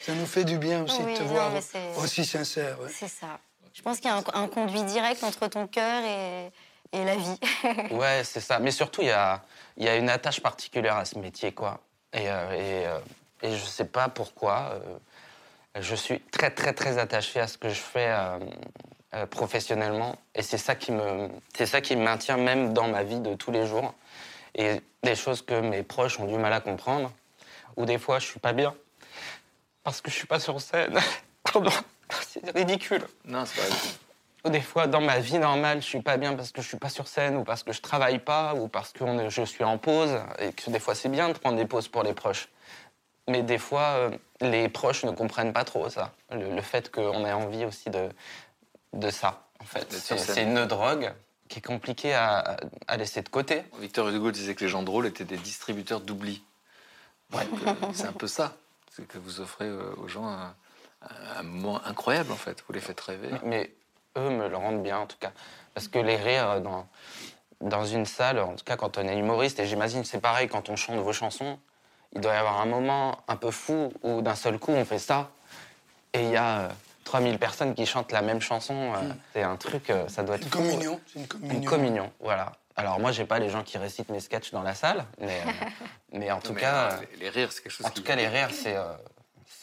[0.00, 0.14] Ça.
[0.14, 1.52] nous fait du bien aussi Oui, de te non, voir
[1.98, 2.80] aussi sincère.
[2.80, 2.88] ouais.
[2.92, 3.38] C'est ça.
[3.72, 6.50] Je pense qu'il y a un, un conduit direct entre ton cœur et,
[6.92, 7.38] et la vie.
[7.92, 8.58] Ouais, c'est ça.
[8.58, 9.42] Mais surtout, il y a,
[9.76, 11.78] il y a une attache particulière à ce métier, quoi.
[12.12, 12.98] Et, euh, et, euh,
[13.42, 14.80] et je sais pas pourquoi.
[15.80, 18.38] Je suis très, très, très attaché à ce que je fais euh,
[19.14, 20.16] euh, professionnellement.
[20.34, 23.34] Et c'est ça, qui me, c'est ça qui me maintient même dans ma vie de
[23.34, 23.94] tous les jours.
[24.54, 27.12] Et des choses que mes proches ont du mal à comprendre.
[27.76, 28.74] Ou des fois, je suis pas bien.
[29.84, 30.98] Parce que je suis pas sur scène.
[31.52, 31.70] Pardon.
[32.26, 33.06] C'est ridicule.
[33.24, 33.78] Non, c'est pas vrai.
[34.44, 36.76] Ou des fois, dans ma vie normale, je suis pas bien parce que je suis
[36.76, 39.78] pas sur scène, ou parce que je travaille pas, ou parce que je suis en
[39.78, 42.48] pause, et que des fois c'est bien de prendre des pauses pour les proches.
[43.28, 44.10] Mais des fois, euh,
[44.40, 46.12] les proches ne comprennent pas trop ça.
[46.30, 48.08] Le, le fait qu'on ait envie aussi de,
[48.94, 49.92] de ça, en fait.
[49.92, 51.12] C'est une drogue
[51.48, 52.56] qui est compliquée à,
[52.86, 53.64] à laisser de côté.
[53.78, 56.42] Victor Hugo disait que les gens drôles étaient des distributeurs d'oubli.
[57.30, 58.56] Donc, euh, c'est un peu ça.
[58.90, 60.54] C'est que vous offrez euh, aux gens un,
[61.36, 62.64] un moment incroyable, en fait.
[62.66, 63.30] Vous les faites rêver.
[63.44, 63.72] Mais
[64.16, 65.32] eux me le rendent bien, en tout cas.
[65.74, 66.88] Parce que les rires dans,
[67.60, 70.68] dans une salle, en tout cas quand on est humoriste, et j'imagine c'est pareil quand
[70.70, 71.58] on chante vos chansons,
[72.14, 74.98] il doit y avoir un moment un peu fou où d'un seul coup on fait
[74.98, 75.30] ça,
[76.14, 76.68] et il y a euh,
[77.04, 78.92] 3000 personnes qui chantent la même chanson.
[78.94, 80.58] euh, C'est un truc, euh, ça doit être Une fou.
[80.58, 81.00] communion.
[81.12, 81.54] C'est une communion.
[81.58, 82.52] Une communion, voilà.
[82.76, 85.50] Alors moi, j'ai pas les gens qui récitent mes sketchs dans la salle, mais, euh,
[86.12, 87.96] mais en tout Mais, cas, euh, les, les rires, c'est quelque chose en qui...
[87.96, 88.84] tout cas, les rires, c'est euh,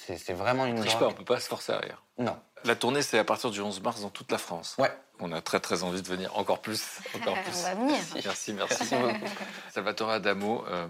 [0.05, 1.01] C'est c'est vraiment une Triche drogue.
[1.01, 2.03] pas, on peut pas se forcer à rire.
[2.17, 2.35] Non.
[2.65, 4.76] La tournée, c'est à partir du 11 mars dans toute la France.
[4.80, 4.91] Ouais.
[5.19, 6.84] On a très très envie de venir encore plus.
[7.15, 7.53] Encore plus.
[7.59, 7.97] On va venir.
[8.26, 8.84] Merci, merci.
[9.73, 10.88] Salvatore Adamo, euh,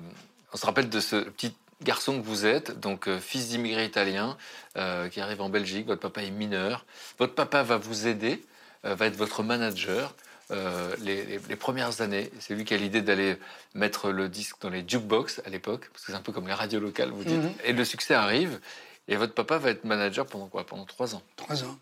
[0.55, 1.53] on se rappelle de ce petit
[1.83, 4.37] garçon que vous êtes, donc euh, fils d'immigré italien,
[4.77, 5.85] euh, qui arrive en Belgique.
[5.85, 6.85] Votre papa est mineur.
[7.19, 8.41] Votre papa va vous aider,
[8.85, 10.15] euh, va être votre manager.
[10.49, 13.35] les, les- les premières années, c'est lui qui a l'idée d'aller
[13.73, 16.53] mettre le disque dans les jukebox à l'époque, parce que c'est un peu comme les
[16.53, 17.41] radios locales, vous dites.
[17.43, 17.53] Mhm.
[17.65, 18.61] Et le succès arrive,
[19.09, 20.65] et votre papa va être manager pendant quoi?
[20.65, 21.21] Pendant trois ans.
[21.35, 21.77] Trois ans.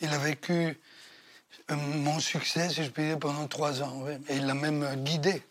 [0.00, 0.76] Il a vécu
[1.68, 4.04] mon succès, si je puis dire, pendant trois ans.
[4.28, 5.42] Et il l'a même guidé.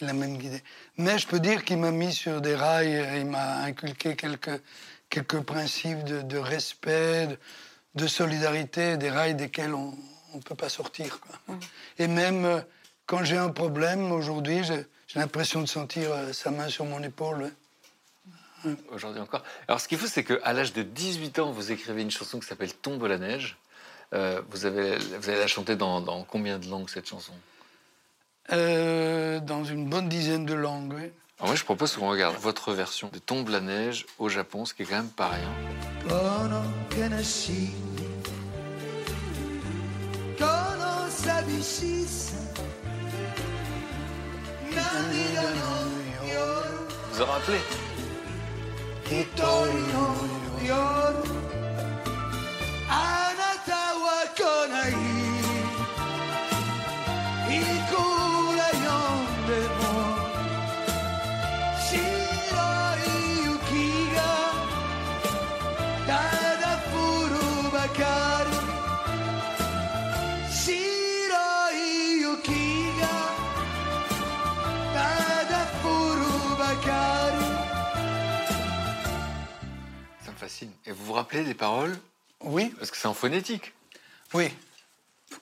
[0.00, 0.62] Il l'a même guidé.
[0.98, 4.60] Mais je peux dire qu'il m'a mis sur des rails, euh, il m'a inculqué quelques,
[5.08, 7.38] quelques principes de, de respect, de,
[7.94, 9.96] de solidarité, des rails desquels on
[10.34, 11.20] ne peut pas sortir.
[11.20, 11.56] quoi.
[11.98, 12.60] Et même euh,
[13.06, 14.84] quand j'ai un problème, aujourd'hui, j'ai
[15.18, 17.50] l'impression de sentir euh, sa main sur mon épaule.
[18.64, 18.76] oui.
[18.90, 19.42] aujourd'hui encore.
[19.68, 22.46] Alors, ce qu'il faut, c'est qu'à l'âge de 18 ans, vous écrivez une chanson qui
[22.46, 23.56] s'appelle Tombe la neige.
[24.12, 27.32] Euh, vous, avez, vous allez la chanter dans, dans combien de langues, cette chanson?
[28.52, 31.10] Euh, dans une bonne dizaine de langues, oui.
[31.38, 34.72] Alors moi, je propose qu'on regarde votre version de Tombe la neige au Japon, ce
[34.72, 35.52] qui est quand même pas rien.
[47.12, 47.60] Vous en rappelez?
[81.06, 81.96] Vous vous rappelez des paroles?
[82.42, 82.74] Oui.
[82.78, 83.72] Parce que c'est en phonétique.
[84.34, 84.48] Oui,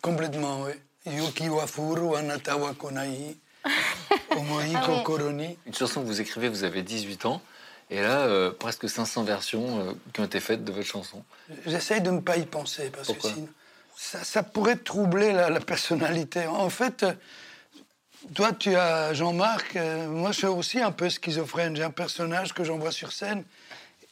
[0.03, 0.73] complètement, oui.
[1.11, 3.37] Yuki wa furu anata wa konai.
[4.37, 4.97] Omoi Ah oui.
[5.03, 5.57] kokoro ni.
[5.67, 7.41] Une chanson que vous écrivez, vous avez 18 ans.
[7.91, 11.23] Et là, euh, presque 500 versions euh, qui ont été faites de votre chanson.
[11.67, 13.31] J'essaye de ne pas y penser parce Pourquoi?
[13.31, 13.49] que sinon,
[13.97, 16.47] ça, ça pourrait troubler la, la personnalité.
[16.47, 17.13] En fait, euh,
[18.35, 21.75] toi, tu as Jean-Marc, euh, moi, je suis aussi un peu schizophrène.
[21.75, 23.45] J'ai un personnage que j'envoie sur scène.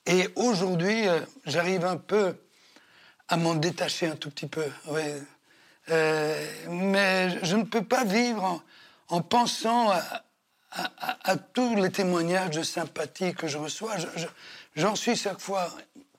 [0.07, 2.35] Et aujourd'hui, euh, j'arrive un peu
[3.29, 4.65] à m'en détacher un tout petit peu.
[5.91, 8.62] Euh, mais je ne peux pas vivre en,
[9.16, 10.03] en pensant à,
[10.73, 13.97] à- à- à tous les témoignages de sympathie que je reçois.
[13.99, 14.27] Je- je-
[14.74, 15.69] J'en suis chaque fois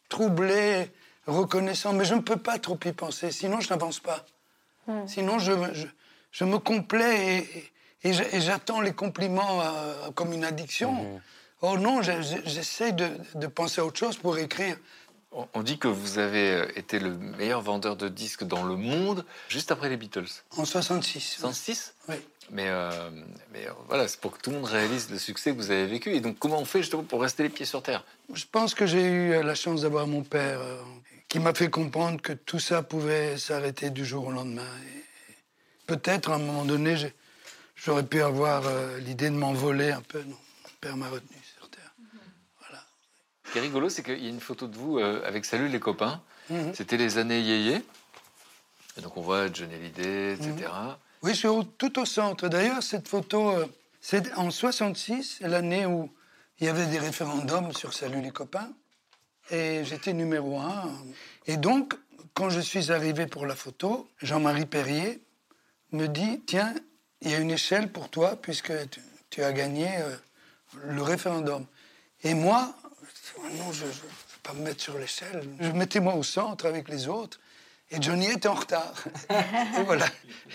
[0.09, 0.91] troublé,
[1.25, 4.25] reconnaissant, mais je ne peux pas trop y penser, sinon je n'avance pas.
[5.07, 5.87] Sinon je, me- je,
[6.31, 7.37] je me complais
[8.03, 11.21] et, et je- et j'attends les compliments euh, comme une addiction.
[11.65, 14.77] Oh non, je- je- j'essaie de, de penser à autre chose pour écrire.
[15.31, 19.25] On- dit que vous avez euh, été le meilleur vendeur de disques dans le monde
[19.47, 20.27] juste après les Beatles.
[20.57, 21.21] En 66.
[21.39, 22.15] 66 Oui.
[22.51, 23.09] Mais, euh,
[23.53, 25.87] mais euh, voilà, c'est pour que tout le monde réalise le succès que vous avez
[25.87, 26.13] vécu.
[26.13, 28.03] Et donc, comment on fait justement pour rester les pieds sur terre?
[28.33, 30.81] Je pense que j'ai eu la chance d'avoir mon père euh,
[31.29, 34.67] qui m'a fait comprendre que tout ça pouvait s'arrêter du jour au lendemain.
[35.87, 36.95] Peut-être à un moment donné,
[37.75, 40.19] j'aurais pu avoir euh, l'idée de m'envoler un peu.
[40.23, 41.37] Non, mon père m'a retenu
[43.53, 45.79] qui est rigolo, c'est qu'il y a une photo de vous euh, avec Salut les
[45.79, 46.21] copains.
[46.49, 46.73] Mhm.
[46.73, 47.83] C'était les années yéyé.
[48.97, 50.69] Et donc, on voit Johnny Hallyday, etc.
[51.21, 52.47] Oui, je suis au- tout au centre.
[52.49, 53.65] D'ailleurs, cette photo, euh,
[54.01, 56.09] c'est en 66, c'est l'année où
[56.59, 58.69] il y avait des référendums sur Salut les copains.
[59.51, 60.91] Et j'étais numéro un.
[61.45, 61.93] Et donc,
[62.33, 65.21] quand je suis arrivé pour la photo, Jean-Marie Perrier
[65.91, 66.73] me dit Tiens,
[67.21, 68.99] il y a une échelle pour toi, puisque tu,
[69.29, 70.15] tu as gagné euh,
[70.85, 71.65] le référendum.
[72.23, 72.73] Et moi,
[73.43, 73.95] non, je ne vais
[74.41, 75.43] pas me mettre sur l'échelle.
[75.59, 77.39] Je mettais moi au centre avec les autres.
[77.91, 78.93] Et Johnny était en retard.
[79.29, 80.05] et voilà.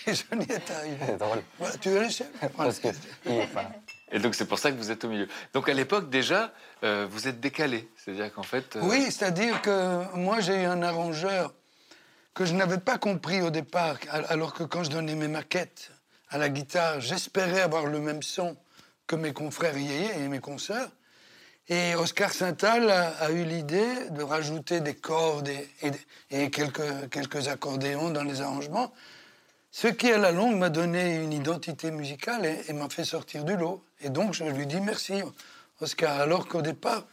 [0.07, 0.97] Et Johnny est arrivé.
[1.07, 1.43] C'est drôle.
[1.59, 2.73] Voilà, tu veux l'échelle Voilà.
[2.73, 2.89] Parce que,
[4.11, 5.29] Et donc, c'est pour ça que vous êtes au milieu.
[5.53, 6.53] Donc, à l'époque, déjà,
[6.83, 7.89] euh, vous êtes décalé.
[7.97, 8.75] C'est-à-dire qu'en fait.
[8.77, 11.55] euh, Oui, c'est-à-dire que moi, j'ai eu un arrangeur
[12.35, 15.91] que je n'avais pas compris au départ, al- alors que quand je donnais mes maquettes
[16.31, 18.57] à la guitare, j'espérais avoir le même son
[19.07, 20.91] que mes confrères yéyé et mes consoeurs.
[21.71, 25.91] Et Oscar Saintal a, a eu l'idée de rajouter des cordes et, et-
[26.45, 28.93] et quelques, quelques accordéons dans les arrangements,
[29.71, 33.45] ce qui, à la longue, m'a donné une identité musicale et, et m'a fait sortir
[33.45, 33.83] du lot.
[34.01, 35.23] Et donc, je lui dis merci,
[35.81, 37.05] Oscar, alors qu'au départ,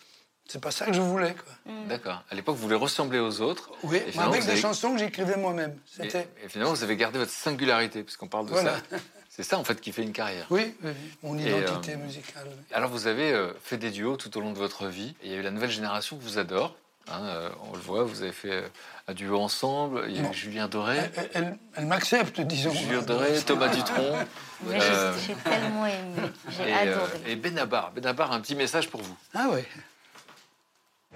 [0.47, 1.33] c'est pas ça que je voulais.
[1.35, 1.73] Quoi.
[1.89, 2.23] D'accord.
[2.29, 3.71] À l'époque, vous voulez ressembler aux autres.
[3.83, 5.71] Oui, mais avec des avez- chansons que j'écrivais moi-même.
[5.99, 6.29] Et, C'était.
[6.43, 8.75] et finalement, vous avez gardé votre singularité, puisqu'on parle de Voilà.
[8.89, 8.97] ça.
[9.35, 10.45] C'est ça, en fait, qui fait une carrière.
[10.49, 12.45] Oui, oui, oui, mon Et, euh, identité musicale.
[12.47, 12.63] oui.
[12.73, 15.13] Alors, vous avez euh, fait des duos tout au long de votre vie.
[15.21, 16.73] Et il y a eu la nouvelle génération qui vous adore.
[17.11, 18.67] Hein, euh, on le voit, vous avez fait euh,
[19.09, 20.05] un duo ensemble.
[20.07, 20.31] Il y a Bon.
[20.31, 20.97] Julien Doré.
[21.17, 22.71] Elle, elle- elle m'accepte, disons.
[22.71, 24.25] Julien Doré, Thomas Dutronc.
[24.65, 26.29] Mais euh, j'ai tellement aimé.
[26.49, 27.11] J'ai et, euh, adoré.
[27.27, 27.91] et Benabar.
[27.91, 29.17] Benabar, un petit message pour vous.
[29.33, 29.65] Ah ouais.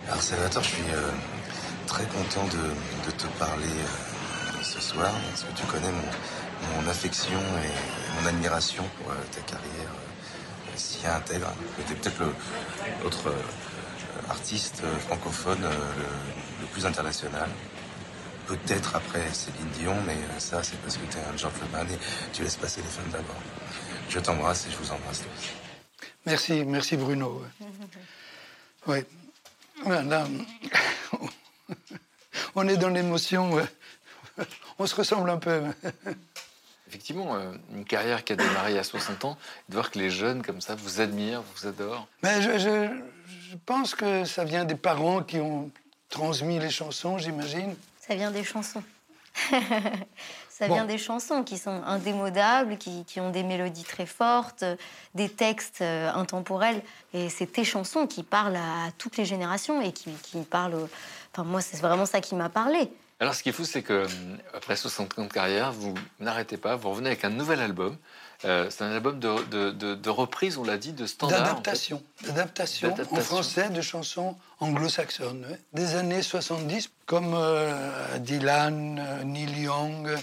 [0.07, 1.09] Alors Salvatore, je suis euh,
[1.87, 6.03] très content de, de te parler euh, ce soir, parce que tu connais mon,
[6.75, 11.53] mon affection et mon admiration pour euh, ta carrière euh, si intègre.
[11.87, 12.21] Tu peut-être
[13.03, 17.49] l'autre euh, artiste francophone le, plus international.
[18.45, 21.97] Peut-être après Céline Dion, mais ça c'est parce que tu es un gentleman et
[22.33, 23.35] tu laisses passer les femmes d'abord.
[24.09, 26.07] Je t'embrasse et je vous embrasse tous.
[26.25, 27.43] Merci, merci Bruno.
[28.87, 28.99] Oui.
[29.85, 30.27] Là,
[32.55, 33.59] on est dans l'émotion.
[34.77, 35.63] On se ressemble un peu.
[36.89, 39.37] Effectivement, euh, une carrière qui a démarré il y a 60 ans,
[39.69, 42.07] de voir que les jeunes comme ça vous admirent, vous adorent.
[42.23, 42.99] Mais je, je-
[43.51, 45.69] je pense que ça vient des parents qui ont
[46.09, 47.75] transmis les chansons, j'imagine.
[47.99, 48.81] Ça vient des chansons.
[50.49, 50.73] Ça Bon.
[50.73, 54.65] vient des chansons qui sont indémodables, qui, qui ont des mélodies très fortes,
[55.15, 56.81] des textes euh, intemporels.
[57.13, 60.89] Et c'est tes chansons qui parlent à toutes les générations et qui, qui parlent.
[61.31, 62.91] Enfin, moi, c'est vraiment ça qui m'a parlé.
[63.21, 64.07] Alors, ce qui est fou, c'est que euh,
[64.53, 67.97] après 60 ans de carrière, vous n'arrêtez pas, vous revenez avec un nouvel album.
[68.45, 71.41] Euh, c'est un album de, de, de- de reprise, on l'a dit, de standard.
[71.43, 72.01] D'adaptation.
[72.25, 75.45] D'adaptation en français de chansons anglo-saxonnes.
[75.49, 75.59] ouais.
[75.73, 80.15] Des années 70, comme euh, Dylan, Neil Young.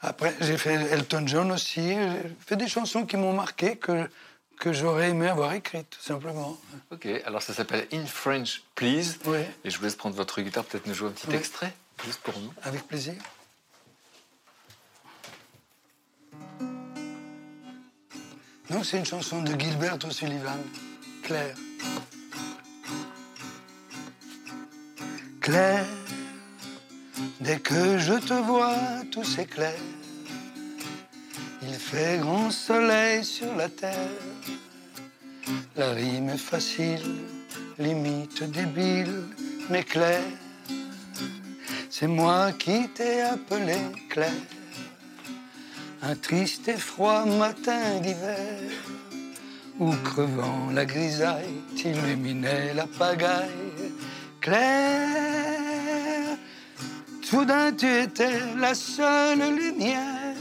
[0.00, 1.90] Après, j'ai fait Elton John aussi.
[1.94, 4.10] J'ai fait des chansons qui m'ont marqué, que,
[4.58, 6.58] que j'aurais aimé avoir écrites, tout simplement.
[6.90, 9.18] Ok, alors ça s'appelle In French, Please.
[9.26, 9.38] Oui.
[9.64, 11.36] Et je vous laisse prendre votre guitare, peut-être nous jouer un petit Oui.
[11.36, 11.72] extrait,
[12.62, 13.14] Avec plaisir.
[18.70, 20.58] Non, c'est une chanson de Gilbert O'Sullivan,
[21.22, 21.54] Claire.
[25.40, 25.86] Claire,
[27.40, 28.76] dès que je te vois,
[29.12, 29.78] tout s'éclaire.
[31.62, 34.10] Il fait grand soleil sur la terre.
[35.76, 37.22] La rime est facile,
[37.78, 39.24] limite débile,
[39.70, 40.22] mais Claire.
[41.98, 43.78] C'est moi qui t'ai appelé
[44.10, 44.28] Claire.
[46.02, 48.70] Un triste et froid matin d'hiver,
[49.78, 53.94] où crevant la grisaille, t'illuminais la pagaille.
[54.42, 56.36] Claire,
[57.22, 60.36] soudain tu étais la seule lumière.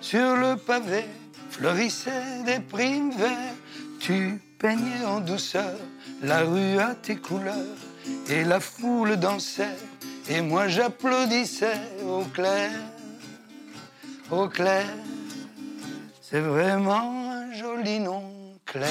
[0.00, 1.04] Sur le pavé
[1.50, 3.56] fleurissaient des primes verts.
[4.00, 5.76] Tu peignais en douceur
[6.22, 7.76] la rue à tes couleurs,
[8.30, 9.76] et la foule dansait,
[10.28, 12.70] et moi j'applaudissais au clair.
[14.30, 14.86] Au clair,
[16.20, 18.22] c'est vraiment un joli nom,
[18.66, 18.90] Claire.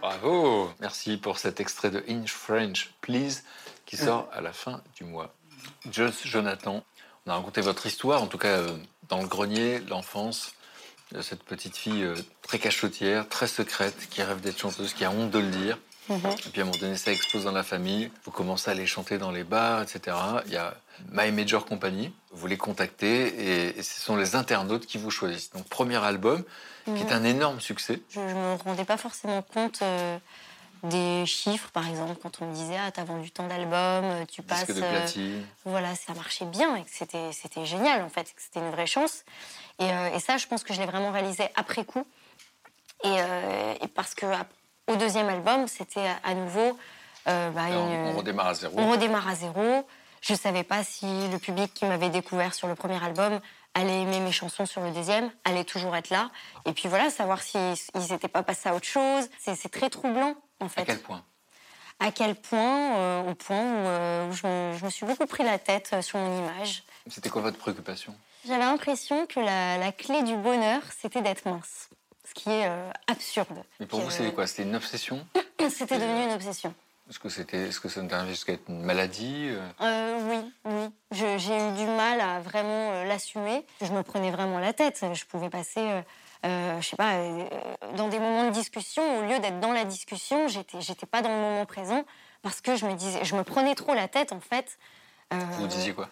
[0.00, 3.42] Bravo Merci pour cet extrait de In French, Please,
[3.84, 5.34] qui sort à la fin du mois.
[5.90, 6.82] Joss Jonathan,
[7.26, 8.76] on a raconté votre histoire, en tout cas euh,
[9.08, 10.54] dans le grenier, l'enfance
[11.12, 15.10] de cette petite fille euh, très cachotière, très secrète, qui rêve d'être chanteuse, qui a
[15.10, 15.78] honte de le dire.
[16.08, 16.18] Mhm.
[16.46, 18.10] Et puis à un moment donné, ça explose dans la famille.
[18.24, 20.16] Vous commencez à aller chanter dans les bars, etc.
[20.46, 20.74] Il y a
[21.10, 22.12] My Major Company.
[22.30, 25.50] Vous les contactez et, et ce sont les internautes qui vous choisissent.
[25.52, 26.44] Donc premier album,
[26.84, 27.12] qui est Mhm.
[27.12, 28.00] un énorme succès.
[28.10, 30.18] Je ne me rendais pas forcément compte euh,
[30.82, 33.70] des chiffres, par exemple, quand on me disait Ah, t'as vendu tant d'albums,
[34.04, 34.66] euh, tu passes.
[34.66, 35.42] De euh, platine.
[35.64, 38.86] voilà, ça marchait bien et que c'était c'était génial, en fait, que c'était une vraie
[38.86, 39.24] chance.
[39.78, 42.06] Et, euh, et ça, je pense que je l'ai vraiment réalisé après coup.
[43.02, 44.26] Et, euh, et parce que
[44.88, 46.78] au deuxième album, c'était à, nouveau.
[47.28, 48.74] euh, bah, on, redémarre à zéro.
[48.78, 49.86] on redémarre à zéro.
[50.20, 53.40] Je ne savais pas si le public qui m'avait découvert sur le premier album
[53.74, 56.30] allait aimer mes chansons sur le deuxième, allait toujours être là.
[56.64, 57.74] Et puis voilà, savoir s'ils
[58.10, 59.28] n'étaient pas passés à autre chose.
[59.38, 60.82] C'est très troublant, en fait.
[60.82, 61.22] À quel point?
[62.00, 65.44] À quel point euh, Au point où, euh, je, me, je me suis beaucoup pris
[65.44, 66.84] la tête sur mon image.
[67.08, 68.14] C'était quoi votre préoccupation?
[68.46, 71.88] J'avais l'impression que la, la clé du bonheur, c'était d'être mince.
[72.24, 73.62] Ce qui est euh, absurde.
[73.80, 74.46] Mais pour vous, c'était quoi?
[74.46, 75.26] C'était une obsession?
[75.68, 76.74] C'était devenu une obsession.
[77.08, 79.68] Est-ce que c'était, est-ce que ça n'était jusqu'à être une maladie euh?
[79.82, 80.88] Euh, oui, oui.
[81.10, 83.66] Je- J'ai eu du mal à vraiment euh, l'assumer.
[83.82, 85.04] Je me prenais vraiment la tête.
[85.12, 86.02] Je pouvais passer, euh,
[86.46, 87.46] euh, je sais pas, euh,
[87.96, 91.28] dans des moments de discussion, au lieu d'être dans la discussion, j'étais, j'étais pas dans
[91.28, 92.04] le moment présent
[92.40, 94.78] parce que je me disais, je me prenais trop la tête en fait.
[95.34, 96.08] Euh, Vous disiez quoi?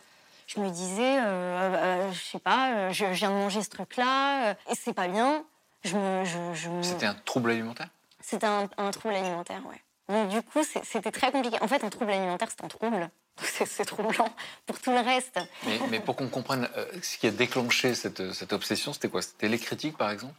[0.47, 4.48] je me disais, euh, euh, je sais pas, euh, je viens de manger ce truc-là,
[4.51, 5.44] euh, et c'est pas bien.
[5.84, 7.88] Je me, je, je me- C'était un trouble alimentaire?
[8.20, 9.80] C'était un, un trouble alimentaire, ouais.
[10.09, 11.56] Donc du coup, c'était très compliqué.
[11.60, 13.09] En fait, un trouble alimentaire, c'est un trouble.
[13.66, 14.28] C'est troublant
[14.66, 15.40] pour tout le reste.
[15.64, 19.22] mais, mais pour qu'on comprenne euh, ce qui a déclenché cette, cette obsession, c'était quoi?
[19.22, 20.34] C'était les critiques, par exemple?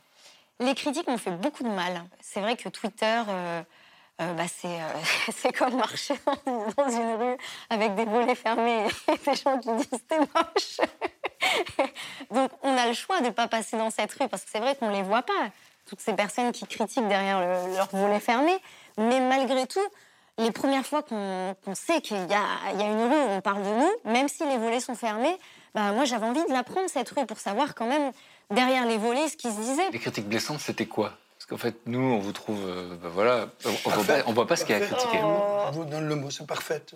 [0.59, 2.03] Les critiques m'ont fait beaucoup de mal.
[2.21, 3.63] C'est vrai que Twitter, euh,
[4.21, 7.37] euh, bah, c'est euh, comme marcher dans, dans une rue
[7.71, 10.79] avec des volets fermés et des gens qui disent t'es moche.
[12.31, 14.59] Donc on a le choix de ne pas passer dans cette rue parce que c'est
[14.59, 15.33] vrai qu'on ne les voit pas,
[15.89, 18.53] toutes ces personnes qui critiquent derrière le- leur volet fermé.
[18.97, 19.79] Mais malgré tout,
[20.37, 24.27] les premières fois qu'on sait qu'il y a, une rue on parle de nous, même
[24.27, 25.35] si les volets sont fermés,
[25.75, 28.11] bah, moi j'avais envie de la prendre cette rue pour savoir quand même
[28.51, 29.89] derrière les volets ce qui se disait.
[29.91, 31.13] Les critiques blessantes, c'était quoi?
[31.45, 32.57] Parce qu'en fait, nous, on vous trouve.
[32.65, 34.87] euh, bah voilà, on, on voit pas, on voit pas ce qu'il y a à
[34.87, 35.19] critiquer.
[35.21, 36.81] On vous donne le mot, c'est parfait.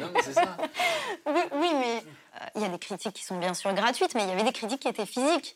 [0.00, 0.56] Non, mais c'est ça.
[1.26, 4.22] Oui, oui, mais euh, il y a des critiques qui sont bien sûr gratuites, mais
[4.22, 5.54] il y avait des critiques qui étaient physiques.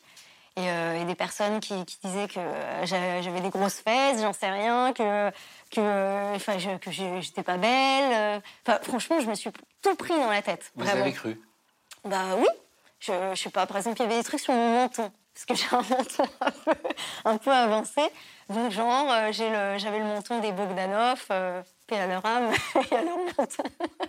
[0.57, 2.39] Et, euh, et des personnes qui, qui disaient que
[2.83, 5.31] j'a- j'avais des grosses fesses, j'en sais rien, que,
[5.71, 8.41] que, enfin, je- que j'étais pas belle.
[8.67, 9.49] Enfin, franchement, je me suis
[9.81, 10.71] tout pris dans la tête.
[10.75, 11.01] Vous vraiment.
[11.01, 11.41] avez cru?
[12.03, 12.47] Bah oui.
[12.99, 15.11] Je, je sais pas, par exemple, il y avait des trucs sur mon menton.
[15.35, 16.71] Parce que j'ai un menton un peu,
[17.25, 18.01] un peu avancé.
[18.49, 22.51] Donc, genre, euh, le- j'avais le menton des Bogdanov, euh, paix à leur âme
[22.91, 23.63] et à leur menton.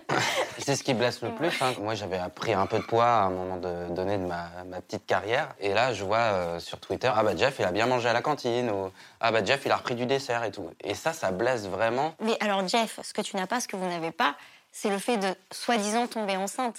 [0.59, 1.51] C'est ce qui blesse le plus.
[1.61, 1.73] hein.
[1.79, 4.79] Moi, j'avais pris un peu de poids à un moment de- donné de ma, ma
[4.81, 5.49] petite carrière.
[5.59, 8.13] Et là, je vois euh, sur Twitter, ah bah Jeff, il a bien mangé à
[8.13, 8.69] la cantine.
[8.71, 10.69] Ou ah bah Jeff, il a repris du dessert et tout.
[10.83, 12.13] Et ça, ça blesse vraiment.
[12.21, 14.35] Mais alors, Jeff, ce que tu n'as pas, ce que vous n'avez pas,
[14.71, 16.77] c'est le fait de soi-disant tomber enceinte.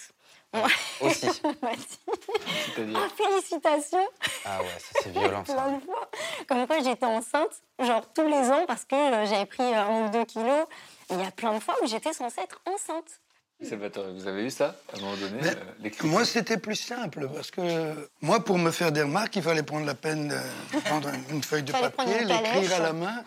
[0.54, 0.66] Moi,
[1.02, 1.28] Aussi.
[1.44, 4.06] Ah, félicitations
[4.44, 5.52] Ah ouais, ça, c'est violent, ça.
[5.54, 6.10] plein de fois.
[6.48, 10.06] Comme quoi j'étais enceinte, genre tous les ans, parce que euh, j'avais pris euh, un
[10.06, 10.66] ou deux kilos.
[11.10, 13.20] Il y a plein de fois où j'étais censée être enceinte.
[13.62, 16.76] Salvatore, vous avez eu ça à un moment donné Mais euh, les Moi, c'était plus
[16.76, 20.78] simple parce que moi, pour me faire des remarques, il fallait prendre la peine de
[20.80, 23.24] prendre une feuille de papier, l'écrire à la main.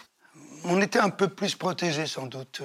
[0.63, 2.61] On était un peu plus protégés, sans doute.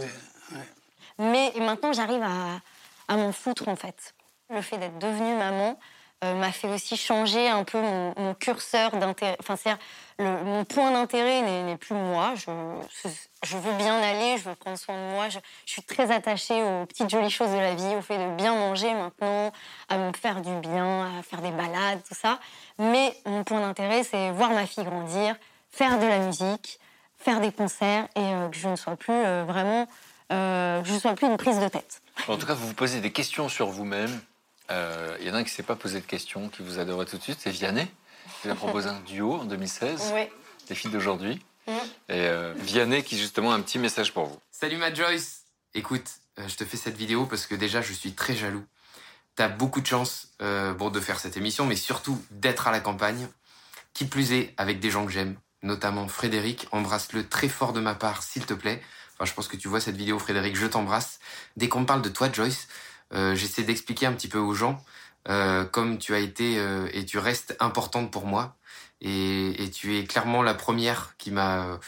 [1.19, 2.61] Mais maintenant, j'arrive à,
[3.09, 4.15] à m'en foutre, en fait.
[4.55, 5.79] Le fait d'être devenue maman
[6.25, 9.37] euh, m'a fait aussi changer un peu mon, curseur d'intérêt.
[9.41, 9.83] Enfin, c'est-à-dire,
[10.19, 12.35] mon point d'intérêt n'est plus moi.
[12.37, 15.29] Je, veux bien aller, je veux prendre soin de moi.
[15.29, 18.55] Je, suis très attachée aux petites jolies choses de la vie, au fait de bien
[18.55, 19.53] manger maintenant,
[19.89, 22.39] à me faire du bien, à faire des balades, tout ça.
[22.79, 25.37] Mais mon point d'intérêt, c'est voir ma fille grandir,
[25.71, 26.79] faire de la musique,
[27.19, 29.87] faire des concerts et euh, que je ne sois plus euh, vraiment,
[30.33, 32.01] euh, je ne sois plus une prise de tête.
[32.29, 34.21] En tout cas, vous vous posez des questions sur vous-même.
[34.71, 36.79] Euh, Il y en a un qui ne s'est pas posé de questions, qui vous
[36.79, 37.87] adorait tout de suite, c'est Vianney.
[38.43, 40.29] qui a proposé un duo en 2016, Oui.
[40.69, 41.41] les filles d'aujourd'hui.
[41.67, 41.71] Mm.
[41.73, 41.81] Et
[42.29, 44.39] euh, Vianney qui, justement, a un petit message pour vous.
[44.51, 45.43] Salut ma Joyce
[45.75, 48.65] Écoute, euh, je te fais cette vidéo parce que déjà je suis très jaloux.
[49.35, 52.81] T'as beaucoup de chance euh, bon, de faire cette émission, mais surtout d'être à la
[52.81, 53.29] campagne.
[53.93, 56.67] Qui plus est, avec des gens que j'aime, notamment Frédéric.
[56.73, 58.83] Embrasse-le très fort de ma part, s'il te plaît.
[59.15, 61.19] Enfin, je pense que tu vois cette vidéo, Frédéric, je t'embrasse.
[61.57, 64.83] Dès qu'on me parle de toi, Joyce, euh, j'essaie d'expliquer un petit peu aux gens
[65.29, 68.57] euh, comme tu as été euh, et tu restes importante pour moi.
[69.01, 71.79] Et, et tu es clairement la première qui m'a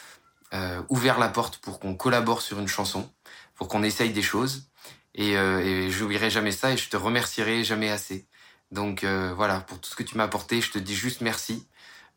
[0.52, 3.10] euh, ouvert la porte pour qu'on collabore sur une chanson,
[3.54, 4.68] pour qu'on essaye des choses.
[5.14, 8.26] Et, euh, et j'oublierai jamais ça et je te remercierai jamais assez.
[8.70, 11.66] Donc euh, voilà, pour tout ce que tu m'as apporté, je te dis juste merci.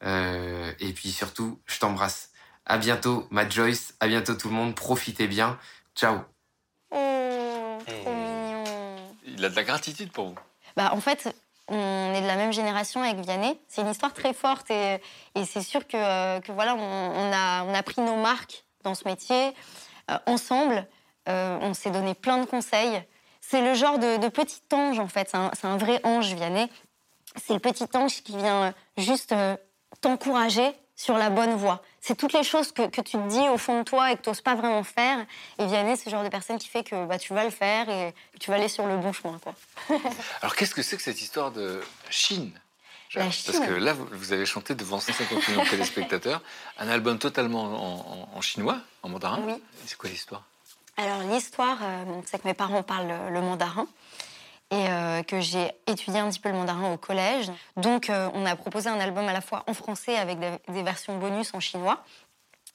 [0.03, 2.29] Euh, et puis surtout, je t'embrasse.
[2.65, 3.95] À bientôt, ma Joyce.
[3.99, 4.75] À bientôt tout le monde.
[4.75, 5.57] Profitez bien.
[5.95, 6.19] Ciao.
[6.89, 8.20] Trop mignon.
[9.37, 10.35] Il a de la gratitude pour vous.
[10.75, 11.33] Bah, en fait,
[11.67, 13.59] on est de la même génération avec Vianney.
[13.67, 14.99] C'est une histoire très forte et,
[15.45, 19.53] c'est sûr que, voilà, on, a, on a pris nos marques dans ce métier
[20.09, 20.87] euh, ensemble.
[21.29, 23.01] Euh, on s'est donné plein de conseils.
[23.41, 25.29] C'est le genre de, petit ange, en fait.
[25.53, 26.69] C'est un, vrai ange, Vianney.
[27.35, 29.55] C'est le petit ange qui vient juste euh,
[30.01, 30.71] t'encourager
[31.01, 31.81] sur la bonne voie.
[31.99, 34.21] C'est toutes les choses que, que tu te dis au fond de toi et que
[34.21, 35.25] tu n'oses pas vraiment faire.
[35.59, 37.89] Et Vianney, c'est le genre de personne qui fait que bah, tu vas le faire
[37.89, 39.39] et tu vas aller sur le bon chemin.
[39.43, 39.53] Quoi.
[40.41, 42.51] Alors, qu'est-ce que c'est que cette histoire de Chine?
[43.15, 43.65] La Parce Chine.
[43.67, 46.41] que là, vous, avez chanté devant 150 millions de téléspectateurs,
[46.79, 49.39] un album totalement en, en- en chinois, en mandarin.
[49.45, 49.55] Oui.
[49.85, 50.43] C'est quoi l'histoire?
[50.97, 53.85] Alors l'histoire, euh, c'est que mes parents parlent le, le mandarin
[54.72, 57.52] et euh, que j'ai étudié un petit peu le mandarin au collège.
[57.76, 61.18] Donc euh, on a proposé un album à la fois en français avec des, versions
[61.18, 62.03] bonus en chinois.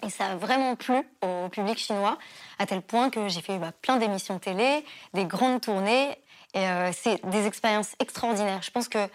[0.03, 2.19] Et ça a vraiment plu au public chinois,
[2.59, 6.11] à tel point que j'ai fait bah, plein d'émissions télé, des grandes tournées.
[6.53, 8.61] Et euh, c'est des expériences extraordinaires.
[8.63, 9.09] Je pense que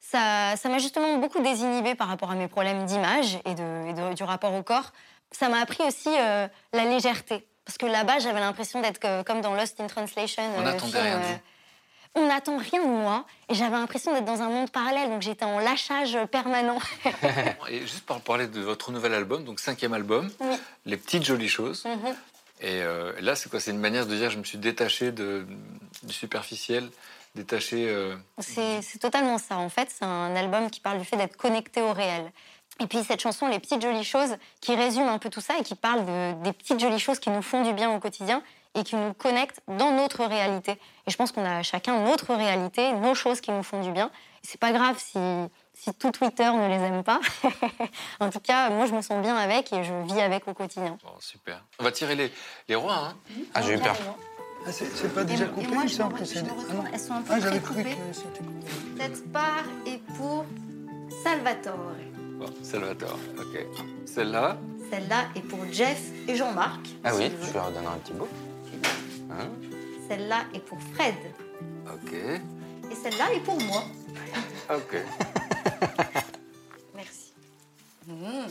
[0.00, 3.92] ça ça m'a justement beaucoup désinhibée par rapport à mes problèmes d'image et, de, et
[3.92, 4.92] de- du rapport au corps.
[5.30, 7.46] Ça m'a appris aussi la légèreté.
[7.64, 10.42] Parce que là-bas, j'avais l'impression d'être comme dans Lost in Translation.
[10.56, 11.20] On n'attendait rien.
[12.14, 13.24] On n'attend rien de moi.
[13.48, 15.10] Et j'avais l'impression d'être dans un monde parallèle.
[15.10, 16.78] Donc j'étais en lâchage permanent.
[17.68, 20.30] Et juste pour parler de votre nouvel album, donc cinquième album,
[20.86, 21.84] Les petites jolies choses.
[21.84, 22.14] Mhm.
[22.60, 23.60] Et euh, là, c'est quoi?
[23.60, 25.46] C'est une manière de dire je me suis détaché de,
[26.02, 26.90] du superficiel,
[27.36, 27.88] détaché.
[27.88, 29.58] euh, C'est c'est totalement ça.
[29.58, 32.32] En fait, c'est un album qui parle du fait d'être connecté au réel.
[32.80, 35.62] Et puis cette chanson, Les petites jolies choses, qui résume un peu tout ça et
[35.62, 38.42] qui parle de- des petites jolies choses qui nous font du bien au quotidien
[38.74, 40.72] et qui nous connectent dans notre réalité.
[41.06, 44.10] Et je pense qu'on a chacun notre réalité, nos choses qui nous font du bien.
[44.42, 45.18] C'est pas grave si,
[45.74, 47.20] si tout Twitter ne les aime pas.
[48.20, 50.96] en tout cas, moi je me sens bien avec et je vis avec au quotidien.
[51.02, 51.64] Bon, super.
[51.80, 52.32] On va tirer les,
[52.68, 53.16] les rois, hein
[53.54, 53.96] Ah, j'ai eu peur.
[54.66, 56.88] Ah, c'est pas déjà coupé, moi, je je me Ah.
[56.92, 57.96] Elles sont un peu Ah, j'avais très cru coupées.
[57.96, 58.66] que c'était coupé.
[58.98, 60.44] Cette part est pour
[61.22, 61.94] Salvatore.
[62.38, 63.66] Bon, Salvatore, ok.
[64.06, 64.56] Celle-là,
[64.90, 66.80] Celle-là est pour Jeff et Jean-Marc.
[67.04, 67.52] Ah oui, si je veux.
[67.52, 68.28] lui redonnerai un petit bout.
[69.30, 69.48] Hein
[70.08, 71.14] Celle-là est pour Fred.
[71.86, 72.12] ok.
[72.90, 73.82] Et celle-là est pour moi.
[74.70, 74.96] Ok.
[76.94, 77.32] Merci.
[78.06, 78.46] Mmh.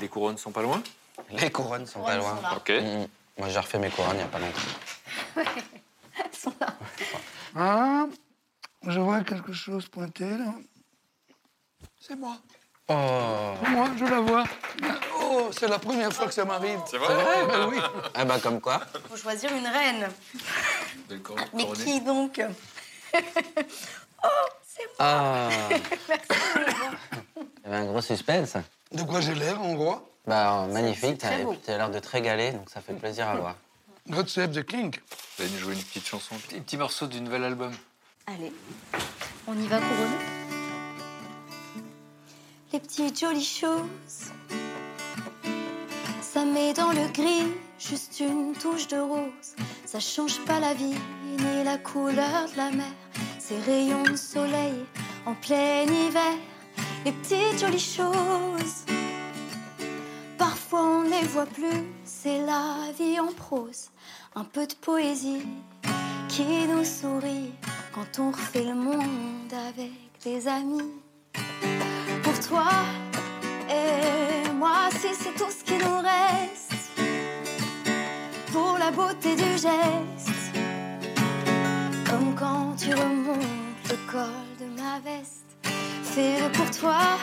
[0.00, 0.82] Les couronnes sont pas loin?
[1.30, 2.50] Les couronnes sont pas Couronnes loin.
[2.50, 2.56] sont.
[2.56, 2.70] Ok.
[2.70, 3.06] Mm,
[3.38, 4.60] Moi, j'ai refait mes couronnes il n'y a pas longtemps.
[6.24, 6.74] Elles sont là.
[7.58, 8.06] Ah,
[8.86, 10.52] je vois quelque chose pointer là.
[11.98, 12.36] C'est moi.
[12.88, 14.44] Oh Moi, je la vois.
[15.28, 16.78] Oh, c'est la première fois que ça m'arrive.
[16.90, 17.14] C'est vrai
[17.48, 17.78] Ben oui.
[18.14, 20.08] Ah bah comme quoi Faut choisir une reine.
[21.22, 22.40] Cor- Mais qui donc
[24.24, 24.28] Oh,
[24.66, 24.94] c'est moi.
[24.98, 25.82] Ah Merci.
[27.36, 28.54] Il y avait un gros suspense.
[28.92, 31.52] De quoi j'ai l'air, en roi Bah magnifique, c'est très t'as beau.
[31.52, 33.56] et puis t'as l'air de te régaler, donc ça fait plaisir à voir.
[34.08, 34.94] God save the king.
[35.36, 37.72] Vous allez nous jouer une petite chanson, un petit, petit morceau du nouvel album.
[38.26, 38.52] Allez,
[39.48, 40.16] on y va couronner?
[42.72, 44.30] Les petites jolies choses,
[46.36, 49.54] ça met dans le gris juste une touche de rose.
[49.86, 50.98] Ça change pas la vie
[51.38, 52.92] ni la couleur de la mer.
[53.38, 54.74] Ces rayons de soleil
[55.24, 56.34] en plein hiver.
[57.06, 58.84] Les petites jolies choses,
[60.36, 61.80] parfois on ne les voit plus.
[62.04, 63.88] C'est la vie en prose,
[64.34, 65.46] un peu de poésie
[66.28, 67.54] qui nous sourit
[67.94, 69.92] quand on refait le monde avec
[70.22, 70.92] des amis.
[72.22, 72.68] Pour toi
[73.70, 76.72] et moi, si c'est tout ce qui nous reste,
[78.52, 80.52] pour la beauté du geste,
[82.08, 85.44] comme quand tu remontes le col de ma veste,
[86.02, 87.18] fais-le pour toi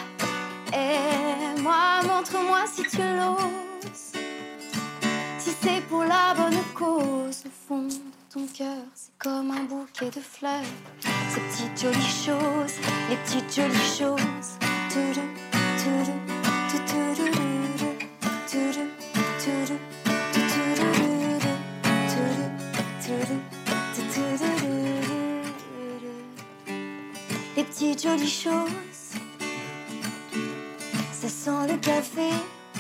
[0.74, 4.14] et moi, montre-moi si tu l'oses.
[5.38, 10.10] Si c'est pour la bonne cause, au fond de ton cœur, c'est comme un bouquet
[10.10, 10.74] de fleurs.
[11.30, 12.78] Ces petites jolies choses,
[13.10, 14.58] les petites jolies choses.
[14.90, 15.28] Toudou,
[15.78, 16.23] toudou,
[27.84, 29.20] petites jolies choses,
[31.12, 32.30] ça sent le café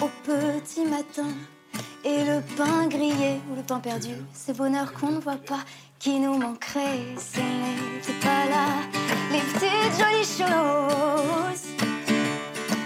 [0.01, 1.27] au petit matin.
[2.05, 5.59] Et le pain grillé ou le pain perdu, ces bonheurs qu'on ne voit pas,
[5.99, 6.59] qui nous on n'était
[8.21, 8.67] pas là.
[9.31, 11.67] Les petites jolies choses,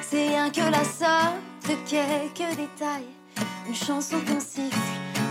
[0.01, 1.39] c'est rien que la somme
[1.69, 3.11] de quelques détails.
[3.67, 4.77] Une chanson qu'on siffle,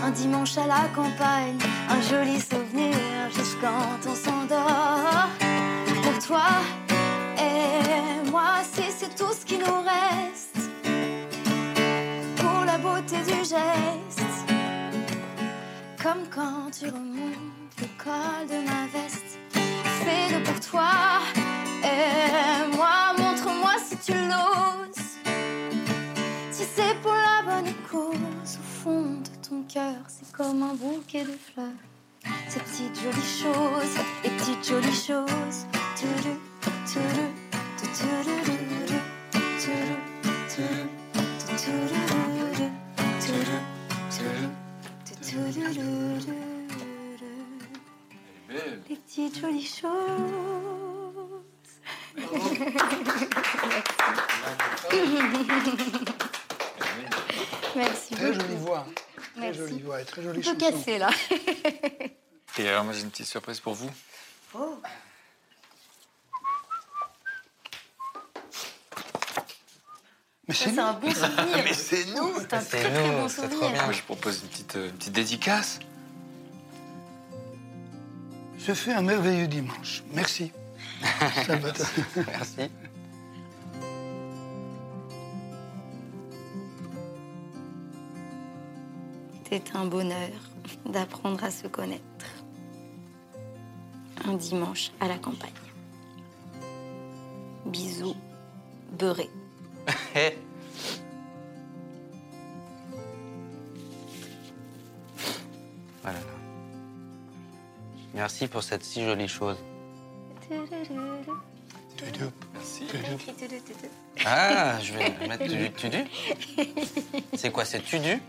[0.03, 1.57] un dimanche à la campagne,
[1.89, 2.95] un joli souvenir
[3.35, 5.46] juste quand on s'endort.
[6.25, 6.41] Toi
[7.37, 10.57] et moi, si c'est tout ce qui nous reste
[12.35, 14.21] pour la beauté du geste.
[16.01, 19.37] Comme quand tu remontes le col de ma veste.
[19.53, 20.89] Fais-le pour toi
[21.83, 25.17] et moi, montre-moi si tu l'oses.
[26.51, 31.23] Si c'est pour la bonne cause, au fond de ton cœur, c'est comme un bouquet
[31.23, 31.67] de fleurs.
[32.49, 35.65] Ces petites jolies choses, les petites jolies choses.
[48.89, 49.91] Les petites jolies choses.
[57.75, 58.41] Merci Très beaucoup.
[58.41, 58.85] jolie voix.
[59.35, 59.59] Très Merci.
[59.59, 60.97] jolie voix et très jolie chanson.
[60.99, 61.09] là.
[62.59, 63.89] Et alors, moi, j'ai une petite surprise pour vous.
[64.55, 64.79] Oh.
[70.47, 71.63] Mais Ça, c'est un bon souvenir.
[71.63, 73.83] Mais c'est nous C'est un très très bon souvenir.
[73.83, 75.79] Moi, je propose une petite, euh, une petite dédicace.
[78.57, 80.03] Ce fait un merveilleux dimanche.
[80.13, 80.51] Merci.
[82.27, 82.71] Merci.
[89.49, 90.29] C'est un bonheur
[90.85, 92.03] d'apprendre à se connaître.
[94.27, 95.51] Un dimanche à la campagne.
[97.65, 98.15] Bisous
[98.97, 99.29] beurrés.
[106.03, 106.19] Voilà.
[108.13, 109.57] Merci pour cette si jolie chose.
[110.49, 112.87] Merci.
[114.25, 116.03] Ah, je vais mettre du tudu.
[117.35, 118.21] C'est quoi, c'est tudu?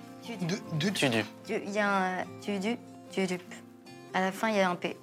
[0.72, 1.24] Du tudu.
[1.46, 2.76] Du- Il y a un du du
[3.14, 3.42] du dup.
[4.14, 4.96] À la fin, il y a un P.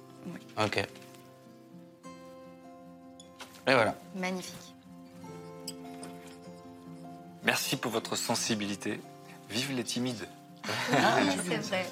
[0.58, 0.76] Ok.
[3.68, 3.94] Et voilà.
[4.14, 4.54] Magnifique.
[7.44, 9.00] Merci pour votre sensibilité.
[9.50, 10.26] Vive les timides.
[10.90, 10.98] Oui,
[11.48, 11.86] c'est vrai.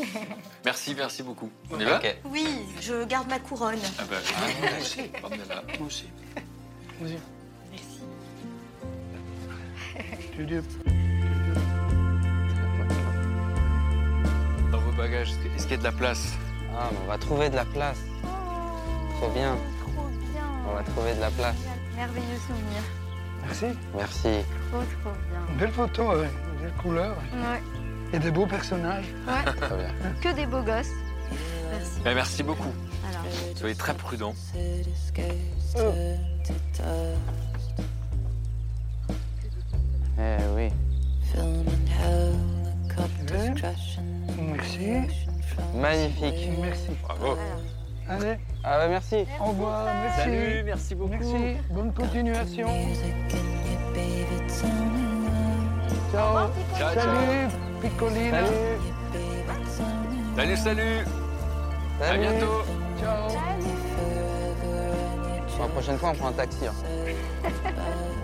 [0.64, 1.50] Merci, merci beaucoup.
[1.70, 2.46] On y va Oui,
[2.80, 3.78] je garde ma couronne.
[3.98, 4.16] Ah bah,
[4.62, 5.00] Merci.
[5.22, 5.62] emmenez-la.
[5.78, 6.08] Moi aussi.
[7.00, 7.18] Vas-y.
[7.70, 8.00] Merci.
[10.34, 10.54] Tu dis-
[14.72, 16.32] Dans vos bagages, est-ce qu'il y a de la place?
[16.76, 17.98] Ah, mais on va trouver de la place.
[19.18, 19.56] Trop bien.
[19.80, 20.42] Trop bien.
[20.68, 21.56] On va trouver de la place.
[21.96, 22.82] Merveilleux souvenir.
[23.44, 23.66] Merci.
[23.94, 24.28] Merci.
[24.70, 25.56] Trop, trop bien.
[25.58, 27.62] Belle photo, avec des belles couleurs Ouais.
[28.12, 29.06] et des beaux personnages.
[29.26, 29.52] Ouais.
[29.60, 29.90] Très bien.
[30.20, 30.90] Que des beaux gosses.
[31.70, 32.00] Merci.
[32.06, 32.72] Eh, Merci beaucoup.
[33.08, 33.22] Alors.
[33.56, 34.34] Soyez très prudents.
[40.18, 40.70] Eh oui.
[44.38, 45.23] Merci.
[45.74, 46.50] Magnifique.
[46.60, 46.90] Merci.
[47.02, 47.36] Bravo.
[48.08, 49.24] Allez, Ah bah merci.
[49.40, 49.86] au revoir.
[50.02, 50.20] Merci.
[50.20, 51.10] Salut, merci beaucoup.
[51.10, 51.56] Merci.
[51.70, 52.68] Bonne continuation.
[56.12, 56.48] Ciao.
[56.78, 57.48] Ciao, Salut,
[57.80, 58.38] Piccolina.
[60.36, 61.04] Salut, salut.
[62.00, 62.20] À Salut.
[62.20, 62.62] bientôt.
[63.00, 63.28] Ciao.
[65.60, 66.66] La prochaine fois, on prend un taxi.
[66.66, 66.74] hein.